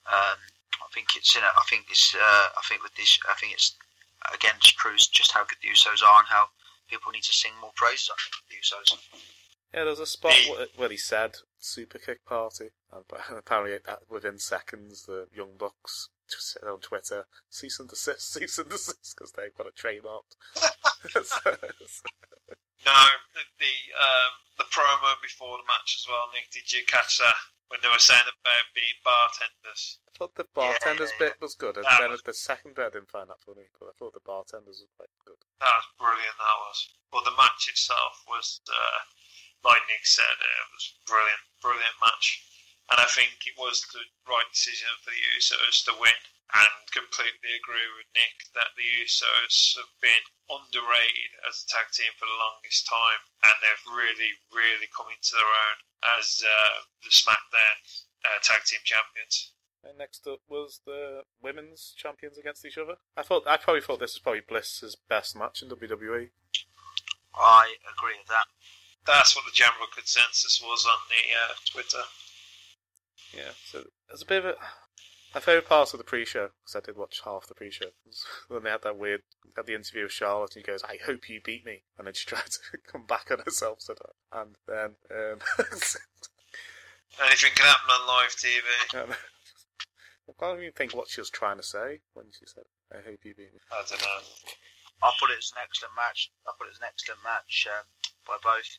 um, 0.09 0.39
I 0.81 0.87
think 0.93 1.13
it's 1.15 1.33
you 1.35 1.41
know, 1.41 1.53
I 1.53 1.63
think 1.69 1.87
it's 1.89 2.13
uh, 2.15 2.47
I 2.57 2.61
think 2.67 2.81
with 2.81 2.95
this, 2.95 3.17
I 3.29 3.37
think 3.37 3.53
it's 3.53 3.77
again 4.33 4.57
just 4.61 4.77
proves 4.77 5.07
just 5.07 5.31
how 5.31 5.45
good 5.45 5.61
the 5.61 5.69
Usos 5.69 6.01
are 6.01 6.19
and 6.19 6.29
how 6.29 6.49
people 6.89 7.11
need 7.11 7.23
to 7.29 7.33
sing 7.33 7.53
more 7.61 7.73
praises. 7.75 8.09
I 8.09 8.17
of 8.17 8.45
the 8.49 8.57
Usos. 8.61 8.89
Yeah, 9.73 9.85
there's 9.85 9.99
a 9.99 10.05
spot 10.05 10.37
where, 10.49 10.67
where 10.75 10.89
he 10.89 10.97
said 10.97 11.37
"Super 11.59 11.97
Kick 11.97 12.25
Party," 12.25 12.69
and 12.91 13.03
apparently 13.37 13.77
that 13.85 14.09
within 14.09 14.39
seconds 14.39 15.05
the 15.05 15.27
Young 15.33 15.57
Bucks 15.57 16.09
just 16.22 16.22
said 16.39 16.63
on 16.67 16.79
Twitter 16.79 17.25
"cease 17.49 17.79
and 17.79 17.89
desist, 17.89 18.33
cease 18.33 18.57
and 18.57 18.69
desist" 18.69 19.15
because 19.15 19.31
they've 19.33 19.55
got 19.55 19.67
it 19.67 19.75
trademarked. 19.75 20.35
No, 22.83 22.99
the 23.31 23.43
the, 23.63 23.75
um, 23.95 24.31
the 24.59 24.67
promo 24.67 25.15
before 25.23 25.55
the 25.55 25.63
match 25.71 25.95
as 25.95 26.05
well. 26.07 26.27
Nick, 26.35 26.51
did 26.51 26.67
you 26.67 26.83
catch 26.83 27.15
that 27.23 27.35
when 27.71 27.79
they 27.79 27.87
were 27.87 27.95
saying 28.03 28.27
about 28.27 28.67
being 28.75 28.99
bartenders? 29.07 30.03
I 30.03 30.11
thought 30.19 30.35
the 30.35 30.51
bartenders 30.51 31.15
Yeah, 31.15 31.31
yeah, 31.31 31.31
bit 31.31 31.39
was 31.41 31.55
good, 31.55 31.79
and 31.79 31.87
That 31.87 32.03
then 32.03 32.11
was- 32.11 32.27
the 32.27 32.35
second 32.35 32.75
bit 32.75 32.91
I 32.91 32.99
didn't 32.99 33.09
find 33.09 33.29
that 33.31 33.39
funny, 33.39 33.71
but 33.79 33.87
I 33.87 33.93
thought 33.95 34.11
the 34.13 34.19
bartenders 34.27 34.83
was 34.83 34.91
quite 34.99 35.15
good. 35.23 35.39
That 35.63 35.71
was 35.79 35.87
brilliant. 35.95 36.35
That 36.35 36.57
was. 36.67 36.77
Well, 37.15 37.23
the 37.23 37.37
match 37.39 37.71
itself 37.71 38.19
was, 38.27 38.59
uh, 38.67 38.99
like 39.63 39.87
Nick 39.87 40.03
said, 40.03 40.35
uh, 40.43 40.59
it 40.67 40.69
was 40.75 40.85
brilliant, 41.07 41.43
brilliant 41.63 41.95
match, 42.03 42.43
and 42.93 43.01
I 43.01 43.09
think 43.09 43.41
it 43.49 43.57
was 43.57 43.81
the 43.89 44.05
right 44.29 44.45
decision 44.53 44.93
for 45.01 45.09
the 45.09 45.25
Usos 45.33 45.81
to 45.89 45.97
win. 45.97 46.21
And 46.53 46.69
completely 46.93 47.57
agree 47.57 47.89
with 47.97 48.13
Nick 48.13 48.45
that 48.53 48.77
the 48.77 48.85
Usos 49.01 49.73
have 49.81 49.89
been 49.97 50.21
underrated 50.45 51.33
as 51.49 51.65
a 51.65 51.69
tag 51.73 51.89
team 51.89 52.13
for 52.13 52.29
the 52.29 52.37
longest 52.37 52.85
time, 52.85 53.25
and 53.41 53.57
they've 53.57 53.89
really, 53.89 54.37
really 54.53 54.85
come 54.93 55.09
into 55.09 55.33
their 55.33 55.49
own 55.49 55.77
as 56.21 56.45
uh, 56.45 56.85
the 57.01 57.09
SmackDown 57.09 57.77
uh, 58.21 58.37
tag 58.45 58.61
team 58.69 58.85
champions. 58.85 59.57
And 59.81 59.97
next 59.97 60.29
up 60.29 60.45
was 60.45 60.85
the 60.85 61.25
women's 61.41 61.97
champions 61.97 62.37
against 62.37 62.61
each 62.69 62.77
other. 62.77 63.01
I 63.17 63.25
thought 63.25 63.49
I 63.49 63.57
probably 63.57 63.81
thought 63.81 63.97
this 63.97 64.13
was 64.13 64.21
probably 64.21 64.45
Bliss's 64.45 64.93
best 64.93 65.33
match 65.33 65.65
in. 65.65 65.73
WWE. 65.73 66.29
I 67.33 67.75
agree 67.89 68.21
with 68.21 68.29
that. 68.29 68.45
That's 69.09 69.35
what 69.35 69.49
the 69.49 69.57
general 69.57 69.89
consensus 69.89 70.61
was 70.61 70.85
on 70.85 71.01
the 71.09 71.23
uh, 71.33 71.53
Twitter. 71.65 72.05
Yeah, 73.35 73.51
so 73.65 73.83
there's 74.07 74.21
a 74.21 74.25
bit 74.25 74.39
of 74.39 74.45
a. 74.45 74.55
My 75.33 75.41
favourite 75.41 75.67
part 75.67 75.93
of 75.93 75.97
the 75.97 76.03
pre-show, 76.03 76.49
because 76.61 76.75
I 76.75 76.85
did 76.85 76.95
watch 76.95 77.21
half 77.25 77.47
the 77.47 77.55
pre-show, 77.55 77.87
was 78.05 78.23
when 78.47 78.63
they 78.63 78.69
had 78.69 78.83
that 78.83 78.99
weird, 78.99 79.23
had 79.57 79.65
the 79.65 79.73
interview 79.73 80.03
with 80.03 80.11
Charlotte, 80.11 80.55
and 80.55 80.63
he 80.63 80.71
goes, 80.71 80.83
"I 80.83 80.99
hope 81.03 81.27
you 81.27 81.41
beat 81.43 81.65
me," 81.65 81.83
and 81.97 82.05
then 82.05 82.13
she 82.13 82.25
tried 82.29 82.45
to 82.45 82.77
come 82.85 83.05
back 83.05 83.31
on 83.31 83.39
herself, 83.39 83.81
said, 83.81 83.97
and 84.31 84.55
then, 84.67 84.95
um, 85.09 85.39
Anything 87.21 87.53
can 87.55 87.65
happen 87.65 87.89
on 87.89 88.07
live 88.07 88.35
TV. 88.35 89.03
um, 89.03 89.13
I 90.29 90.33
can't 90.39 90.59
even 90.59 90.71
think 90.73 90.95
what 90.95 91.09
she 91.09 91.21
was 91.21 91.29
trying 91.29 91.57
to 91.57 91.63
say 91.63 91.99
when 92.13 92.27
she 92.31 92.45
said, 92.45 92.63
"I 92.91 92.97
hope 92.97 93.19
you 93.23 93.33
beat 93.35 93.53
me." 93.53 93.59
I 93.71 93.83
don't 93.89 94.01
know. 94.01 94.21
I 95.03 95.11
thought 95.19 95.31
it 95.31 95.37
was 95.37 95.51
an 95.55 95.61
excellent 95.63 95.95
match. 95.95 96.31
I 96.47 96.51
thought 96.53 96.65
it 96.65 96.73
was 96.73 96.79
an 96.79 96.87
excellent 96.87 97.21
match 97.23 97.67
um, 97.69 97.85
by 98.25 98.37
both. 98.41 98.77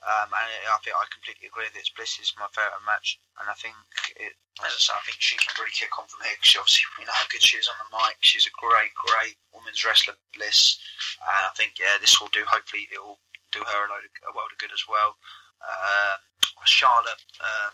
Um, 0.00 0.32
and 0.32 0.48
I 0.64 0.80
think 0.80 0.96
I 0.96 1.04
completely 1.12 1.52
agree 1.52 1.68
that 1.68 1.76
it's 1.76 1.92
Bliss 1.92 2.16
is 2.24 2.32
my 2.40 2.48
favourite 2.56 2.88
match. 2.88 3.20
And 3.36 3.52
I 3.52 3.56
think, 3.60 3.76
it, 4.16 4.32
as 4.64 4.72
I 4.72 4.80
say, 4.80 4.96
I 4.96 5.04
think 5.04 5.20
she 5.20 5.36
can 5.36 5.52
really 5.60 5.76
kick 5.76 5.92
on 6.00 6.08
from 6.08 6.24
here 6.24 6.36
because 6.40 6.56
obviously 6.56 6.88
we 6.96 7.04
know 7.04 7.12
how 7.12 7.28
good 7.28 7.44
she 7.44 7.60
is 7.60 7.68
on 7.68 7.76
the 7.84 7.92
mic. 7.92 8.16
She's 8.24 8.48
a 8.48 8.54
great, 8.56 8.96
great 8.96 9.36
women's 9.52 9.84
wrestler, 9.84 10.16
Bliss. 10.32 10.80
And 11.20 11.44
I 11.44 11.52
think, 11.52 11.76
yeah, 11.76 12.00
this 12.00 12.16
will 12.16 12.32
do, 12.32 12.48
hopefully, 12.48 12.88
it 12.88 12.96
will 12.96 13.20
do 13.52 13.60
her 13.60 13.80
a, 13.84 13.88
load 13.92 14.08
of, 14.08 14.12
a 14.24 14.32
world 14.32 14.52
of 14.52 14.60
good 14.60 14.72
as 14.72 14.88
well. 14.88 15.20
Uh, 15.60 16.16
Charlotte, 16.64 17.20
uh, 17.40 17.68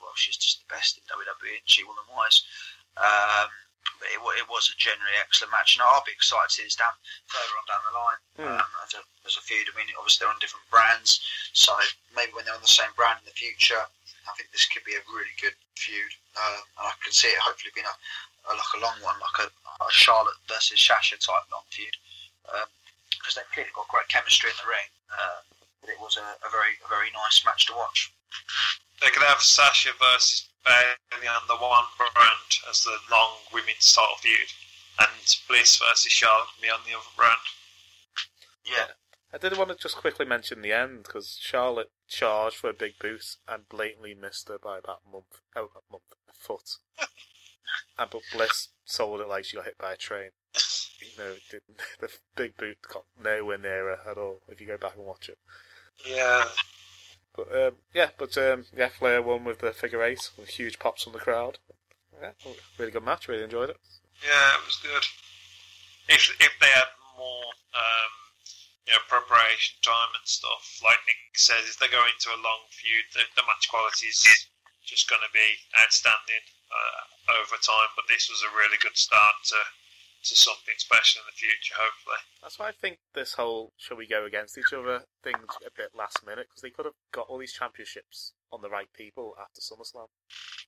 well, 0.00 0.16
she's 0.16 0.36
just 0.36 0.60
the 0.60 0.68
best 0.72 1.00
in 1.00 1.04
WWE, 1.08 1.64
she, 1.64 1.84
woman 1.84 2.04
wise? 2.12 2.44
Um, 2.96 3.48
but 4.00 4.08
it, 4.08 4.18
it 4.40 4.48
was 4.48 4.72
a 4.72 4.76
generally 4.80 5.14
excellent 5.20 5.52
match, 5.52 5.76
and 5.76 5.84
I'll 5.84 6.02
be 6.08 6.16
excited 6.16 6.48
to 6.48 6.54
see 6.56 6.64
this 6.64 6.80
down 6.80 6.96
further 7.28 7.54
on 7.60 7.66
down 7.68 7.84
the 7.84 7.94
line. 7.94 8.20
Hmm. 8.40 8.56
Um, 8.56 8.70
as, 8.82 8.96
a, 8.96 9.02
as 9.28 9.36
a 9.36 9.44
feud, 9.44 9.68
I 9.68 9.76
mean, 9.76 9.92
obviously 9.94 10.24
they're 10.24 10.32
on 10.32 10.40
different 10.40 10.66
brands, 10.72 11.20
so 11.52 11.76
maybe 12.16 12.32
when 12.32 12.48
they're 12.48 12.56
on 12.56 12.64
the 12.64 12.72
same 12.72 12.90
brand 12.96 13.20
in 13.20 13.28
the 13.28 13.36
future, 13.36 13.78
I 13.78 14.32
think 14.34 14.48
this 14.50 14.66
could 14.66 14.82
be 14.88 14.96
a 14.96 15.04
really 15.12 15.36
good 15.38 15.54
feud. 15.76 16.12
Um, 16.34 16.64
and 16.80 16.84
I 16.88 16.94
can 17.04 17.12
see 17.12 17.28
it 17.28 17.38
hopefully 17.44 17.76
being 17.76 17.88
a, 17.88 17.96
a 18.48 18.56
like 18.56 18.74
a 18.74 18.82
long 18.82 18.96
one, 19.04 19.20
like 19.20 19.46
a, 19.46 19.48
a 19.84 19.88
Charlotte 19.92 20.40
versus 20.48 20.80
Sasha 20.80 21.20
type 21.20 21.44
long 21.52 21.66
feud, 21.70 21.94
because 23.14 23.36
they've 23.36 23.52
clearly 23.52 23.70
got 23.76 23.88
great 23.92 24.08
chemistry 24.08 24.50
in 24.50 24.58
the 24.58 24.68
ring. 24.68 24.88
Uh, 25.12 25.40
but 25.80 25.90
it 25.90 26.00
was 26.00 26.16
a, 26.16 26.26
a 26.46 26.48
very 26.50 26.76
a 26.84 26.88
very 26.88 27.12
nice 27.12 27.44
match 27.44 27.66
to 27.68 27.74
watch. 27.76 28.12
They 29.00 29.10
could 29.10 29.24
have 29.24 29.40
Sasha 29.40 29.90
versus 29.98 30.49
Bayley 30.64 31.28
on 31.28 31.46
the 31.48 31.56
one 31.56 31.84
brand 31.96 32.50
as 32.68 32.84
the 32.84 32.96
long 33.10 33.36
women's 33.52 33.92
title 33.92 34.16
feud, 34.20 34.52
and 34.98 35.36
Bliss 35.48 35.78
versus 35.78 36.12
Charlotte 36.12 36.48
can 36.54 36.62
be 36.62 36.70
on 36.70 36.80
the 36.86 36.94
other 36.96 37.14
brand. 37.16 37.40
Yeah, 38.64 38.92
I 39.32 39.38
did 39.38 39.56
want 39.56 39.70
to 39.70 39.76
just 39.76 39.96
quickly 39.96 40.26
mention 40.26 40.60
the 40.60 40.72
end 40.72 41.04
because 41.04 41.38
Charlotte 41.40 41.90
charged 42.08 42.56
for 42.56 42.70
a 42.70 42.74
big 42.74 42.98
boost 42.98 43.38
and 43.46 43.68
blatantly 43.68 44.14
missed 44.14 44.48
her 44.48 44.58
by 44.58 44.78
about 44.78 45.02
a 45.06 45.12
month, 45.12 45.40
oh, 45.54 45.70
a 45.76 45.92
month, 45.92 46.04
a 46.28 46.32
foot. 46.32 46.76
and 47.98 48.10
but 48.10 48.22
Bliss 48.32 48.68
sold 48.84 49.20
it 49.20 49.28
like 49.28 49.44
she 49.44 49.56
got 49.56 49.66
hit 49.66 49.78
by 49.78 49.92
a 49.92 49.96
train. 49.96 50.30
You 51.00 51.08
know, 51.18 51.30
it 51.30 51.42
didn't. 51.50 51.80
The 52.00 52.10
big 52.34 52.56
boot 52.56 52.78
got 52.92 53.04
nowhere 53.22 53.58
near 53.58 53.96
her 53.96 54.10
at 54.10 54.18
all. 54.18 54.40
If 54.48 54.60
you 54.60 54.66
go 54.66 54.76
back 54.76 54.96
and 54.96 55.06
watch 55.06 55.28
it. 55.28 55.38
Yeah. 56.06 56.44
But 57.40 57.56
um, 57.56 57.74
yeah, 57.94 58.12
but 58.18 58.36
um, 58.36 58.66
yeah, 58.76 58.92
Flair 58.92 59.22
won 59.22 59.44
with 59.44 59.60
the 59.60 59.72
figure 59.72 60.04
eight 60.04 60.28
with 60.36 60.60
huge 60.60 60.78
pops 60.78 61.04
from 61.04 61.14
the 61.14 61.24
crowd. 61.24 61.56
Yeah, 62.20 62.36
really 62.76 62.92
good 62.92 63.04
match. 63.04 63.28
Really 63.28 63.44
enjoyed 63.44 63.70
it. 63.70 63.80
Yeah, 64.20 64.60
it 64.60 64.66
was 64.68 64.76
good. 64.84 65.04
If 66.12 66.28
if 66.36 66.52
they 66.60 66.68
had 66.68 66.92
more, 67.16 67.48
um, 67.72 68.12
you 68.84 68.92
know, 68.92 69.00
preparation 69.08 69.80
time 69.80 70.12
and 70.12 70.26
stuff, 70.28 70.84
like 70.84 71.00
Nick 71.08 71.16
says, 71.32 71.64
if 71.64 71.80
they 71.80 71.88
go 71.88 72.04
into 72.04 72.28
a 72.28 72.44
long 72.44 72.68
feud, 72.68 73.08
the, 73.16 73.24
the 73.40 73.46
match 73.48 73.72
quality 73.72 74.12
is 74.12 74.20
just 74.84 75.08
going 75.08 75.24
to 75.24 75.32
be 75.32 75.48
outstanding 75.80 76.44
uh, 76.68 77.40
over 77.40 77.56
time. 77.56 77.88
But 77.96 78.04
this 78.12 78.28
was 78.28 78.44
a 78.44 78.52
really 78.52 78.76
good 78.84 79.00
start 79.00 79.36
to 79.48 79.60
to 80.24 80.36
something 80.36 80.74
special 80.76 81.20
in 81.22 81.26
the 81.26 81.36
future, 81.36 81.74
hopefully. 81.76 82.20
That's 82.42 82.58
why 82.58 82.68
I 82.68 82.72
think 82.72 82.98
this 83.14 83.34
whole 83.34 83.72
"shall 83.76 83.96
we 83.96 84.06
go 84.06 84.24
against 84.24 84.58
each 84.58 84.72
other" 84.72 85.02
thing's 85.22 85.56
a 85.66 85.70
bit 85.76 85.90
last 85.96 86.24
minute 86.24 86.48
because 86.48 86.62
they 86.62 86.70
could 86.70 86.84
have 86.84 86.94
got 87.12 87.26
all 87.28 87.38
these 87.38 87.52
championships 87.52 88.32
on 88.52 88.62
the 88.62 88.70
right 88.70 88.92
people 88.92 89.34
after 89.40 89.60
SummerSlam, 89.60 90.08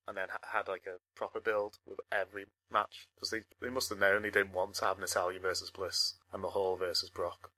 and 0.09 0.17
then 0.17 0.29
ha- 0.31 0.59
had 0.59 0.69
like 0.69 0.87
a 0.87 1.01
proper 1.15 1.41
build 1.41 1.79
with 1.87 2.01
every 2.11 2.47
match 2.71 3.09
because 3.15 3.31
they 3.31 3.43
they 3.61 3.71
must 3.71 3.89
have 3.91 3.99
known 4.01 4.23
they 4.23 4.31
didn't 4.31 4.53
want 4.53 4.75
to 4.77 4.85
have 4.85 4.99
Natalya 4.99 5.41
versus 5.41 5.71
Bliss 5.71 6.15
and 6.33 6.43
Mahal 6.43 6.77
versus 6.77 7.11
Brock. 7.11 7.51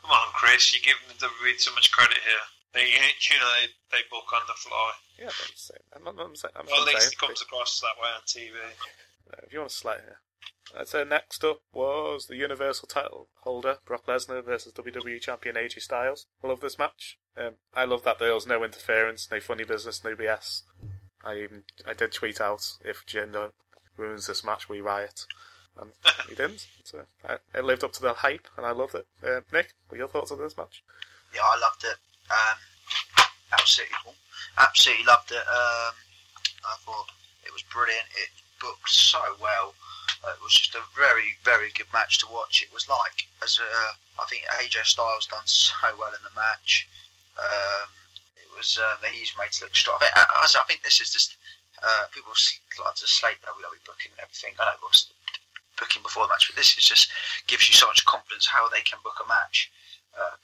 Come 0.00 0.10
on, 0.10 0.32
Chris, 0.34 0.74
you're 0.74 0.82
giving 0.82 1.06
the 1.08 1.26
WWE 1.26 1.62
too 1.62 1.74
much 1.74 1.92
credit 1.92 2.18
here. 2.18 2.46
They, 2.74 2.88
you 2.88 3.38
know, 3.38 3.52
they, 3.60 3.68
they 3.92 4.02
book 4.10 4.24
on 4.32 4.40
the 4.48 4.54
fly. 4.56 4.92
Yeah, 5.18 5.26
I'm 5.26 5.54
saying, 5.54 5.84
I'm, 5.94 6.08
I'm 6.08 6.34
saying, 6.34 6.52
I'm 6.56 6.66
Well, 6.66 6.82
at 6.82 6.88
least 6.88 7.00
saying, 7.02 7.12
it 7.12 7.18
comes 7.18 7.42
across 7.42 7.80
that 7.80 8.00
way 8.00 8.08
on 8.08 8.22
TV. 8.26 8.56
If 9.44 9.52
you 9.52 9.60
want 9.60 9.70
to 9.70 9.76
slide 9.76 10.00
Uh, 10.76 10.84
so 10.84 11.04
next 11.04 11.44
up 11.44 11.60
was 11.72 12.26
the 12.26 12.36
Universal 12.36 12.88
title 12.88 13.28
holder, 13.42 13.78
Brock 13.84 14.06
Lesnar 14.06 14.44
versus 14.44 14.72
WWE 14.72 15.20
Champion 15.20 15.56
AJ 15.56 15.82
Styles. 15.82 16.26
I 16.42 16.48
love 16.48 16.60
this 16.60 16.78
match. 16.78 17.18
Um, 17.36 17.54
I 17.74 17.84
love 17.84 18.04
that 18.04 18.18
there 18.18 18.34
was 18.34 18.46
no 18.46 18.64
interference, 18.64 19.28
no 19.30 19.40
funny 19.40 19.64
business, 19.64 20.02
no 20.04 20.14
BS. 20.14 20.62
I 21.24 21.36
even 21.38 21.62
I 21.86 21.92
did 21.92 22.12
tweet 22.12 22.40
out 22.40 22.62
if 22.84 23.04
Jinder 23.06 23.52
ruins 23.96 24.26
this 24.26 24.44
match, 24.44 24.68
we 24.68 24.80
riot, 24.80 25.26
and 25.80 25.90
he 26.28 26.34
didn't. 26.34 26.66
So 26.84 27.02
I, 27.26 27.36
it 27.54 27.64
lived 27.64 27.84
up 27.84 27.92
to 27.94 28.02
the 28.02 28.14
hype, 28.14 28.48
and 28.56 28.66
I 28.66 28.72
loved 28.72 28.94
it. 28.94 29.06
Uh, 29.22 29.40
Nick, 29.52 29.74
what 29.88 29.96
are 29.96 29.98
your 29.98 30.08
thoughts 30.08 30.32
on 30.32 30.38
this 30.38 30.56
match? 30.56 30.82
Yeah, 31.34 31.42
I 31.42 31.58
loved 31.58 31.84
it. 31.84 31.96
Um, 32.30 33.26
absolutely, 33.52 33.96
absolutely 34.58 35.04
loved 35.04 35.30
it. 35.30 35.36
Um, 35.36 35.94
I 36.64 36.76
thought 36.84 37.06
it 37.44 37.52
was 37.52 37.62
brilliant. 37.62 38.06
It 38.16 38.30
booked 38.60 38.88
so 38.88 39.20
well. 39.40 39.74
It 40.22 40.42
was 40.42 40.54
just 40.54 40.74
a 40.74 40.82
very, 40.94 41.34
very 41.42 41.70
good 41.74 41.90
match 41.92 42.18
to 42.18 42.30
watch. 42.30 42.62
It 42.62 42.72
was 42.72 42.88
like, 42.88 43.26
as 43.42 43.58
uh, 43.58 43.92
I 44.22 44.24
think 44.30 44.46
AJ 44.62 44.86
Styles 44.86 45.26
done 45.26 45.46
so 45.46 45.90
well 45.98 46.14
in 46.14 46.22
the 46.22 46.34
match. 46.38 46.86
Um, 47.38 47.90
it 48.38 48.46
was 48.54 48.78
uh, 48.78 48.96
he's 49.10 49.34
made 49.38 49.50
to 49.58 49.64
look 49.64 49.74
strong. 49.74 49.98
I 50.00 50.06
think, 50.06 50.14
I, 50.16 50.46
I 50.46 50.64
think 50.68 50.82
this 50.82 51.00
is 51.00 51.10
just 51.10 51.36
uh, 51.82 52.06
people 52.14 52.30
like 52.30 52.94
to 52.94 53.06
slate 53.06 53.42
WWE 53.42 53.82
booking 53.82 54.14
and 54.14 54.22
everything. 54.22 54.54
I 54.60 54.70
know 54.70 54.86
was 54.86 55.10
booking 55.78 56.02
before 56.02 56.24
the 56.26 56.32
match, 56.32 56.46
but 56.46 56.54
this 56.54 56.78
is 56.78 56.84
just 56.84 57.10
gives 57.50 57.66
you 57.66 57.74
so 57.74 57.90
much 57.90 58.04
confidence 58.06 58.46
how 58.46 58.68
they 58.68 58.86
can 58.86 59.02
book 59.02 59.18
a 59.18 59.26
match. 59.26 59.72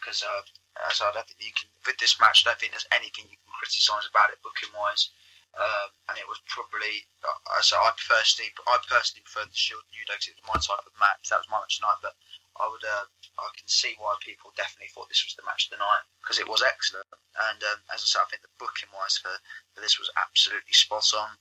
Because 0.01 0.25
uh, 0.27 0.43
uh, 0.83 0.91
so 0.91 1.07
I 1.07 1.13
don't 1.13 1.27
think 1.29 1.39
you 1.39 1.55
can 1.55 1.71
with 1.87 1.99
this 1.99 2.19
match. 2.19 2.43
I 2.43 2.51
don't 2.51 2.59
think 2.59 2.73
there's 2.73 2.91
anything 2.91 3.31
you 3.31 3.39
can 3.39 3.55
criticise 3.55 4.09
about 4.11 4.35
it 4.35 4.43
booking 4.43 4.75
wise. 4.75 5.15
Um, 5.57 5.91
and 6.09 6.17
it 6.19 6.29
was 6.29 6.41
probably 6.47 7.09
uh, 7.25 7.63
so 7.63 7.77
I 7.77 7.93
personally 8.07 8.53
I 8.69 8.79
personally 8.87 9.25
preferred 9.25 9.51
the 9.51 9.57
Shield 9.59 9.83
New 9.91 10.05
Day 10.05 10.15
'cause 10.15 10.29
it 10.29 10.37
was 10.39 10.47
my 10.47 10.61
type 10.61 10.87
of 10.87 10.95
match. 11.01 11.29
That 11.29 11.41
was 11.43 11.49
my 11.49 11.59
match 11.61 11.77
tonight, 11.81 11.99
but 12.03 12.15
I 12.61 12.69
would 12.69 12.85
uh, 12.85 13.07
I 13.39 13.49
can 13.57 13.67
see 13.69 13.95
why 13.99 14.15
people 14.21 14.53
definitely 14.55 14.89
thought 14.93 15.09
this 15.09 15.25
was 15.25 15.35
the 15.35 15.47
match 15.47 15.67
of 15.67 15.71
the 15.79 15.83
night 15.83 16.05
because 16.21 16.39
it 16.39 16.47
was 16.49 16.63
excellent. 16.63 17.07
And 17.39 17.63
um, 17.65 17.81
as 17.93 18.03
I 18.03 18.07
said, 18.07 18.23
I 18.23 18.31
think 18.31 18.43
the 18.43 18.55
booking 18.59 18.91
wise 18.95 19.19
for, 19.19 19.35
for 19.75 19.81
this 19.81 19.99
was 19.99 20.11
absolutely 20.17 20.75
spot 20.75 21.07
on. 21.15 21.39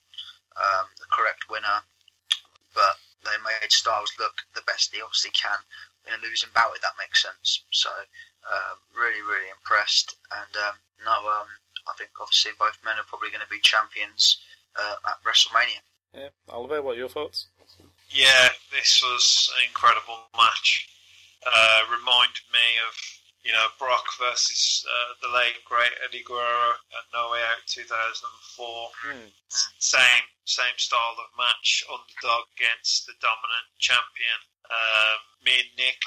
Um, 0.58 0.90
the 0.98 1.06
correct 1.14 1.50
winner, 1.50 1.86
but 2.74 2.98
they 3.24 3.38
made 3.38 3.72
Styles 3.72 4.14
look 4.18 4.42
the 4.56 4.62
best 4.66 4.94
he 4.94 5.02
obviously 5.02 5.30
can 5.32 5.58
in 6.08 6.14
a 6.14 6.18
losing 6.18 6.50
bout, 6.54 6.76
if 6.76 6.82
that 6.82 6.98
makes 6.98 7.22
sense. 7.22 7.66
So 7.72 7.90
um, 8.50 8.78
really, 8.96 9.22
really 9.22 9.50
impressed. 9.50 10.16
And 10.32 10.56
um, 10.58 10.76
no, 11.06 11.30
um, 11.30 11.48
I 11.88 11.94
think 11.98 12.12
obviously 12.20 12.52
both 12.60 12.78
men 12.84 13.00
are 13.00 13.08
probably 13.08 13.30
going 13.30 13.44
to 13.44 13.50
be 13.50 13.60
champions 13.64 14.40
uh, 14.76 14.96
at 15.08 15.24
WrestleMania. 15.24 15.82
Yeah, 16.14 16.30
Oliver, 16.50 16.82
what 16.82 16.96
are 16.96 17.02
your 17.02 17.10
thoughts? 17.10 17.48
Yeah, 18.10 18.50
this 18.72 19.04
was 19.04 19.52
an 19.58 19.68
incredible 19.68 20.32
match. 20.36 20.88
Uh, 21.46 21.84
reminded 21.92 22.44
me 22.52 22.68
of 22.88 22.96
you 23.44 23.52
know 23.52 23.68
Brock 23.80 24.04
versus 24.20 24.84
uh, 24.84 25.12
the 25.22 25.32
late 25.32 25.64
great 25.64 25.92
Eddie 26.04 26.24
Guerrero 26.24 26.76
at 26.92 27.06
No 27.14 27.32
Way 27.32 27.44
Out 27.44 27.64
2004. 27.68 28.90
Hmm. 29.04 29.32
Same 29.80 30.26
same 30.48 30.78
style 30.80 31.20
of 31.20 31.32
match, 31.36 31.84
underdog 31.88 32.48
against 32.56 33.06
the 33.06 33.16
dominant 33.20 33.68
champion. 33.80 34.40
Um, 34.68 35.20
me 35.44 35.64
and 35.64 35.72
Nick, 35.80 36.00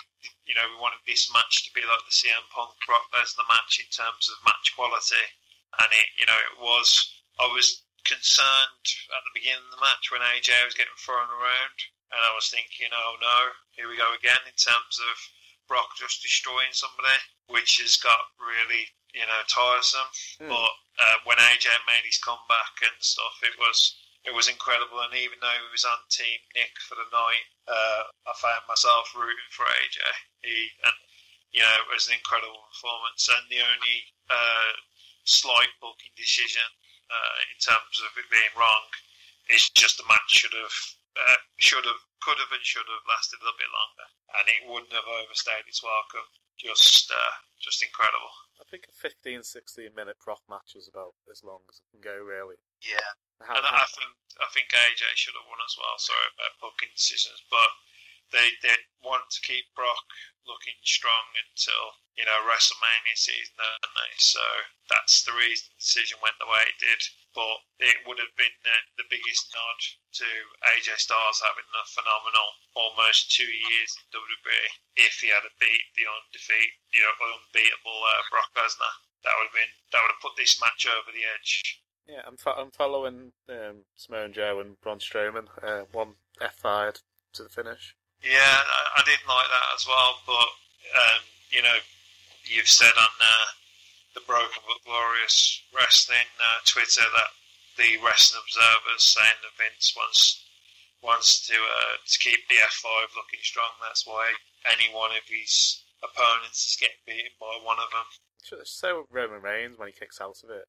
you 0.44 0.56
know, 0.56 0.64
we 0.68 0.80
wanted 0.80 1.00
this 1.04 1.32
match 1.32 1.64
to 1.64 1.70
be 1.72 1.84
like 1.84 2.04
the 2.04 2.12
CM 2.12 2.44
Punk 2.52 2.76
Brock 2.84 3.08
Lesnar 3.12 3.48
match 3.48 3.80
in 3.80 3.88
terms 3.92 4.28
of 4.28 4.40
match 4.44 4.72
quality, 4.76 5.24
and 5.78 5.90
it 5.92 6.08
you 6.18 6.26
know 6.26 6.40
it 6.50 6.56
was. 6.58 6.88
I 7.40 7.48
was 7.48 7.82
concerned 8.04 8.84
at 9.16 9.22
the 9.24 9.36
beginning 9.36 9.64
of 9.64 9.72
the 9.72 9.84
match 9.84 10.10
when 10.10 10.20
AJ 10.20 10.52
was 10.66 10.76
getting 10.76 10.98
thrown 11.00 11.30
around, 11.30 11.76
and 12.12 12.20
I 12.20 12.34
was 12.34 12.50
thinking, 12.50 12.90
oh 12.92 13.16
no, 13.22 13.38
here 13.78 13.88
we 13.88 13.96
go 13.96 14.12
again 14.12 14.40
in 14.44 14.56
terms 14.58 14.98
of 14.98 15.16
Brock 15.70 15.94
just 15.94 16.18
destroying 16.18 16.74
somebody, 16.74 17.14
which 17.46 17.78
has 17.78 17.94
got 18.02 18.34
really, 18.42 18.90
you 19.14 19.22
know, 19.22 19.40
tiresome. 19.46 20.10
Hmm. 20.42 20.50
But 20.50 20.74
uh, 20.98 21.16
when 21.24 21.38
AJ 21.38 21.70
made 21.86 22.02
his 22.02 22.18
comeback 22.18 22.74
and 22.82 22.98
stuff, 22.98 23.38
it 23.46 23.54
was 23.54 23.78
it 24.26 24.34
was 24.34 24.50
incredible. 24.50 25.00
And 25.00 25.14
even 25.14 25.38
though 25.38 25.54
he 25.54 25.70
was 25.70 25.86
on 25.86 26.02
Team 26.10 26.42
Nick 26.58 26.74
for 26.84 26.98
the 26.98 27.08
night, 27.14 27.46
uh, 27.70 28.02
I 28.26 28.32
found 28.36 28.66
myself 28.66 29.14
rooting 29.14 29.50
for 29.54 29.64
AJ. 29.64 30.02
He 30.42 30.74
and 30.82 30.98
you 31.54 31.62
know 31.62 31.74
it 31.86 31.88
was 31.94 32.10
an 32.10 32.18
incredible 32.18 32.66
performance. 32.74 33.30
And 33.30 33.46
the 33.46 33.62
only 33.62 33.96
uh, 34.26 34.74
slight 35.24 35.72
booking 35.80 36.12
decision 36.16 36.66
uh, 37.10 37.34
in 37.50 37.56
terms 37.60 37.96
of 38.06 38.10
it 38.16 38.28
being 38.30 38.54
wrong 38.56 38.86
is 39.50 39.70
just 39.74 39.98
the 39.98 40.06
match 40.06 40.30
should 40.30 40.54
have 40.54 40.76
uh, 41.18 41.40
should 41.58 41.84
have 41.84 42.00
could 42.22 42.38
have 42.38 42.52
and 42.52 42.62
should 42.62 42.86
have 42.86 43.04
lasted 43.08 43.40
a 43.40 43.44
little 43.44 43.58
bit 43.58 43.72
longer, 43.72 44.06
and 44.38 44.44
it 44.46 44.60
wouldn't 44.68 44.94
have 44.94 45.08
overstayed 45.08 45.66
its 45.66 45.82
welcome. 45.82 46.26
Just 46.60 47.10
uh, 47.10 47.34
just 47.58 47.82
incredible. 47.82 48.30
I 48.60 48.64
think 48.68 48.84
a 48.86 48.94
15, 48.94 49.42
16 49.42 49.96
minute 49.96 50.20
Brock 50.20 50.44
match 50.46 50.76
is 50.76 50.86
about 50.86 51.16
as 51.32 51.40
long 51.40 51.64
as 51.72 51.80
it 51.80 51.88
can 51.90 52.04
go, 52.04 52.20
really. 52.20 52.60
Yeah, 52.84 53.10
And 53.40 53.64
I 53.64 53.88
think 53.88 54.12
I 54.36 54.48
think 54.52 54.68
AJ 54.70 55.02
should 55.16 55.34
have 55.34 55.48
won 55.48 55.58
as 55.64 55.74
well. 55.80 55.96
Sorry 55.96 56.28
about 56.36 56.60
booking 56.60 56.92
decisions, 56.92 57.40
but 57.48 57.70
they 58.32 58.54
they 58.62 58.74
want 59.02 59.28
to 59.30 59.40
keep 59.42 59.66
Brock 59.74 60.06
looking 60.48 60.76
strong 60.82 61.30
until 61.36 61.94
you 62.16 62.24
know 62.26 62.42
WrestleMania 62.42 63.14
season, 63.14 63.54
don't 63.58 63.94
they? 63.94 64.12
So 64.18 64.42
that's 64.88 65.22
the 65.22 65.36
reason 65.36 65.70
the 65.70 65.78
decision 65.78 66.18
went 66.22 66.36
the 66.40 66.50
way 66.50 66.64
it 66.66 66.78
did. 66.80 67.00
But 67.30 67.62
it 67.78 68.02
would 68.10 68.18
have 68.18 68.34
been 68.34 68.50
the, 68.66 68.76
the 68.98 69.06
biggest 69.06 69.54
nod 69.54 69.78
to 70.18 70.28
AJ 70.74 70.98
Styles 70.98 71.38
having 71.38 71.68
a 71.70 71.84
phenomenal 71.94 72.48
almost 72.74 73.30
two 73.30 73.46
years 73.46 73.90
in 73.94 74.10
WWE 74.10 75.06
if 75.06 75.22
he 75.22 75.30
had 75.30 75.46
a 75.46 75.54
beat 75.62 75.86
the 75.94 76.10
undefeated, 76.10 76.74
you 76.90 77.06
know, 77.06 77.14
unbeatable 77.22 78.00
uh, 78.02 78.22
Brock 78.34 78.50
Lesnar. 78.58 78.94
That 79.22 79.38
would 79.38 79.54
have 79.54 79.58
been 79.58 79.72
that 79.94 80.02
would 80.02 80.14
have 80.16 80.24
put 80.24 80.34
this 80.34 80.58
match 80.58 80.90
over 80.90 81.14
the 81.14 81.22
edge. 81.22 81.78
Yeah, 82.10 82.26
I'm, 82.26 82.36
fo- 82.36 82.58
I'm 82.58 82.72
following 82.72 83.30
um, 83.48 83.86
Samoa 83.94 84.28
Joe 84.30 84.58
and 84.58 84.80
Braun 84.80 84.98
Strowman. 84.98 85.46
Uh, 85.62 85.84
one 85.92 86.18
F5 86.42 87.02
to 87.34 87.42
the 87.44 87.48
finish. 87.48 87.94
Yeah, 88.22 88.56
I, 88.60 89.00
I 89.00 89.02
didn't 89.04 89.28
like 89.28 89.48
that 89.48 89.68
as 89.74 89.86
well. 89.88 90.20
But 90.26 90.48
um, 90.92 91.20
you 91.50 91.62
know, 91.62 91.78
you've 92.44 92.68
said 92.68 92.92
on 92.96 93.12
uh, 93.20 93.46
the 94.14 94.24
Broken 94.26 94.62
but 94.66 94.82
Glorious 94.84 95.62
Wrestling 95.74 96.28
uh, 96.38 96.60
Twitter 96.66 97.04
that 97.04 97.30
the 97.78 97.96
Wrestling 98.04 98.42
Observer's 98.44 99.04
saying 99.04 99.38
that 99.40 99.56
Vince 99.56 99.94
wants 99.96 100.44
wants 101.02 101.46
to 101.48 101.54
uh, 101.56 101.96
to 102.04 102.16
keep 102.18 102.44
the 102.48 102.60
F5 102.60 103.16
looking 103.16 103.40
strong. 103.42 103.70
That's 103.80 104.06
why 104.06 104.32
any 104.68 104.92
one 104.92 105.12
of 105.12 105.24
his 105.28 105.82
opponents 106.04 106.68
is 106.68 106.76
getting 106.76 107.00
beaten 107.06 107.32
by 107.40 107.56
one 107.64 107.78
of 107.78 107.90
them. 107.90 108.04
So 108.64 109.06
Roman 109.10 109.42
Reigns 109.42 109.78
when 109.78 109.88
he 109.88 109.92
kicks 109.92 110.20
out 110.20 110.36
of 110.42 110.50
it 110.50 110.64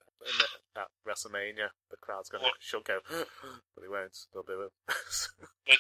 at 0.78 0.88
WrestleMania, 1.08 1.72
the 1.90 1.98
crowd's 2.00 2.30
gonna 2.30 2.44
What? 2.44 2.54
should 2.60 2.84
go, 2.84 3.00
but 3.10 3.82
he 3.82 3.88
won't. 3.88 4.16
They'll 4.34 4.44
do 4.44 4.70
it. 4.70 4.72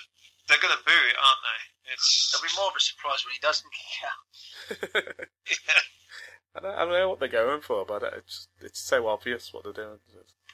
They're 0.52 0.60
going 0.60 0.76
to 0.76 0.84
boo 0.84 0.92
it, 1.08 1.16
aren't 1.16 1.40
they? 1.48 1.60
It's 1.96 2.32
it'll 2.36 2.44
be 2.44 2.52
more 2.60 2.68
of 2.68 2.76
a 2.76 2.84
surprise 2.84 3.24
when 3.24 3.32
he 3.32 3.40
doesn't 3.40 3.72
kick 3.72 3.96
out. 4.12 5.28
yeah. 5.48 6.60
don't, 6.62 6.76
I 6.76 6.80
don't 6.84 6.92
know 6.94 7.10
what 7.10 7.20
they're 7.20 7.32
going 7.32 7.62
for, 7.62 7.86
but 7.86 8.04
it's 8.04 8.48
it's 8.60 8.80
so 8.80 9.08
obvious 9.08 9.54
what 9.54 9.64
they're 9.64 9.74
doing. 9.74 10.00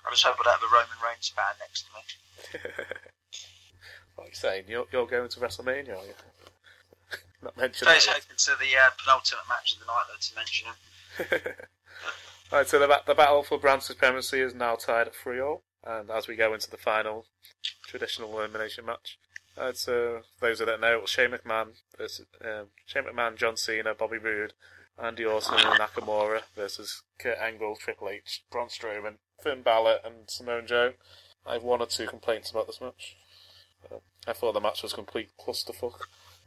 I 0.06 0.10
just 0.12 0.24
hope 0.24 0.38
I 0.39 0.43
don't 0.43 0.54
have 0.62 0.70
a 0.70 0.74
Roman 0.74 0.98
Reigns 1.04 1.30
fan 1.34 1.58
next 1.60 1.86
to 1.86 1.89
me. 1.98 2.62
what 4.16 4.26
are 4.26 4.30
you 4.30 4.36
saying? 4.36 4.64
You're, 4.68 4.86
you're 4.91 5.08
going 5.08 5.28
to 5.30 5.39
WrestleMania, 5.39 5.98
are 5.98 6.06
you? 6.06 6.14
Not 7.43 7.58
mentioning 7.58 7.89
Today's 7.93 8.06
that. 8.06 8.22
hoping 8.22 8.38
to 8.38 8.52
the 8.60 8.78
uh, 8.78 8.89
penultimate 9.04 9.45
match 9.50 9.74
of 9.74 9.80
the 9.80 9.86
night, 9.86 10.06
though, 10.08 10.22
to 10.22 10.36
mention 10.36 10.68
him. 11.50 11.54
Right, 12.52 12.68
so 12.68 12.80
the, 12.80 12.88
ba- 12.88 13.02
the 13.06 13.14
battle 13.16 13.43
for 13.43 13.58
brand 13.60 13.84
supremacy 13.84 14.39
is 14.39 14.54
now 14.56 14.76
tied 14.76 15.08
at 15.08 15.16
3 15.16 15.41
all, 15.41 15.64
and 15.84 16.10
as 16.10 16.28
we 16.30 16.36
go 16.38 16.54
into 16.54 16.70
the 16.72 16.78
final 16.78 17.26
traditional 17.86 18.39
elimination 18.39 18.86
match, 18.86 19.20
uh, 19.58 19.74
so 19.74 20.22
for 20.39 20.47
those 20.47 20.60
that 20.60 20.80
know, 20.80 21.05
Shane 21.05 21.32
McMahon 21.32 21.70
versus 21.97 22.26
um, 22.43 22.68
Shane 22.86 23.03
McMahon, 23.03 23.36
John 23.36 23.58
Cena, 23.58 23.93
Bobby 23.93 24.18
Roode, 24.18 24.53
Randy 25.01 25.26
Orton, 25.26 25.60
and 25.60 25.80
Nakamura 25.80 26.41
versus 26.55 27.03
Kurt 27.20 27.38
Angle, 27.38 27.76
Triple 27.76 28.10
H, 28.10 28.43
Braun 28.51 28.68
Strowman, 28.68 29.16
Finn 29.41 29.62
Balor, 29.62 29.99
and 30.03 30.30
Samoa 30.30 30.62
Joe. 30.64 30.93
I 31.45 31.53
have 31.53 31.64
one 31.64 31.82
or 31.82 31.86
two 31.86 32.08
complaints 32.08 32.51
about 32.51 32.68
this 32.68 32.82
match. 32.82 33.16
Uh, 33.91 33.99
I 34.28 34.34
thought 34.34 34.53
the 34.53 34.60
match 34.60 34.84
was 34.84 34.93
complete 34.93 35.30
clusterfuck 35.39 36.01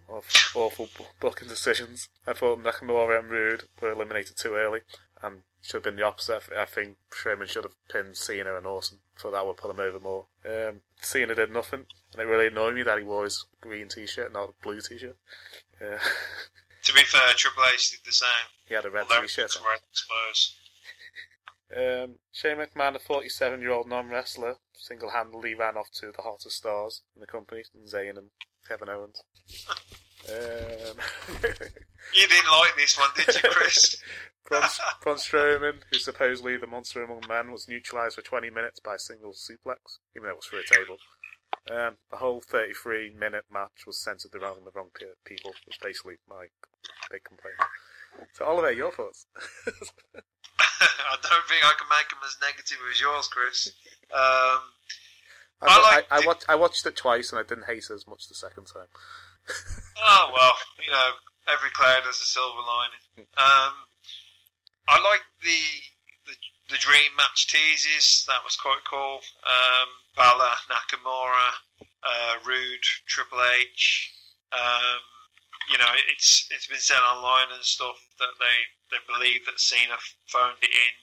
of 0.08 0.24
awful 0.54 0.88
booking 1.20 1.48
decisions. 1.48 2.08
I 2.26 2.32
thought 2.32 2.62
Nakamura 2.62 3.20
and 3.20 3.30
Roode 3.30 3.64
were 3.80 3.92
eliminated 3.92 4.36
too 4.36 4.54
early, 4.54 4.80
and 5.22 5.42
should 5.62 5.74
have 5.78 5.82
been 5.84 5.96
the 5.96 6.02
opposite. 6.06 6.42
I 6.56 6.64
think 6.64 6.96
Strowman 7.12 7.46
should 7.48 7.64
have 7.64 7.74
pinned 7.90 8.16
Cena 8.16 8.56
and 8.56 8.66
Orton. 8.66 8.98
Thought 9.18 9.32
that 9.32 9.46
would 9.46 9.56
put 9.58 9.70
him 9.70 9.80
over 9.80 10.00
more. 10.00 10.26
Um, 10.44 10.80
Cena 11.00 11.34
did 11.34 11.50
nothing, 11.52 11.84
and 12.12 12.22
it 12.22 12.24
really 12.24 12.46
annoyed 12.46 12.74
me 12.74 12.82
that 12.82 12.98
he 12.98 13.04
wore 13.04 13.24
his 13.24 13.44
green 13.60 13.88
t-shirt, 13.88 14.32
not 14.32 14.48
a 14.50 14.62
blue 14.62 14.80
t-shirt. 14.80 15.16
Uh, 15.80 15.98
To 16.84 16.94
be 16.94 17.02
fair, 17.02 17.20
Triple 17.36 17.62
H 17.74 17.90
did 17.90 18.00
the 18.06 18.12
same. 18.12 18.28
he 18.66 18.74
had 18.74 18.86
a 18.86 18.90
red 18.90 19.02
Although 19.10 19.20
t-shirt 19.22 19.44
it's 19.46 19.56
on. 19.58 19.64
red 19.64 19.80
Spurs. 19.92 20.56
Um, 21.76 22.14
Shane 22.32 22.56
McMahon, 22.56 22.96
a 22.96 22.98
47 22.98 23.60
year 23.60 23.70
old 23.70 23.86
non 23.86 24.08
wrestler, 24.08 24.56
single 24.74 25.10
handedly 25.10 25.54
ran 25.54 25.76
off 25.76 25.90
two 25.92 26.08
of 26.08 26.16
the 26.16 26.22
hottest 26.22 26.56
stars 26.56 27.02
in 27.14 27.20
the 27.20 27.26
company, 27.26 27.62
Zayn 27.86 28.16
and 28.16 28.30
Kevin 28.66 28.88
Owens. 28.88 29.22
Um, 30.28 30.96
You 32.14 32.26
didn't 32.26 32.50
like 32.50 32.76
this 32.76 32.98
one, 32.98 33.08
did 33.14 33.42
you, 33.42 33.50
Chris? 33.50 33.96
Braun, 34.48 34.64
Braun 35.02 35.16
Strowman, 35.16 35.74
who's 35.90 36.04
supposedly 36.04 36.56
the 36.56 36.66
monster 36.66 37.02
among 37.04 37.22
men, 37.28 37.52
was 37.52 37.68
neutralised 37.68 38.16
for 38.16 38.22
20 38.22 38.50
minutes 38.50 38.80
by 38.80 38.96
a 38.96 38.98
single 38.98 39.32
suplex, 39.32 39.98
even 40.16 40.24
though 40.24 40.30
it 40.30 40.36
was 40.36 40.46
for 40.46 40.58
a 40.58 40.64
table. 40.64 40.96
Um, 41.70 41.96
the 42.10 42.16
whole 42.16 42.40
33 42.40 43.14
minute 43.14 43.44
match 43.52 43.86
was 43.86 44.02
centred 44.02 44.34
around 44.34 44.64
the 44.64 44.72
wrong 44.74 44.88
people, 45.24 45.52
was 45.66 45.78
basically 45.80 46.16
my 46.28 46.46
big 47.10 47.22
complaint. 47.22 47.56
So, 48.32 48.44
Oliver, 48.44 48.72
your 48.72 48.90
thoughts? 48.90 49.26
I 49.36 51.16
don't 51.22 51.46
think 51.48 51.64
I 51.64 51.74
can 51.78 51.88
make 51.88 52.08
them 52.08 52.18
as 52.24 52.36
negative 52.42 52.78
as 52.90 53.00
yours, 53.00 53.28
Chris. 53.28 53.72
Um, 54.12 54.62
I, 55.62 55.66
I 55.66 55.94
like 55.94 56.06
I, 56.10 56.16
I, 56.16 56.26
watched, 56.26 56.44
I 56.48 56.54
watched 56.56 56.86
it 56.86 56.96
twice 56.96 57.30
and 57.30 57.38
I 57.38 57.44
didn't 57.44 57.66
hate 57.66 57.84
it 57.88 57.94
as 57.94 58.06
much 58.08 58.28
the 58.28 58.34
second 58.34 58.64
time. 58.64 58.88
Oh 60.02 60.30
well, 60.32 60.54
you 60.84 60.90
know, 60.90 61.10
every 61.52 61.70
cloud 61.70 62.02
has 62.04 62.20
a 62.20 62.28
silver 62.28 62.62
lining. 62.62 63.26
Um, 63.36 63.74
I 64.88 64.96
like 65.04 65.22
the, 65.42 65.60
the 66.26 66.36
the 66.70 66.78
dream 66.78 67.10
match 67.16 67.46
teases. 67.48 68.24
That 68.26 68.42
was 68.44 68.56
quite 68.56 68.82
cool. 68.88 69.20
Um, 69.44 69.88
Balor, 70.16 70.56
Nakamura, 70.70 71.50
uh, 71.82 72.34
Roode, 72.46 72.86
Triple 73.06 73.42
H. 73.60 74.12
Um, 74.52 75.00
you 75.70 75.78
know, 75.78 75.92
it's 76.10 76.48
it's 76.50 76.66
been 76.66 76.82
said 76.82 77.02
online 77.06 77.54
and 77.54 77.62
stuff 77.62 77.98
that 78.18 78.34
they 78.40 78.58
they 78.90 79.00
believe 79.06 79.46
that 79.46 79.60
Cena 79.60 79.94
phoned 80.26 80.58
it 80.62 80.74
in. 80.74 80.94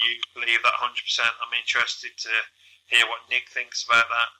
You 0.00 0.18
believe 0.34 0.62
that 0.64 0.74
100%. 0.80 0.90
I'm 1.20 1.54
interested 1.54 2.10
to 2.16 2.32
hear 2.86 3.06
what 3.06 3.28
Nick 3.30 3.48
thinks 3.50 3.84
about 3.84 4.06
that. 4.08 4.30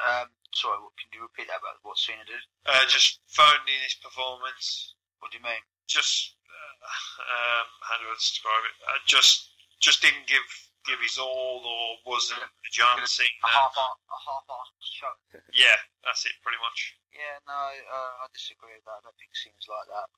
Um, 0.00 0.28
sorry, 0.54 0.78
what, 0.80 0.94
can 0.96 1.10
you 1.12 1.22
repeat 1.22 1.46
that 1.50 1.60
about 1.60 1.82
what 1.82 1.98
Cena 1.98 2.24
did? 2.24 2.42
Uh, 2.64 2.86
just 2.88 3.20
phoned 3.28 3.66
in 3.68 3.80
his 3.84 3.98
performance. 4.00 4.94
What 5.20 5.30
do 5.30 5.38
you 5.38 5.44
mean? 5.44 5.62
just 5.86 6.36
uh, 6.48 6.74
um, 7.22 7.66
how 7.84 7.96
do 8.00 8.08
I 8.08 8.16
describe 8.16 8.64
it? 8.68 8.76
Uh, 8.88 9.00
just 9.04 9.52
just 9.80 10.00
didn't 10.00 10.26
give 10.26 10.44
give 10.84 11.00
his 11.00 11.16
all, 11.16 11.64
or 11.64 11.96
wasn't 12.04 12.40
the 12.40 12.70
John 12.72 13.00
A 13.00 13.08
Cena. 13.08 13.28
half 13.44 13.72
a 13.76 13.88
half 14.08 14.44
show. 14.80 15.12
Yeah, 15.52 15.76
that's 16.04 16.24
it, 16.28 16.36
pretty 16.44 16.60
much. 16.60 16.96
Yeah, 17.12 17.40
no, 17.48 17.56
uh, 17.56 18.24
I 18.24 18.26
disagree 18.34 18.74
with 18.76 18.84
that. 18.84 19.00
I 19.00 19.02
don't 19.08 19.16
think 19.16 19.32
Cena's 19.32 19.68
like 19.70 19.88
that. 19.88 20.08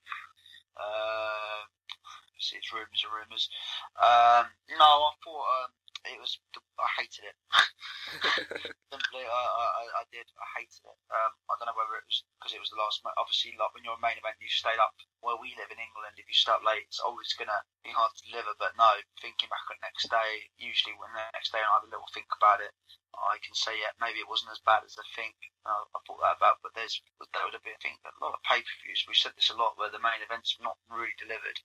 Uh, 0.77 1.61
see, 2.41 2.59
it's 2.59 2.73
rumours 2.73 3.05
are 3.07 3.15
rumours. 3.15 3.47
Um, 4.01 4.45
no, 4.75 4.91
I 5.07 5.13
thought 5.23 5.47
um, 5.63 5.71
it 6.11 6.19
was. 6.19 6.39
I 6.79 6.89
hated 7.01 7.25
it. 7.33 7.37
Simply, 8.93 9.25
I, 9.27 9.43
I, 9.43 9.67
I- 9.83 9.95
I 9.97 10.03
did. 10.13 10.29
I 10.37 10.47
hated 10.61 10.83
it. 10.85 10.99
Um, 11.11 11.33
I 11.49 11.57
don't 11.59 11.69
know 11.73 11.79
whether 11.79 11.97
it 11.99 12.07
was 12.07 12.21
because 12.39 12.53
it 12.53 12.61
was 12.63 12.71
the 12.71 12.79
last. 12.81 13.01
Obviously, 13.17 13.57
like 13.57 13.73
when 13.73 13.83
you're 13.83 13.97
a 13.99 14.05
main 14.05 14.17
event, 14.21 14.37
you 14.41 14.49
stayed 14.51 14.79
up. 14.81 14.93
Where 15.25 15.41
we 15.41 15.57
live 15.59 15.73
in 15.73 15.81
England, 15.81 16.15
if 16.21 16.29
you 16.29 16.37
stay 16.37 16.53
up 16.55 16.63
late, 16.63 16.87
it's 16.87 17.03
always 17.03 17.33
gonna 17.35 17.65
be 17.83 17.91
hard 17.91 18.13
to 18.15 18.27
deliver. 18.31 18.53
But 18.61 18.77
no, 18.79 18.93
thinking 19.25 19.49
back 19.51 19.65
on 19.73 19.81
the 19.81 19.87
next 19.89 20.07
day, 20.13 20.33
usually 20.61 20.95
when 21.01 21.11
the 21.17 21.25
next 21.35 21.51
day 21.51 21.61
I 21.65 21.73
have 21.75 21.87
a 21.89 21.91
little 21.91 22.07
think 22.13 22.29
about 22.37 22.61
it, 22.63 22.71
I 23.17 23.41
can 23.41 23.57
say 23.57 23.75
yeah, 23.81 23.97
maybe 23.99 24.21
it 24.21 24.29
wasn't 24.31 24.53
as 24.53 24.61
bad 24.63 24.85
as 24.85 24.95
I 25.01 25.07
think. 25.17 25.35
Uh, 25.65 25.83
I 25.97 25.99
thought 26.07 26.21
that 26.23 26.37
about, 26.39 26.61
but 26.63 26.77
there's 26.77 27.01
there 27.35 27.43
would 27.43 27.57
have 27.57 27.65
been 27.67 27.75
I 27.75 27.83
think 27.83 27.99
a 28.05 28.13
lot 28.23 28.37
of 28.37 28.45
pay 28.47 28.61
per 28.61 28.77
views. 28.85 29.03
We 29.09 29.17
said 29.17 29.33
this 29.35 29.51
a 29.51 29.57
lot 29.59 29.75
where 29.81 29.91
the 29.91 30.03
main 30.03 30.21
events 30.23 30.55
not 30.61 30.79
really 30.93 31.17
delivered 31.19 31.59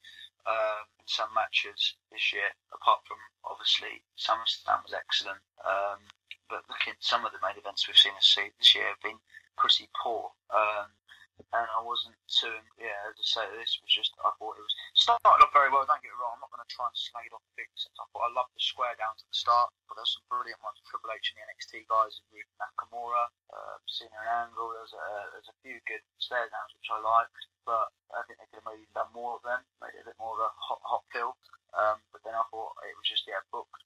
um, 0.48 0.88
in 0.98 1.06
some 1.06 1.30
matches 1.36 2.00
this 2.10 2.34
year. 2.34 2.50
Apart 2.74 3.04
from 3.06 3.20
obviously 3.46 4.02
SummerSlam 4.18 4.82
was 4.88 4.96
excellent, 5.02 5.42
um, 5.66 6.00
but 6.46 6.62
looking 6.70 6.94
at 6.94 7.02
some 7.02 7.26
of 7.26 7.34
the 7.34 7.42
main 7.42 7.58
events 7.58 7.90
we've 7.90 7.98
seen 7.98 8.14
this, 8.16 8.38
year 8.38 8.86
have 8.88 9.02
been 9.02 9.18
pretty 9.58 9.90
poor. 9.98 10.30
Um, 10.54 10.94
and 11.50 11.66
I 11.66 11.82
wasn't 11.82 12.16
too, 12.30 12.54
yeah, 12.78 13.10
as 13.10 13.18
I 13.18 13.26
say, 13.26 13.46
this 13.58 13.82
was 13.82 13.90
just, 13.90 14.14
I 14.22 14.30
thought 14.38 14.62
it 14.62 14.64
was, 14.64 14.76
started 14.94 15.42
off 15.42 15.50
very 15.50 15.74
well, 15.74 15.90
don't 15.90 15.98
get 16.06 16.14
me 16.14 16.22
wrong, 16.22 16.38
I'm 16.38 16.46
not 16.46 16.54
going 16.54 16.62
to 16.62 16.70
try 16.70 16.86
and 16.86 16.94
slag 16.94 17.26
it 17.26 17.34
off 17.34 17.42
big, 17.58 17.66
I 17.74 18.06
thought 18.14 18.30
I 18.30 18.32
loved 18.32 18.54
the 18.54 18.62
square 18.62 18.94
down 19.02 19.18
to 19.18 19.26
the 19.26 19.34
start, 19.34 19.74
but 19.90 19.98
there's 19.98 20.14
some 20.14 20.28
brilliant 20.30 20.62
ones, 20.62 20.78
Triple 20.86 21.10
H 21.10 21.34
and 21.34 21.42
the 21.42 21.50
NXT 21.50 21.90
guys, 21.90 22.22
with 22.30 22.46
Nakamura, 22.62 23.34
uh, 23.50 23.78
Cena 23.90 24.14
and 24.22 24.54
Angle, 24.54 24.70
there's 24.70 24.94
a, 24.94 25.06
there's 25.34 25.50
a 25.50 25.58
few 25.66 25.82
good 25.90 26.06
stare 26.22 26.46
downs 26.54 26.78
which 26.78 26.94
I 26.94 27.02
liked, 27.02 27.42
but 27.66 27.90
I 28.14 28.22
think 28.30 28.38
they 28.38 28.48
could 28.54 28.62
have 28.62 28.70
maybe 28.70 28.86
done 28.94 29.10
more 29.12 29.42
of 29.42 29.44
them, 29.44 29.66
made 29.82 29.98
it 29.98 30.06
a 30.06 30.14
bit 30.14 30.22
more 30.22 30.38
of 30.38 30.46
a 30.46 30.52
hot, 30.56 30.82
hot 30.86 31.04
feel, 31.10 31.34
um, 31.74 31.98
but 32.14 32.22
then 32.22 32.38
I 32.38 32.46
thought 32.54 32.78
it 32.86 32.96
was 32.96 33.10
just, 33.10 33.26
yeah, 33.26 33.42
booked, 33.50 33.82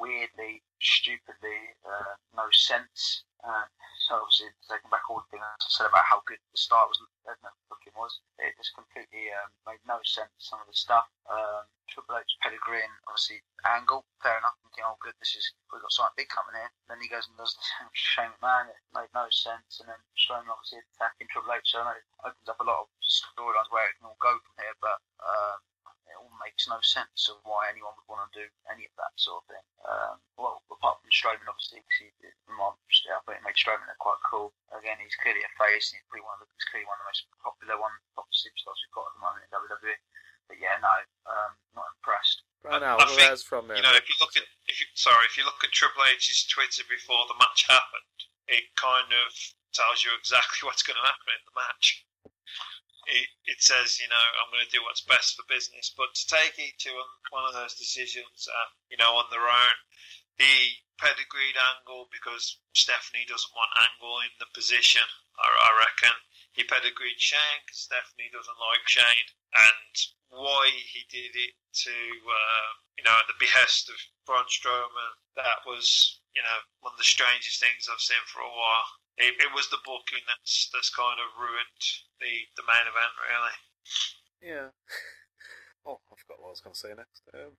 weirdly, 0.00 0.64
stupidly, 0.80 1.76
uh, 1.84 2.16
no 2.34 2.48
sense, 2.50 3.28
uh, 3.44 3.68
so 4.08 4.24
obviously 4.24 4.48
taking 4.64 4.88
back 4.88 5.04
all 5.06 5.20
the 5.20 5.28
things 5.30 5.44
I 5.44 5.68
said 5.68 5.86
about 5.86 6.08
how 6.08 6.24
good 6.24 6.40
the 6.50 6.58
start 6.58 6.88
was, 6.88 6.98
uh, 7.28 7.36
no, 7.44 7.52
was, 8.00 8.24
it 8.40 8.56
just 8.56 8.72
completely 8.72 9.28
um, 9.36 9.52
made 9.68 9.84
no 9.84 10.00
sense. 10.08 10.32
Some 10.40 10.64
of 10.64 10.68
the 10.72 10.74
stuff, 10.74 11.04
um, 11.28 11.68
Triple 11.92 12.16
H 12.16 12.40
pedigree 12.40 12.80
and 12.80 12.96
obviously 13.04 13.44
Angle, 13.68 14.08
fair 14.24 14.40
enough. 14.40 14.56
Thinking, 14.64 14.88
oh 14.88 14.96
good, 15.04 15.12
this 15.20 15.36
is 15.36 15.44
we've 15.68 15.84
got 15.84 15.92
something 15.92 16.16
big 16.16 16.32
coming 16.32 16.56
here. 16.56 16.72
Then 16.88 17.04
he 17.04 17.12
goes 17.12 17.28
and 17.28 17.36
does 17.36 17.52
the 17.52 17.62
Shane 17.92 18.32
McMahon. 18.40 18.72
It 18.72 18.80
made 18.96 19.12
no 19.12 19.28
sense. 19.28 19.84
And 19.84 19.92
then 19.92 20.00
Strowman 20.16 20.48
obviously 20.48 20.80
attacking 20.96 21.28
Triple 21.28 21.52
H, 21.52 21.68
so 21.68 21.84
I 21.84 21.92
know 21.92 22.00
it 22.00 22.08
opens 22.24 22.48
up 22.48 22.62
a 22.64 22.66
lot 22.66 22.88
of 22.88 22.90
storylines 23.04 23.68
where 23.68 23.84
it 23.92 24.00
can 24.00 24.08
all 24.08 24.20
go 24.24 24.32
from 24.40 24.56
here. 24.56 24.76
But 24.80 24.98
um, 25.20 25.60
it 26.10 26.18
all 26.18 26.34
makes 26.42 26.66
no 26.66 26.82
sense 26.82 27.30
of 27.30 27.38
why 27.46 27.70
anyone 27.70 27.94
would 27.94 28.10
want 28.10 28.26
to 28.26 28.42
do 28.42 28.46
any 28.66 28.84
of 28.84 28.94
that 28.98 29.14
sort 29.16 29.42
of 29.42 29.46
thing. 29.46 29.66
Um, 29.86 30.14
well, 30.34 30.60
apart 30.68 30.98
from 30.98 31.10
Strowman, 31.14 31.46
obviously, 31.46 31.80
because 31.86 31.98
he, 32.02 32.08
I 32.10 33.18
think 33.24 33.38
it 33.38 33.46
made 33.46 33.56
Strowman 33.58 33.86
look 33.86 34.02
quite 34.02 34.20
cool. 34.26 34.50
Again, 34.74 34.98
he's 34.98 35.16
clearly 35.22 35.46
a 35.46 35.52
face, 35.54 35.94
and 35.94 36.02
he's 36.02 36.10
pretty 36.10 36.26
one 36.26 36.36
of 36.38 36.44
the, 36.44 36.50
he's 36.58 36.68
clearly 36.68 36.90
one 36.90 36.98
of 36.98 37.06
the 37.06 37.10
most 37.14 37.22
popular 37.40 37.76
one, 37.78 37.94
top 38.18 38.28
superstars 38.34 38.78
we've 38.82 38.96
got 38.96 39.08
at 39.08 39.14
the 39.14 39.24
moment 39.24 39.46
in 39.46 39.54
WWE. 39.54 39.98
But 40.50 40.58
yeah, 40.58 40.76
no, 40.82 40.96
um, 41.30 41.52
not 41.78 41.86
impressed. 41.94 42.42
Right 42.66 42.82
I- 42.82 42.84
now, 42.84 42.98
I 42.98 43.06
think, 43.06 43.38
from 43.46 43.70
there. 43.70 43.78
You 43.78 43.86
know, 43.86 43.94
if 43.94 44.10
you 44.10 44.18
look 44.18 44.34
at 44.34 44.44
if 44.66 44.82
you 44.82 44.86
sorry, 44.98 45.24
if 45.30 45.38
you 45.38 45.46
look 45.46 45.62
at 45.62 45.70
Triple 45.70 46.02
H's 46.10 46.44
Twitter 46.50 46.82
before 46.90 47.24
the 47.30 47.38
match 47.38 47.70
happened, 47.70 48.18
it 48.50 48.66
kind 48.74 49.08
of 49.14 49.30
tells 49.72 50.02
you 50.04 50.10
exactly 50.18 50.62
what's 50.66 50.82
going 50.82 50.98
to 50.98 51.06
happen 51.06 51.30
in 51.30 51.42
the 51.46 51.56
match. 51.56 52.04
It, 53.06 53.28
it 53.56 53.60
says, 53.62 53.98
you 53.98 54.08
know, 54.08 54.26
I'm 54.40 54.52
going 54.52 54.64
to 54.64 54.70
do 54.70 54.84
what's 54.84 55.04
best 55.04 55.36
for 55.36 55.44
business, 55.48 55.92
but 55.96 56.12
to 56.14 56.24
take 56.28 56.56
to 56.56 56.90
one 57.30 57.48
of 57.48 57.54
those 57.54 57.74
decisions, 57.74 58.48
uh, 58.48 58.68
you 58.90 58.96
know, 58.96 59.16
on 59.16 59.28
their 59.30 59.46
own, 59.46 59.76
he 60.36 60.84
pedigreed 61.00 61.56
Angle 61.56 62.08
because 62.12 62.60
Stephanie 62.76 63.28
doesn't 63.28 63.56
want 63.56 63.72
Angle 63.76 64.20
in 64.24 64.34
the 64.40 64.48
position. 64.52 65.04
I, 65.40 65.48
I 65.48 65.70
reckon 65.80 66.16
he 66.52 66.64
pedigreed 66.64 67.20
Shane 67.20 67.64
because 67.64 67.88
Stephanie 67.88 68.32
doesn't 68.32 68.60
like 68.60 68.84
Shane, 68.84 69.28
and 69.54 69.94
why 70.28 70.70
he 70.70 71.06
did 71.08 71.34
it 71.34 71.54
to, 71.86 71.94
uh, 71.94 72.70
you 72.98 73.04
know, 73.04 73.16
at 73.16 73.26
the 73.26 73.38
behest 73.38 73.88
of 73.88 73.96
Braun 74.26 74.46
Strowman, 74.50 75.14
that 75.36 75.64
was, 75.66 76.20
you 76.34 76.42
know, 76.42 76.58
one 76.80 76.92
of 76.92 76.98
the 76.98 77.04
strangest 77.06 77.60
things 77.60 77.88
I've 77.88 78.02
seen 78.02 78.20
for 78.26 78.40
a 78.40 78.50
while. 78.50 78.90
It, 79.18 79.34
it 79.38 79.50
was 79.54 79.68
the 79.68 79.82
booking 79.84 80.24
that's 80.26 80.70
that's 80.72 80.94
kind 80.94 81.18
of 81.20 81.34
ruined 81.38 81.82
the 82.20 82.46
the 82.56 82.66
main 82.66 82.86
event, 82.86 83.14
really. 83.24 83.56
Yeah. 84.42 84.68
Oh, 85.86 85.98
I 86.12 86.14
forgot 86.14 86.40
what 86.40 86.48
I 86.48 86.50
was 86.50 86.60
going 86.60 86.74
to 86.74 86.78
say 86.78 86.92
next. 86.94 87.22
Um, 87.32 87.56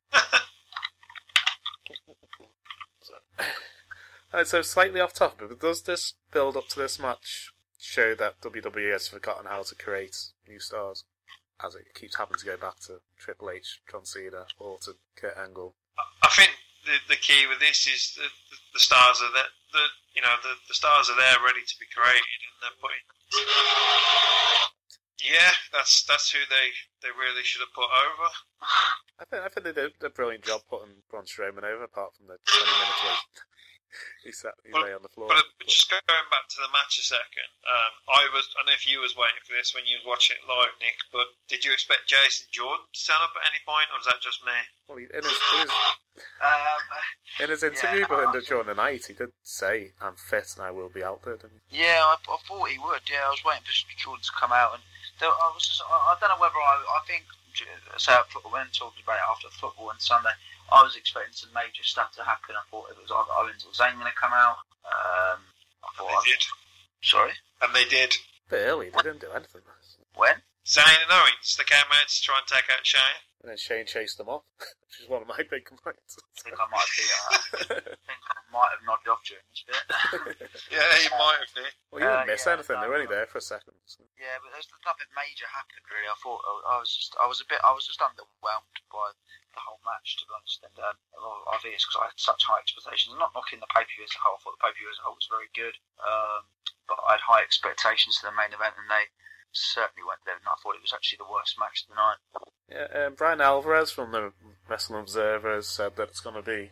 so, 4.32 4.44
so 4.44 4.62
slightly 4.62 5.00
off 5.00 5.14
topic, 5.14 5.50
but 5.50 5.60
does 5.60 5.82
this 5.82 6.14
build 6.32 6.56
up 6.56 6.68
to 6.70 6.80
this 6.80 7.00
match 7.00 7.52
show 7.80 8.14
that 8.16 8.40
WWE 8.42 8.92
has 8.92 9.08
forgotten 9.08 9.48
how 9.48 9.64
to 9.64 9.76
create 9.76 10.16
new 10.48 10.60
stars? 10.60 11.04
As 11.64 11.76
it 11.76 11.94
keeps 11.94 12.18
having 12.18 12.38
to 12.38 12.46
go 12.46 12.58
back 12.58 12.80
to 12.88 13.02
Triple 13.18 13.52
H, 13.52 13.82
John 13.90 14.06
Cena, 14.06 14.46
Orton, 14.58 14.96
Kurt 15.16 15.38
Angle. 15.38 15.76
I 16.24 16.30
think 16.30 16.52
the 16.86 16.98
the 17.08 17.16
key 17.16 17.46
with 17.48 17.60
this 17.60 17.88
is 17.88 18.14
the 18.16 18.24
the, 18.50 18.58
the 18.74 18.80
stars 18.80 19.22
are 19.22 19.34
that 19.34 19.50
the 19.72 19.86
you 20.16 20.22
know 20.22 20.36
the, 20.44 20.54
the 20.68 20.76
stars 20.76 21.10
are 21.10 21.18
there 21.18 21.40
ready 21.44 21.64
to 21.64 21.76
be 21.80 21.88
created 21.92 22.40
and 22.46 22.58
they're 22.62 22.82
putting. 22.82 23.04
Yeah, 25.22 25.54
that's 25.72 26.04
that's 26.10 26.32
who 26.34 26.42
they, 26.50 26.74
they 27.06 27.14
really 27.14 27.46
should 27.46 27.62
have 27.62 27.74
put 27.78 27.86
over. 27.86 28.28
I 29.22 29.26
think 29.30 29.42
I 29.46 29.50
think 29.50 29.64
they 29.70 29.78
did 29.78 29.94
a 30.02 30.10
brilliant 30.10 30.44
job 30.44 30.62
putting 30.66 31.06
Braun 31.10 31.30
Strowman 31.30 31.62
over, 31.62 31.86
apart 31.86 32.18
from 32.18 32.26
the 32.26 32.42
20 32.42 32.66
minutes 32.66 33.06
he 34.26 34.32
sat 34.32 34.56
he 34.66 34.72
Well, 34.74 34.84
lay 34.84 34.94
on 34.94 35.04
the 35.04 35.12
floor. 35.12 35.28
But 35.30 35.44
uh, 35.44 35.68
just 35.68 35.90
going 35.90 36.28
back 36.32 36.46
to 36.56 36.60
the 36.62 36.72
match 36.72 36.98
a 37.00 37.06
second, 37.06 37.50
um, 37.68 37.92
I 38.10 38.28
was 38.32 38.48
I 38.56 38.64
don't 38.64 38.72
know 38.72 38.78
if 38.78 38.88
you 38.88 39.00
was 39.04 39.16
waiting 39.16 39.42
for 39.44 39.54
this 39.54 39.74
when 39.76 39.86
you 39.86 40.00
was 40.02 40.08
watching 40.08 40.38
it 40.40 40.46
live, 40.48 40.74
Nick. 40.80 40.98
But 41.12 41.28
did 41.48 41.64
you 41.66 41.72
expect 41.76 42.08
Jason 42.08 42.48
Jordan 42.52 42.86
to 42.88 42.98
stand 43.00 43.22
up 43.24 43.36
at 43.40 43.50
any 43.50 43.62
point, 43.64 43.90
or 43.92 44.00
was 44.00 44.08
that 44.08 44.24
just 44.24 44.42
me? 44.44 44.58
Well, 44.88 45.00
he, 45.00 45.06
in, 45.12 45.24
his, 45.24 45.36
in, 45.36 45.60
his, 45.68 45.74
Um, 46.42 46.84
in 47.40 47.48
his 47.52 47.64
interview 47.64 48.04
Yeah. 48.04 48.12
behind 48.12 48.34
the 48.36 48.42
during 48.44 48.68
the 48.68 48.76
night, 48.78 49.08
he 49.08 49.14
did 49.16 49.32
say, 49.44 49.94
"I'm 50.00 50.16
fit 50.16 50.56
and 50.56 50.64
I 50.66 50.72
will 50.72 50.90
be 50.92 51.04
out 51.04 51.24
there." 51.24 51.38
Didn't 51.40 51.62
he? 51.70 51.84
yeah, 51.84 52.04
I, 52.04 52.16
I 52.20 52.38
thought 52.48 52.70
he 52.70 52.80
would. 52.80 53.04
Yeah, 53.08 53.28
I 53.28 53.32
was 53.32 53.44
waiting 53.44 53.64
for 53.64 53.74
Jordan 53.98 54.24
to 54.24 54.34
come 54.36 54.52
out, 54.52 54.76
and 54.76 54.84
there, 55.20 55.30
I 55.32 55.52
was. 55.54 55.64
Just, 55.68 55.84
I, 55.84 55.96
I 55.96 56.18
don't 56.20 56.30
know 56.32 56.42
whether 56.42 56.60
I. 56.60 56.76
I 56.80 57.02
think 57.08 57.24
so 57.98 58.24
football, 58.30 58.52
when 58.52 58.68
talking 58.72 59.04
about 59.04 59.20
it 59.20 59.28
after 59.30 59.50
football 59.50 59.92
and 59.92 60.02
Sunday, 60.02 60.32
I 60.72 60.84
was 60.84 60.96
expecting 60.96 61.34
some 61.34 61.50
major 61.54 61.84
stuff 61.84 62.16
to 62.16 62.24
happen. 62.24 62.56
I 62.56 62.64
thought 62.72 62.90
it 62.90 62.98
was 62.98 63.12
either 63.12 63.34
Owens 63.38 63.66
or 63.68 63.72
Zayn 63.76 63.94
going 64.00 64.08
to 64.12 64.16
come 64.20 64.32
out. 64.34 64.58
Um, 64.88 65.40
I 65.84 65.88
And 65.88 65.96
thought. 65.98 66.24
they 66.26 66.32
did, 66.32 66.42
Sorry, 67.02 67.32
and 67.62 67.76
they 67.76 67.86
did. 67.86 68.16
A 68.48 68.50
bit 68.50 68.66
early, 68.68 68.90
they 68.90 69.02
didn't 69.04 69.22
do 69.22 69.32
anything. 69.36 69.62
when? 70.16 70.42
Zayn 70.66 70.86
and 71.04 71.12
Owens, 71.12 71.56
they 71.58 71.64
came 71.64 71.84
out 71.92 72.08
to 72.08 72.22
try 72.22 72.38
and 72.38 72.48
take 72.48 72.70
out 72.72 72.86
Shane. 72.86 73.22
And 73.42 73.50
then 73.50 73.58
Shane 73.58 73.90
chased 73.90 74.22
them 74.22 74.30
off, 74.30 74.46
which 74.86 75.02
is 75.02 75.10
one 75.10 75.26
of 75.26 75.28
my 75.28 75.42
big 75.50 75.66
complaints. 75.66 76.14
I 76.22 76.42
think 76.46 76.56
I 76.62 76.68
might 76.70 76.92
be. 76.94 77.06
Uh, 77.10 77.26
I 77.34 77.90
think 77.90 78.22
I 78.22 78.38
might 78.54 78.70
have 78.70 78.86
nodded 78.86 79.10
off 79.10 79.26
during 79.26 79.42
this 79.50 79.66
bit. 79.66 79.82
Yeah, 80.70 80.86
he 81.02 81.10
might 81.18 81.42
have 81.42 81.54
did. 81.58 81.74
well, 81.90 82.00
you 82.00 82.06
Uh, 82.06 82.22
didn't 82.22 82.38
miss 82.38 82.46
yeah, 82.46 82.54
anything; 82.54 82.78
they 82.78 82.86
were 82.86 83.02
only 83.02 83.10
no, 83.10 83.18
no. 83.18 83.26
there 83.26 83.30
for 83.34 83.42
a 83.42 83.50
second. 83.50 83.74
so- 83.90 84.06
Yeah, 84.22 84.38
but 84.46 84.54
there's 84.54 84.70
nothing 84.86 85.10
major 85.18 85.50
happened 85.50 85.82
really. 85.90 86.06
I 86.06 86.14
thought 86.22 86.38
I 86.70 86.78
was 86.78 86.94
just, 86.94 87.18
I 87.18 87.26
was 87.26 87.42
a 87.42 87.48
bit, 87.50 87.58
I 87.66 87.74
was 87.74 87.90
just 87.90 87.98
underwhelmed 87.98 88.78
by 88.94 89.10
the 89.58 89.62
whole 89.66 89.82
match 89.90 90.22
to 90.22 90.24
be 90.30 90.38
honest. 90.38 90.62
And 90.62 90.78
um, 90.78 90.96
well, 91.18 91.42
I 91.50 91.58
think 91.66 91.74
it's 91.74 91.84
because 91.90 91.98
I 92.06 92.08
had 92.14 92.22
such 92.22 92.46
high 92.46 92.62
expectations. 92.62 93.10
I'm 93.18 93.20
not 93.26 93.34
knocking 93.34 93.58
the 93.58 93.68
pay 93.74 93.82
per 93.82 93.92
view 93.98 94.06
as 94.06 94.14
a 94.14 94.22
whole. 94.22 94.38
I 94.38 94.42
thought 94.46 94.56
the 94.62 94.64
pay 94.70 94.74
per 94.78 94.80
view 94.86 94.92
as 94.94 95.02
a 95.02 95.06
whole 95.10 95.18
was 95.18 95.26
very 95.34 95.50
good, 95.58 95.76
um, 96.06 96.46
but 96.86 97.02
I 97.10 97.18
had 97.18 97.26
high 97.26 97.42
expectations 97.42 98.22
for 98.22 98.30
the 98.30 98.38
main 98.38 98.54
event, 98.54 98.78
and 98.78 98.86
they 98.86 99.10
certainly 99.50 100.06
went 100.06 100.22
there. 100.30 100.38
And 100.38 100.46
I 100.46 100.56
thought 100.62 100.78
it 100.78 100.86
was 100.86 100.94
actually 100.94 101.26
the 101.26 101.32
worst 101.34 101.58
match 101.58 101.84
of 101.90 101.92
the 101.92 101.98
night. 102.00 102.22
Yeah, 102.72 103.06
um, 103.08 103.16
Bryan 103.16 103.42
Alvarez 103.42 103.92
from 103.92 104.12
the 104.12 104.32
Wrestling 104.70 105.02
Observer 105.02 105.56
has 105.56 105.68
said 105.68 105.96
that 105.98 106.10
it's 106.10 106.22
going 106.22 106.36
to 106.36 106.42
be 106.42 106.72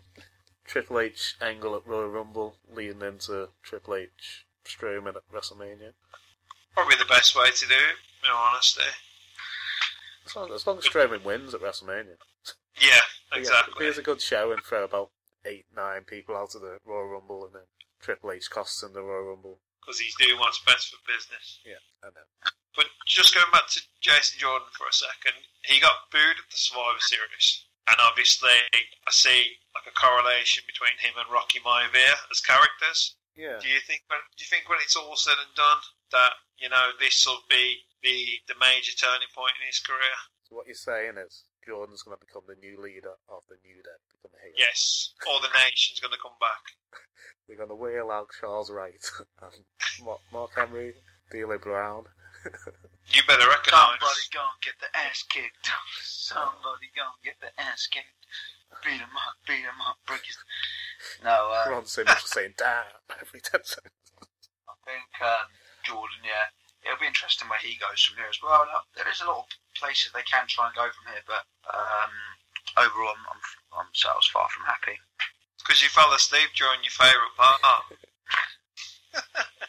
Triple 0.66 1.00
H 1.00 1.36
Angle 1.42 1.76
at 1.76 1.86
Royal 1.86 2.08
Rumble, 2.08 2.56
leading 2.74 3.02
into 3.02 3.50
Triple 3.64 3.96
H 3.96 4.46
Strowman 4.66 5.16
at 5.16 5.30
WrestleMania. 5.34 5.94
Probably 6.74 6.96
the 6.98 7.06
best 7.06 7.36
way 7.36 7.50
to 7.50 7.68
do 7.68 7.74
it, 7.74 8.24
in 8.24 8.32
all 8.32 8.52
honesty. 8.54 8.82
As 10.26 10.36
long 10.36 10.54
as, 10.54 10.68
long 10.68 10.78
as 10.78 10.86
Strowman 10.86 11.24
wins 11.24 11.54
at 11.54 11.62
WrestleMania. 11.62 12.16
Yeah, 12.80 13.02
exactly. 13.34 13.74
Yeah, 13.80 13.84
here's 13.86 13.98
a 13.98 14.04
good 14.04 14.22
show 14.22 14.52
and 14.52 14.62
throw 14.64 14.84
about 14.84 15.10
eight, 15.46 15.66
nine 15.76 16.04
people 16.04 16.38
out 16.38 16.56
of 16.56 16.62
the 16.62 16.78
Royal 16.86 17.08
Rumble, 17.08 17.46
and 17.46 17.56
then 17.56 17.64
Triple 18.00 18.32
H 18.32 18.50
costs 18.50 18.84
in 18.84 18.94
the 18.94 19.02
Royal 19.02 19.32
Rumble. 19.32 19.60
Because 19.82 20.00
he's 20.00 20.16
doing 20.16 20.40
what's 20.40 20.64
best 20.64 20.92
for 20.92 20.98
business. 21.12 21.60
Yeah, 21.66 21.82
I 22.04 22.08
know. 22.08 22.52
But 22.76 22.88
just 23.06 23.34
going 23.34 23.50
back 23.52 23.68
to 23.74 23.82
Jason 24.02 24.40
Jordan 24.40 24.68
for 24.78 24.88
a 24.88 24.94
second, 24.94 25.36
he 25.66 25.82
got 25.82 26.10
booed 26.12 26.38
at 26.38 26.50
the 26.50 26.58
Survivor 26.60 27.02
Series. 27.02 27.66
And 27.90 27.98
obviously, 27.98 28.54
I 28.74 29.12
see 29.12 29.58
like 29.74 29.90
a 29.90 29.96
correlation 29.98 30.62
between 30.70 30.94
him 31.02 31.18
and 31.18 31.26
Rocky 31.34 31.58
Maivia 31.66 32.14
as 32.30 32.40
characters. 32.40 33.18
Yeah. 33.34 33.58
Do 33.58 33.66
you 33.66 33.82
think 33.82 34.06
when 34.12 34.22
do 34.38 34.46
you 34.46 34.50
think 34.52 34.70
when 34.70 34.78
it's 34.84 34.96
all 35.00 35.18
said 35.18 35.40
and 35.42 35.54
done 35.56 35.82
that 36.12 36.38
you 36.60 36.70
know 36.70 36.94
this 37.00 37.26
will 37.26 37.42
be 37.50 37.82
the 38.04 38.38
the 38.46 38.60
major 38.62 38.94
turning 38.94 39.32
point 39.34 39.58
in 39.58 39.66
his 39.66 39.82
career? 39.82 40.18
So 40.46 40.58
what 40.58 40.68
you're 40.68 40.78
saying 40.78 41.18
is 41.18 41.50
Jordan's 41.66 42.04
going 42.04 42.18
to 42.18 42.26
become 42.26 42.46
the 42.46 42.60
new 42.62 42.82
leader 42.82 43.14
of 43.30 43.42
the 43.50 43.58
New 43.66 43.78
Day, 43.82 43.98
become 44.12 44.38
a. 44.38 44.50
Yes, 44.58 45.14
or 45.30 45.42
the 45.42 45.54
nation's 45.66 46.00
going 46.00 46.14
to 46.14 46.22
come 46.22 46.38
back. 46.42 46.62
They're 47.48 47.58
going 47.58 47.70
to 47.70 47.80
wheel 47.80 48.12
out 48.12 48.30
Charles 48.40 48.70
Wright 48.70 49.02
and 49.42 49.64
Mark, 50.04 50.22
Mark 50.32 50.52
Henry, 50.56 50.94
D'Lo 51.32 51.58
Brown. 51.58 52.06
You 53.10 53.22
better 53.26 53.50
recognise. 53.50 53.98
Somebody 53.98 54.26
gonna 54.30 54.62
get 54.62 54.78
the 54.78 54.90
ass 54.94 55.26
kicked. 55.26 55.66
Somebody 56.06 56.94
gonna 56.94 57.18
get 57.26 57.42
the 57.42 57.50
ass 57.58 57.90
kicked. 57.90 58.14
Beat 58.86 59.02
him 59.02 59.18
up, 59.18 59.36
beat 59.50 59.66
him 59.66 59.82
up, 59.82 59.98
break 60.06 60.22
his. 60.30 60.38
No, 61.26 61.50
uh, 61.50 61.74
Ron 61.74 61.90
Simmons 61.90 62.22
was 62.22 62.30
saying 62.32 62.54
"damn" 62.56 62.86
every 63.18 63.42
ten 63.42 63.66
seconds. 63.66 63.98
I 64.70 64.76
think 64.86 65.10
um, 65.26 65.50
Jordan, 65.82 66.22
yeah, 66.22 66.54
it'll 66.86 67.02
be 67.02 67.10
interesting 67.10 67.50
where 67.50 67.60
he 67.60 67.82
goes 67.82 67.98
from 67.98 68.22
here 68.22 68.30
as 68.30 68.38
well. 68.46 68.62
Now, 68.70 68.86
there 68.94 69.10
is 69.10 69.22
a 69.22 69.28
lot 69.28 69.50
of 69.50 69.50
places 69.74 70.14
they 70.14 70.24
can 70.30 70.46
try 70.46 70.70
and 70.70 70.76
go 70.78 70.86
from 70.94 71.10
here, 71.10 71.26
but 71.26 71.44
um, 71.66 72.14
overall, 72.78 73.18
I'm, 73.18 73.26
I'm, 73.26 73.42
I'm 73.82 73.92
so 73.98 74.14
I 74.14 74.22
was 74.22 74.30
far 74.30 74.48
from 74.54 74.70
happy. 74.70 75.02
Because 75.58 75.82
you 75.82 75.90
fell 75.90 76.14
asleep 76.14 76.54
during 76.56 76.86
your 76.86 76.94
favourite 76.94 77.36
part. 77.36 77.90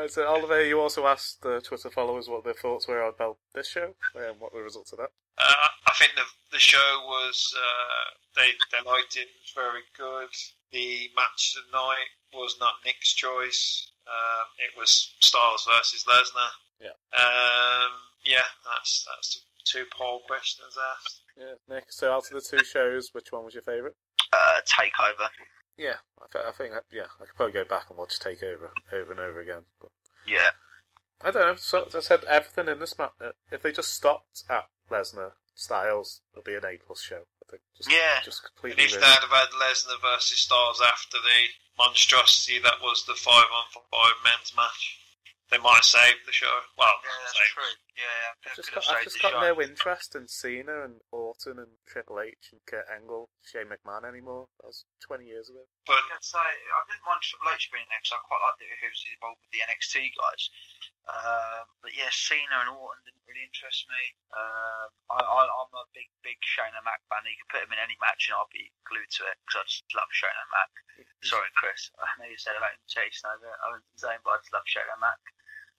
Uh, 0.00 0.08
so 0.08 0.26
Oliver, 0.26 0.64
you 0.64 0.80
also 0.80 1.06
asked 1.06 1.42
the 1.42 1.60
Twitter 1.60 1.90
followers 1.90 2.28
what 2.28 2.44
their 2.44 2.54
thoughts 2.54 2.88
were 2.88 3.02
about 3.02 3.36
this 3.54 3.68
show 3.68 3.94
and 4.14 4.40
what 4.40 4.52
were 4.52 4.60
the 4.60 4.64
results 4.64 4.92
of 4.92 4.98
that. 4.98 5.10
Uh, 5.38 5.68
I 5.86 5.92
think 5.98 6.12
the 6.16 6.22
the 6.52 6.58
show 6.58 7.02
was 7.06 7.54
uh, 7.56 8.10
they 8.36 8.50
they 8.72 8.88
liked 8.88 9.16
it. 9.16 9.28
It 9.28 9.40
was 9.42 9.52
very 9.54 9.82
good. 9.96 10.30
The 10.72 11.10
match 11.16 11.54
tonight 11.54 12.10
was 12.32 12.56
not 12.60 12.74
Nick's 12.84 13.12
choice. 13.12 13.90
Um, 14.06 14.46
it 14.58 14.78
was 14.78 15.14
Styles 15.20 15.66
versus 15.70 16.04
Lesnar. 16.04 16.50
Yeah. 16.80 16.96
Um, 17.16 17.92
yeah, 18.24 18.48
that's 18.64 19.06
that's 19.08 19.34
the 19.34 19.40
two 19.64 19.84
poll 19.96 20.22
questions 20.26 20.76
asked. 20.96 21.20
Yeah, 21.36 21.54
Nick. 21.68 21.86
So 21.90 22.12
out 22.12 22.30
of 22.30 22.32
the 22.32 22.40
two 22.40 22.64
shows, 22.64 23.10
which 23.12 23.32
one 23.32 23.44
was 23.44 23.54
your 23.54 23.62
favourite? 23.62 23.94
Uh, 24.32 24.60
takeover. 24.66 25.28
Yeah, 25.80 26.04
I, 26.20 26.26
th- 26.30 26.44
I 26.44 26.52
think 26.52 26.74
yeah, 26.92 27.08
I 27.16 27.24
could 27.24 27.36
probably 27.36 27.54
go 27.56 27.64
back 27.64 27.88
and 27.88 27.96
watch 27.98 28.20
Takeover 28.20 28.68
over 28.92 29.10
and 29.12 29.20
over 29.20 29.40
again. 29.40 29.64
But 29.80 29.88
Yeah. 30.26 30.52
I 31.22 31.30
don't 31.30 31.42
know. 31.42 31.54
So 31.56 31.84
as 31.88 31.94
I 31.94 32.00
said 32.00 32.24
everything 32.24 32.68
in 32.68 32.78
this 32.80 32.98
match. 32.98 33.12
Uh, 33.20 33.32
if 33.50 33.62
they 33.62 33.72
just 33.72 33.94
stopped 33.94 34.44
at 34.50 34.68
Lesnar 34.90 35.32
Styles, 35.54 36.20
it'll 36.32 36.44
be 36.44 36.54
an 36.54 36.66
A 36.68 36.76
plus 36.76 37.00
show. 37.00 37.24
I 37.24 37.44
think 37.50 37.62
just 37.76 37.90
Yeah. 37.90 38.20
just 38.22 38.44
And 38.62 38.72
if 38.72 38.92
they'd 38.92 39.00
have 39.00 39.32
had 39.32 39.48
Lesnar 39.56 40.00
versus 40.02 40.38
Styles 40.40 40.82
after 40.84 41.16
the 41.16 41.48
monstrosity 41.78 42.58
that 42.60 42.80
was 42.82 43.06
the 43.06 43.14
five 43.14 43.48
on 43.50 43.64
five 43.90 44.16
men's 44.22 44.54
match, 44.54 44.99
they 45.50 45.58
might 45.58 45.82
have 45.82 45.84
saved 45.84 46.22
the 46.26 46.32
show. 46.32 46.50
Well, 46.78 46.94
Yeah, 47.02 47.10
that's 47.26 47.34
saved 47.36 47.54
true. 47.54 47.74
Yeah, 47.98 48.06
yeah. 48.06 48.32
I've 48.48 48.56
just 48.56 48.70
got, 48.72 48.82
I've 48.88 49.04
just 49.04 49.20
got 49.20 49.34
no 49.42 49.60
interest 49.60 50.16
in 50.16 50.24
Cena 50.30 50.88
and 50.88 51.02
Orton 51.12 51.60
and 51.60 51.76
Triple 51.84 52.22
H 52.24 52.54
and 52.54 52.62
Kurt 52.64 52.88
Angle, 52.88 53.28
Shane 53.44 53.68
McMahon 53.68 54.08
anymore. 54.08 54.48
That 54.62 54.72
was 54.72 54.88
20 55.04 55.26
years 55.28 55.50
ago. 55.52 55.60
but 55.84 56.00
I'd 56.00 56.24
say 56.24 56.40
I 56.40 56.80
didn't 56.88 57.04
mind 57.04 57.20
Triple 57.20 57.52
H 57.52 57.68
being 57.68 57.84
there 57.92 58.00
because 58.00 58.16
I 58.16 58.24
quite 58.24 58.40
liked 58.40 58.62
it 58.64 58.72
who 58.80 58.88
was 58.88 59.04
involved 59.12 59.40
with 59.44 59.52
the 59.52 59.60
NXT 59.68 60.16
guys. 60.16 60.42
Um, 61.10 61.66
but 61.82 61.92
yeah, 61.92 62.08
Cena 62.14 62.62
and 62.64 62.70
Orton 62.72 63.02
didn't 63.04 63.24
really 63.26 63.42
interest 63.44 63.84
me. 63.90 64.02
Um, 64.32 64.88
I, 65.10 65.18
I, 65.20 65.40
I'm 65.50 65.72
a 65.74 65.84
big, 65.92 66.06
big 66.22 66.38
Shane-O-Mac 66.40 67.02
fan. 67.10 67.26
You 67.26 67.34
can 67.36 67.50
put 67.50 67.64
him 67.66 67.74
in 67.74 67.82
any 67.82 67.98
match 67.98 68.30
and 68.30 68.38
I'll 68.38 68.48
be 68.54 68.70
glued 68.86 69.10
to 69.18 69.26
it 69.26 69.36
because 69.44 69.60
I 69.60 69.64
just 69.66 69.90
love 69.92 70.08
Shane 70.14 70.30
and 70.30 70.52
Mac. 70.54 70.70
Sorry, 71.26 71.50
Chris. 71.58 71.90
I 71.98 72.06
know 72.16 72.30
you 72.30 72.38
said 72.38 72.54
about 72.56 72.72
him 72.78 72.84
chasing 72.88 73.26
over 73.28 73.50
Owens 73.68 73.84
and 73.90 73.98
Zayn, 74.00 74.22
but 74.22 74.38
I 74.38 74.44
just 74.44 74.54
love 74.54 74.64
Shane-O-Mac. 74.70 75.20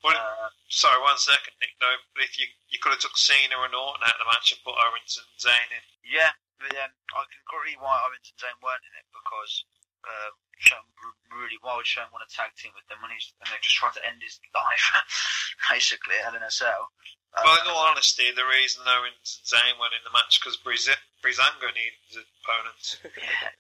Well, 0.03 0.17
Uh, 0.17 0.49
sorry, 0.69 0.99
one 1.01 1.17
second, 1.17 1.53
Nick. 1.61 1.77
No, 1.81 1.89
but 2.15 2.23
if 2.25 2.37
you 2.41 2.47
you 2.69 2.79
could 2.81 2.91
have 2.95 3.01
took 3.03 3.17
Cena 3.17 3.61
and 3.61 3.75
Orton 3.75 4.01
out 4.01 4.17
of 4.17 4.21
the 4.25 4.29
match 4.31 4.51
and 4.51 4.61
put 4.65 4.73
Owens 4.77 5.17
and 5.21 5.29
Zayn 5.37 5.69
in, 5.69 5.83
Yeah, 6.01 6.33
but 6.57 6.73
um, 6.73 6.89
I 7.13 7.21
can 7.29 7.39
agree 7.45 7.77
why 7.77 8.01
Owens 8.05 8.29
and 8.33 8.39
Zayn 8.41 8.57
weren't 8.63 8.81
in 8.85 8.93
it 8.97 9.05
because 9.13 9.65
uh, 10.07 10.31
Shane 10.57 10.81
really 11.29 11.61
why 11.61 11.77
would 11.77 11.85
Shane 11.85 12.09
want 12.09 12.25
to 12.25 12.31
tag 12.33 12.51
team 12.57 12.73
with 12.73 12.85
them 12.89 12.97
when 13.01 13.13
he's 13.13 13.29
and 13.41 13.49
they 13.53 13.61
just 13.61 13.77
tried 13.77 13.93
to 13.97 14.03
end 14.05 14.21
his 14.21 14.41
life 14.57 14.85
basically 15.69 16.17
at 16.17 16.25
Hell 16.25 16.37
in 16.37 16.43
a 16.43 16.49
Cell. 16.51 16.89
Uh, 17.37 17.41
well, 17.45 17.61
in 17.61 17.69
all 17.71 17.87
honesty, 17.87 18.27
the 18.35 18.43
reason 18.43 18.83
Owens 18.83 19.39
and 19.39 19.47
Zayn 19.47 19.79
weren't 19.79 19.95
in 19.95 20.03
the 20.03 20.11
match 20.11 20.41
because 20.41 20.57
Breezango 20.59 21.69
needed 21.71 22.01
his 22.09 22.25
opponent. 22.41 22.83
yeah. 23.21 23.53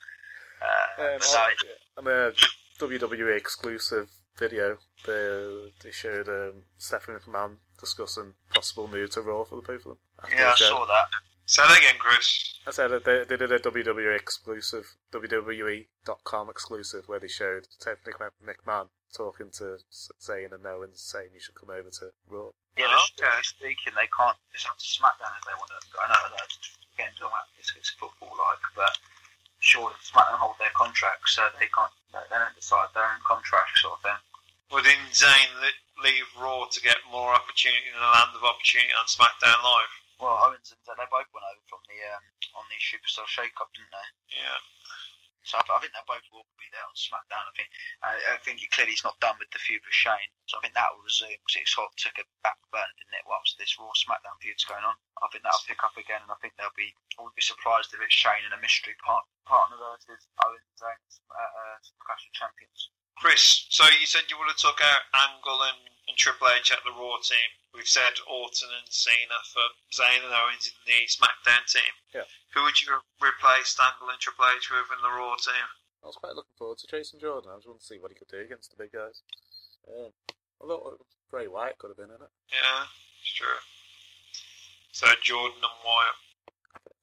Uh, 0.61 1.15
Um, 1.15 1.19
but 1.21 2.05
no, 2.05 2.05
on, 2.05 2.07
a 2.07 2.33
WWE 2.79 3.37
exclusive 3.37 4.09
video, 4.37 4.77
they, 5.05 5.71
they 5.83 5.91
showed 5.91 6.27
um, 6.29 6.63
Stephanie 6.77 7.17
McMahon 7.19 7.57
discussing 7.79 8.33
possible 8.53 8.87
move 8.87 9.11
to 9.11 9.21
Raw 9.21 9.43
for 9.43 9.55
the 9.55 9.61
both 9.61 9.85
of 9.85 9.95
them. 9.95 9.97
yeah, 10.35 10.51
I 10.51 10.55
saw 10.55 10.85
that. 10.85 11.07
Say 11.45 11.63
that 11.67 11.77
again, 11.79 11.95
Chris. 11.99 12.59
I 12.65 12.71
said 12.71 12.89
that 12.91 13.03
they, 13.03 13.25
they 13.27 13.35
did 13.35 13.51
a 13.51 13.59
WWE 13.59 14.15
exclusive, 14.15 14.95
WWE.com 15.11 16.49
exclusive, 16.49 17.03
where 17.07 17.19
they 17.19 17.27
showed 17.27 17.67
Nick 18.05 18.15
McMahon 18.19 18.87
talking 19.13 19.49
to 19.59 19.77
Zayn 20.21 20.53
and 20.53 20.65
Owens, 20.65 21.01
saying 21.01 21.29
you 21.33 21.39
should 21.41 21.55
come 21.55 21.69
over 21.69 21.89
to 21.89 22.05
Raw. 22.29 22.49
Yeah, 22.77 22.87
Oh, 22.87 23.05
they're 23.17 23.27
okay. 23.27 23.43
speaking, 23.43 23.93
they 23.99 24.07
can't 24.15 24.37
just 24.53 24.65
have 24.67 24.77
to 24.77 24.85
SmackDown 24.85 25.35
if 25.35 25.43
they 25.43 25.57
want 25.59 25.71
to. 25.75 25.99
I 25.99 26.07
know 26.07 26.23
that 26.31 26.47
again, 26.95 27.11
talking 27.19 27.35
about 27.35 27.51
it's, 27.59 27.73
it's 27.75 27.89
football 27.99 28.31
like, 28.31 28.63
but 28.75 28.95
sure, 29.61 29.93
SmackDown 30.03 30.41
hold 30.41 30.57
their 30.59 30.73
contracts, 30.75 31.37
so 31.37 31.47
they 31.55 31.69
can't. 31.71 31.93
They 32.11 32.35
don't 32.35 32.57
decide 32.57 32.91
their 32.91 33.07
own 33.07 33.23
contract 33.23 33.79
sort 33.79 33.95
of 33.95 34.03
thing. 34.03 34.19
Well, 34.67 34.83
didn't 34.83 35.15
Zayn 35.15 35.47
leave 36.03 36.27
Raw 36.35 36.67
to 36.67 36.79
get 36.83 36.99
more 37.07 37.31
opportunity 37.31 37.87
in 37.87 37.95
the 37.95 38.11
land 38.11 38.35
of 38.35 38.43
opportunity 38.43 38.91
on 38.91 39.07
SmackDown 39.07 39.63
Live? 39.63 39.93
Well, 40.19 40.37
Owens 40.43 40.75
and 40.75 40.81
Zayn, 40.83 40.99
they 40.99 41.07
both 41.07 41.29
went 41.31 41.47
over 41.47 41.63
from 41.71 41.81
the 41.87 41.97
um, 42.11 42.25
on 42.59 42.65
the 42.67 42.77
Superstar 42.83 43.25
Shake 43.31 43.55
Up, 43.63 43.71
didn't 43.71 43.93
they? 43.95 44.07
Yeah. 44.43 44.59
So 45.43 45.57
I, 45.57 45.81
think 45.81 45.89
they 45.93 46.05
both 46.05 46.23
will 46.29 46.45
be 46.61 46.69
there 46.69 46.85
on 46.85 46.93
SmackDown. 46.93 47.49
I 47.49 47.53
think 47.57 47.69
I, 48.05 48.37
think 48.45 48.61
clearly 48.69 48.93
he's 48.93 49.03
not 49.03 49.17
done 49.17 49.41
with 49.41 49.49
the 49.49 49.57
feud 49.57 49.81
with 49.81 49.93
Shane, 49.93 50.29
so 50.45 50.57
I 50.57 50.61
think 50.61 50.77
that 50.77 50.93
will 50.93 51.01
resume 51.01 51.33
because 51.41 51.57
it 51.57 51.65
sort 51.65 51.89
of 51.89 51.97
took 51.97 52.21
a 52.21 52.25
back 52.45 52.61
burner, 52.69 52.93
didn't 53.01 53.17
it? 53.17 53.25
Whilst 53.25 53.57
this 53.57 53.73
Raw 53.81 53.89
SmackDown 53.97 54.37
feud's 54.37 54.69
going 54.69 54.85
on, 54.85 54.93
I 55.17 55.27
think 55.33 55.41
that'll 55.41 55.65
pick 55.65 55.81
up 55.81 55.97
again, 55.97 56.21
and 56.21 56.29
I 56.29 56.37
think 56.39 56.53
they'll 56.55 56.77
be. 56.77 56.93
I 57.17 57.25
wouldn't 57.25 57.41
be 57.41 57.45
surprised 57.45 57.89
if 57.91 57.99
it's 58.05 58.13
Shane 58.13 58.45
and 58.45 58.53
a 58.53 58.61
mystery 58.61 58.93
part, 59.01 59.25
partner 59.49 59.81
versus 59.81 60.29
Owens 60.45 60.79
and 60.79 61.09
uh, 61.33 61.41
uh, 61.41 61.77
Clash 62.05 62.29
of 62.29 62.33
Champions. 62.37 62.93
Chris, 63.21 63.69
so 63.69 63.85
you 64.01 64.09
said 64.09 64.25
you 64.33 64.37
would 64.41 64.49
have 64.49 64.57
took 64.57 64.81
out 64.81 65.05
Angle 65.13 65.61
and, 65.69 65.93
and 66.09 66.17
Triple 66.17 66.49
H 66.57 66.73
at 66.73 66.81
the 66.81 66.89
Raw 66.89 67.21
team. 67.21 67.49
We've 67.69 67.85
said 67.85 68.17
Orton 68.25 68.73
and 68.81 68.89
Cena 68.89 69.37
for 69.53 69.61
Zayn 69.93 70.25
and 70.25 70.33
Owens 70.33 70.65
in 70.65 70.75
the 70.89 71.05
SmackDown 71.05 71.61
team. 71.69 71.93
Yeah. 72.17 72.25
Who 72.57 72.65
would 72.65 72.81
you 72.81 72.97
replace 73.21 73.77
Angle 73.77 74.09
and 74.09 74.17
Triple 74.17 74.49
H 74.49 74.73
with 74.73 74.89
in 74.89 75.05
the 75.05 75.13
Raw 75.13 75.37
team? 75.37 75.69
I 76.01 76.09
was 76.09 76.17
quite 76.17 76.33
looking 76.33 76.57
forward 76.57 76.81
to 76.81 76.89
Jason 76.89 77.21
Jordan. 77.21 77.53
I 77.53 77.61
just 77.61 77.69
wanted 77.69 77.85
to 77.85 77.85
see 77.85 78.01
what 78.01 78.09
he 78.09 78.17
could 78.17 78.33
do 78.33 78.41
against 78.41 78.73
the 78.73 78.81
big 78.81 78.91
guys. 78.91 79.21
Um, 79.85 80.09
although 80.57 80.97
Bray 81.29 81.45
Wyatt 81.45 81.77
could 81.77 81.93
have 81.93 82.01
been 82.01 82.09
in 82.09 82.25
it. 82.25 82.33
Yeah, 82.49 82.89
it's 83.21 83.37
true. 83.37 83.61
So 84.97 85.05
Jordan 85.21 85.61
and 85.61 85.79
Wyatt. 85.85 86.17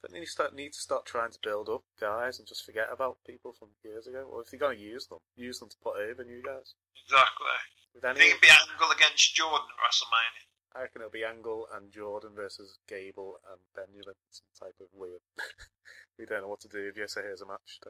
I 0.05 0.09
think 0.09 0.23
you 0.23 0.31
start, 0.31 0.55
need 0.55 0.73
to 0.73 0.81
start 0.81 1.05
trying 1.05 1.33
to 1.33 1.43
build 1.43 1.69
up 1.69 1.83
guys 2.01 2.39
and 2.39 2.47
just 2.47 2.65
forget 2.65 2.89
about 2.93 3.19
people 3.27 3.53
from 3.53 3.75
years 3.83 4.07
ago. 4.07 4.25
Or 4.31 4.41
if 4.41 4.53
you're 4.53 4.63
going 4.63 4.79
to 4.79 4.83
use 4.83 5.07
them, 5.07 5.19
use 5.35 5.59
them 5.59 5.69
to 5.69 5.77
put 5.83 5.99
over 5.99 6.23
new 6.23 6.41
guys. 6.41 6.79
Exactly. 7.05 7.59
With 7.95 8.05
I 8.05 8.15
think 8.15 8.31
it'd 8.31 8.41
be 8.41 8.49
Angle 8.49 8.95
against 8.95 9.35
Jordan 9.35 9.67
at 9.67 9.81
WrestleMania. 9.83 10.49
I 10.77 10.87
reckon 10.87 11.03
it'll 11.03 11.11
be 11.11 11.27
Angle 11.27 11.67
and 11.75 11.91
Jordan 11.91 12.31
versus 12.37 12.79
Gable 12.87 13.43
and 13.51 13.59
Benjamin. 13.75 14.15
Some 14.31 14.53
type 14.55 14.79
of 14.79 14.87
weird. 14.95 15.25
we 16.19 16.29
don't 16.29 16.47
know 16.47 16.53
what 16.53 16.63
to 16.63 16.71
do. 16.71 16.87
If 16.87 16.97
yes, 16.97 17.19
so 17.19 17.23
here's 17.25 17.43
a 17.43 17.49
match. 17.49 17.83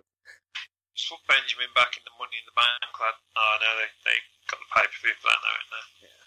Just 0.97 1.13
put 1.13 1.21
Benjamin 1.29 1.69
back 1.77 1.93
in 1.99 2.03
the 2.09 2.15
Money 2.17 2.41
in 2.41 2.49
the 2.49 2.57
Bank 2.57 2.95
lad. 2.97 3.21
Oh 3.37 3.55
no, 3.61 3.71
they, 3.77 3.91
they 4.09 4.17
got 4.49 4.59
the 4.65 4.71
pay 4.73 4.87
per 4.89 4.99
view 5.05 5.15
for 5.21 5.29
that 5.29 5.43
now, 5.45 5.55
isn't 5.61 5.75
they? 5.77 5.87
Yeah. 6.09 6.19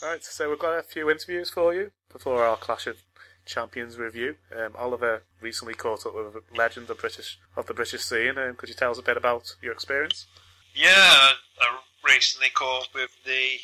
Alright, 0.00 0.24
so 0.24 0.48
we've 0.48 0.62
got 0.62 0.78
a 0.78 0.86
few 0.86 1.10
interviews 1.10 1.50
for 1.50 1.74
you 1.74 1.92
before 2.08 2.44
our 2.46 2.56
Clash 2.56 2.86
of 2.86 3.02
Champions 3.46 3.98
review. 3.98 4.36
Um, 4.56 4.72
Oliver 4.76 5.22
recently 5.40 5.74
caught 5.74 6.06
up 6.06 6.14
with 6.14 6.36
a 6.36 6.56
legend 6.56 6.90
of 6.90 6.98
British 6.98 7.38
of 7.56 7.66
the 7.66 7.74
British 7.74 8.02
scene. 8.02 8.38
Um, 8.38 8.54
could 8.56 8.68
you 8.68 8.74
tell 8.74 8.90
us 8.90 8.98
a 8.98 9.02
bit 9.02 9.16
about 9.16 9.54
your 9.62 9.72
experience? 9.72 10.26
Yeah, 10.74 11.32
I 11.60 11.78
recently 12.04 12.48
caught 12.50 12.84
up 12.84 12.94
with 12.94 13.10
the 13.24 13.58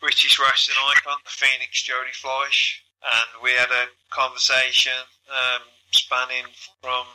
British 0.00 0.38
wrestling 0.38 0.78
icon, 0.96 1.18
the 1.24 1.30
Phoenix 1.30 1.82
Jody 1.82 2.12
Fleisch, 2.12 2.82
and 3.02 3.42
we 3.42 3.50
had 3.50 3.70
a 3.70 3.86
conversation 4.10 4.92
um, 5.30 5.62
spanning 5.90 6.44
from 6.80 7.06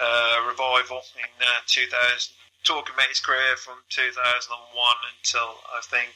uh, 0.00 0.44
Revival 0.48 1.02
in 1.16 1.30
uh, 1.40 1.60
2000, 1.66 2.32
talking 2.64 2.94
about 2.94 3.08
his 3.08 3.20
career 3.20 3.56
from 3.56 3.76
2001 3.88 4.96
until 5.18 5.60
I 5.72 5.80
think 5.82 6.14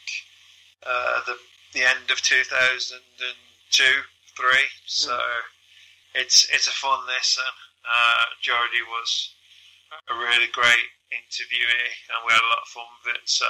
uh, 0.86 1.20
the 1.26 1.36
the 1.72 1.82
end 1.86 2.10
of 2.10 2.20
2002, 2.22 3.84
three. 4.40 4.66
So 4.88 5.12
it's 6.16 6.48
it's 6.48 6.66
a 6.66 6.72
fun 6.72 7.04
listen. 7.06 7.52
Uh, 7.84 8.24
Jody 8.40 8.80
was 8.88 9.36
a 10.08 10.14
really 10.16 10.48
great 10.56 10.88
interviewee, 11.12 11.92
and 12.08 12.24
we 12.24 12.32
had 12.32 12.40
a 12.40 12.52
lot 12.52 12.64
of 12.64 12.72
fun 12.72 12.88
with 13.04 13.16
it. 13.16 13.26
So 13.28 13.46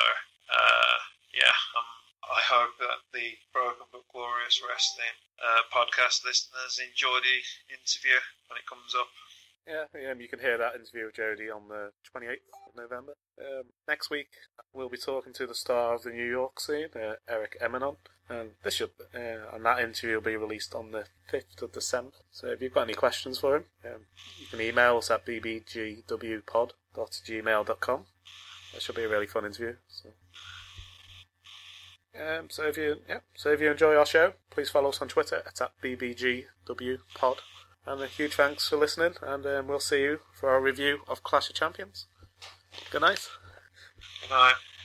uh, 0.51 0.99
yeah, 1.31 1.55
um, 1.79 1.91
I 2.27 2.43
hope 2.43 2.75
that 2.83 3.07
the 3.15 3.39
Broken 3.55 3.87
but 3.95 4.03
Glorious 4.11 4.59
Wrestling 4.67 5.15
uh, 5.39 5.63
podcast 5.71 6.27
listeners 6.27 6.83
enjoy 6.83 7.23
the 7.23 7.39
interview 7.71 8.19
when 8.51 8.59
it 8.59 8.67
comes 8.67 8.99
up. 8.99 9.09
Yeah, 9.67 9.87
um, 10.11 10.21
you 10.21 10.29
can 10.29 10.41
hear 10.41 10.59
that 10.59 10.75
interview 10.75 11.07
with 11.07 11.15
Jody 11.15 11.49
on 11.51 11.69
the 11.69 11.93
28th 12.15 12.37
of 12.69 12.77
November. 12.77 13.15
Um, 13.39 13.63
next 13.87 14.11
week, 14.11 14.29
we'll 14.73 14.89
be 14.89 14.97
talking 14.97 15.33
to 15.35 15.47
the 15.47 15.55
star 15.55 15.95
of 15.95 16.03
the 16.03 16.11
New 16.11 16.29
York 16.29 16.59
scene, 16.61 16.89
uh, 16.97 17.15
Eric 17.29 17.57
Eminon, 17.61 17.97
and 18.29 18.51
this 18.63 18.75
should, 18.75 18.91
uh, 19.15 19.55
and 19.55 19.65
that 19.65 19.79
interview 19.81 20.17
will 20.17 20.23
be 20.23 20.37
released 20.37 20.75
on 20.75 20.91
the 20.91 21.07
5th 21.33 21.63
of 21.63 21.71
December. 21.73 22.17
So 22.31 22.49
if 22.49 22.61
you've 22.61 22.75
got 22.75 22.83
any 22.83 22.95
questions 22.95 23.39
for 23.39 23.57
him, 23.57 23.65
um, 23.85 24.07
you 24.39 24.47
can 24.47 24.61
email 24.61 24.97
us 24.97 25.11
at 25.11 25.25
bbgwpod.gmail.com. 25.27 28.07
That 28.73 28.83
should 28.83 28.97
be 28.97 29.05
a 29.05 29.09
really 29.09 29.27
fun 29.27 29.45
interview. 29.45 29.77
So. 29.89 30.11
Um, 32.19 32.51
so 32.51 32.65
if 32.65 32.77
you 32.77 32.97
yeah, 33.09 33.21
so 33.35 33.53
if 33.53 33.61
you 33.61 33.71
enjoy 33.71 33.95
our 33.95 34.07
show, 34.07 34.33
please 34.51 34.69
follow 34.69 34.89
us 34.89 35.01
on 35.01 35.07
Twitter. 35.09 35.43
It's 35.47 35.61
at 35.61 35.71
bbgwpod. 35.83 37.37
And 37.87 38.03
a 38.03 38.07
huge 38.07 38.35
thanks 38.35 38.69
for 38.69 38.77
listening, 38.77 39.15
and 39.23 39.45
um, 39.47 39.67
we'll 39.67 39.81
see 39.81 40.03
you 40.03 40.21
for 40.33 40.51
our 40.51 40.61
review 40.61 41.01
of 41.09 41.23
Clash 41.23 41.49
of 41.49 41.57
Champions. 41.57 42.07
Good 42.91 43.01
night. 43.01 43.27
Night. 44.29 44.55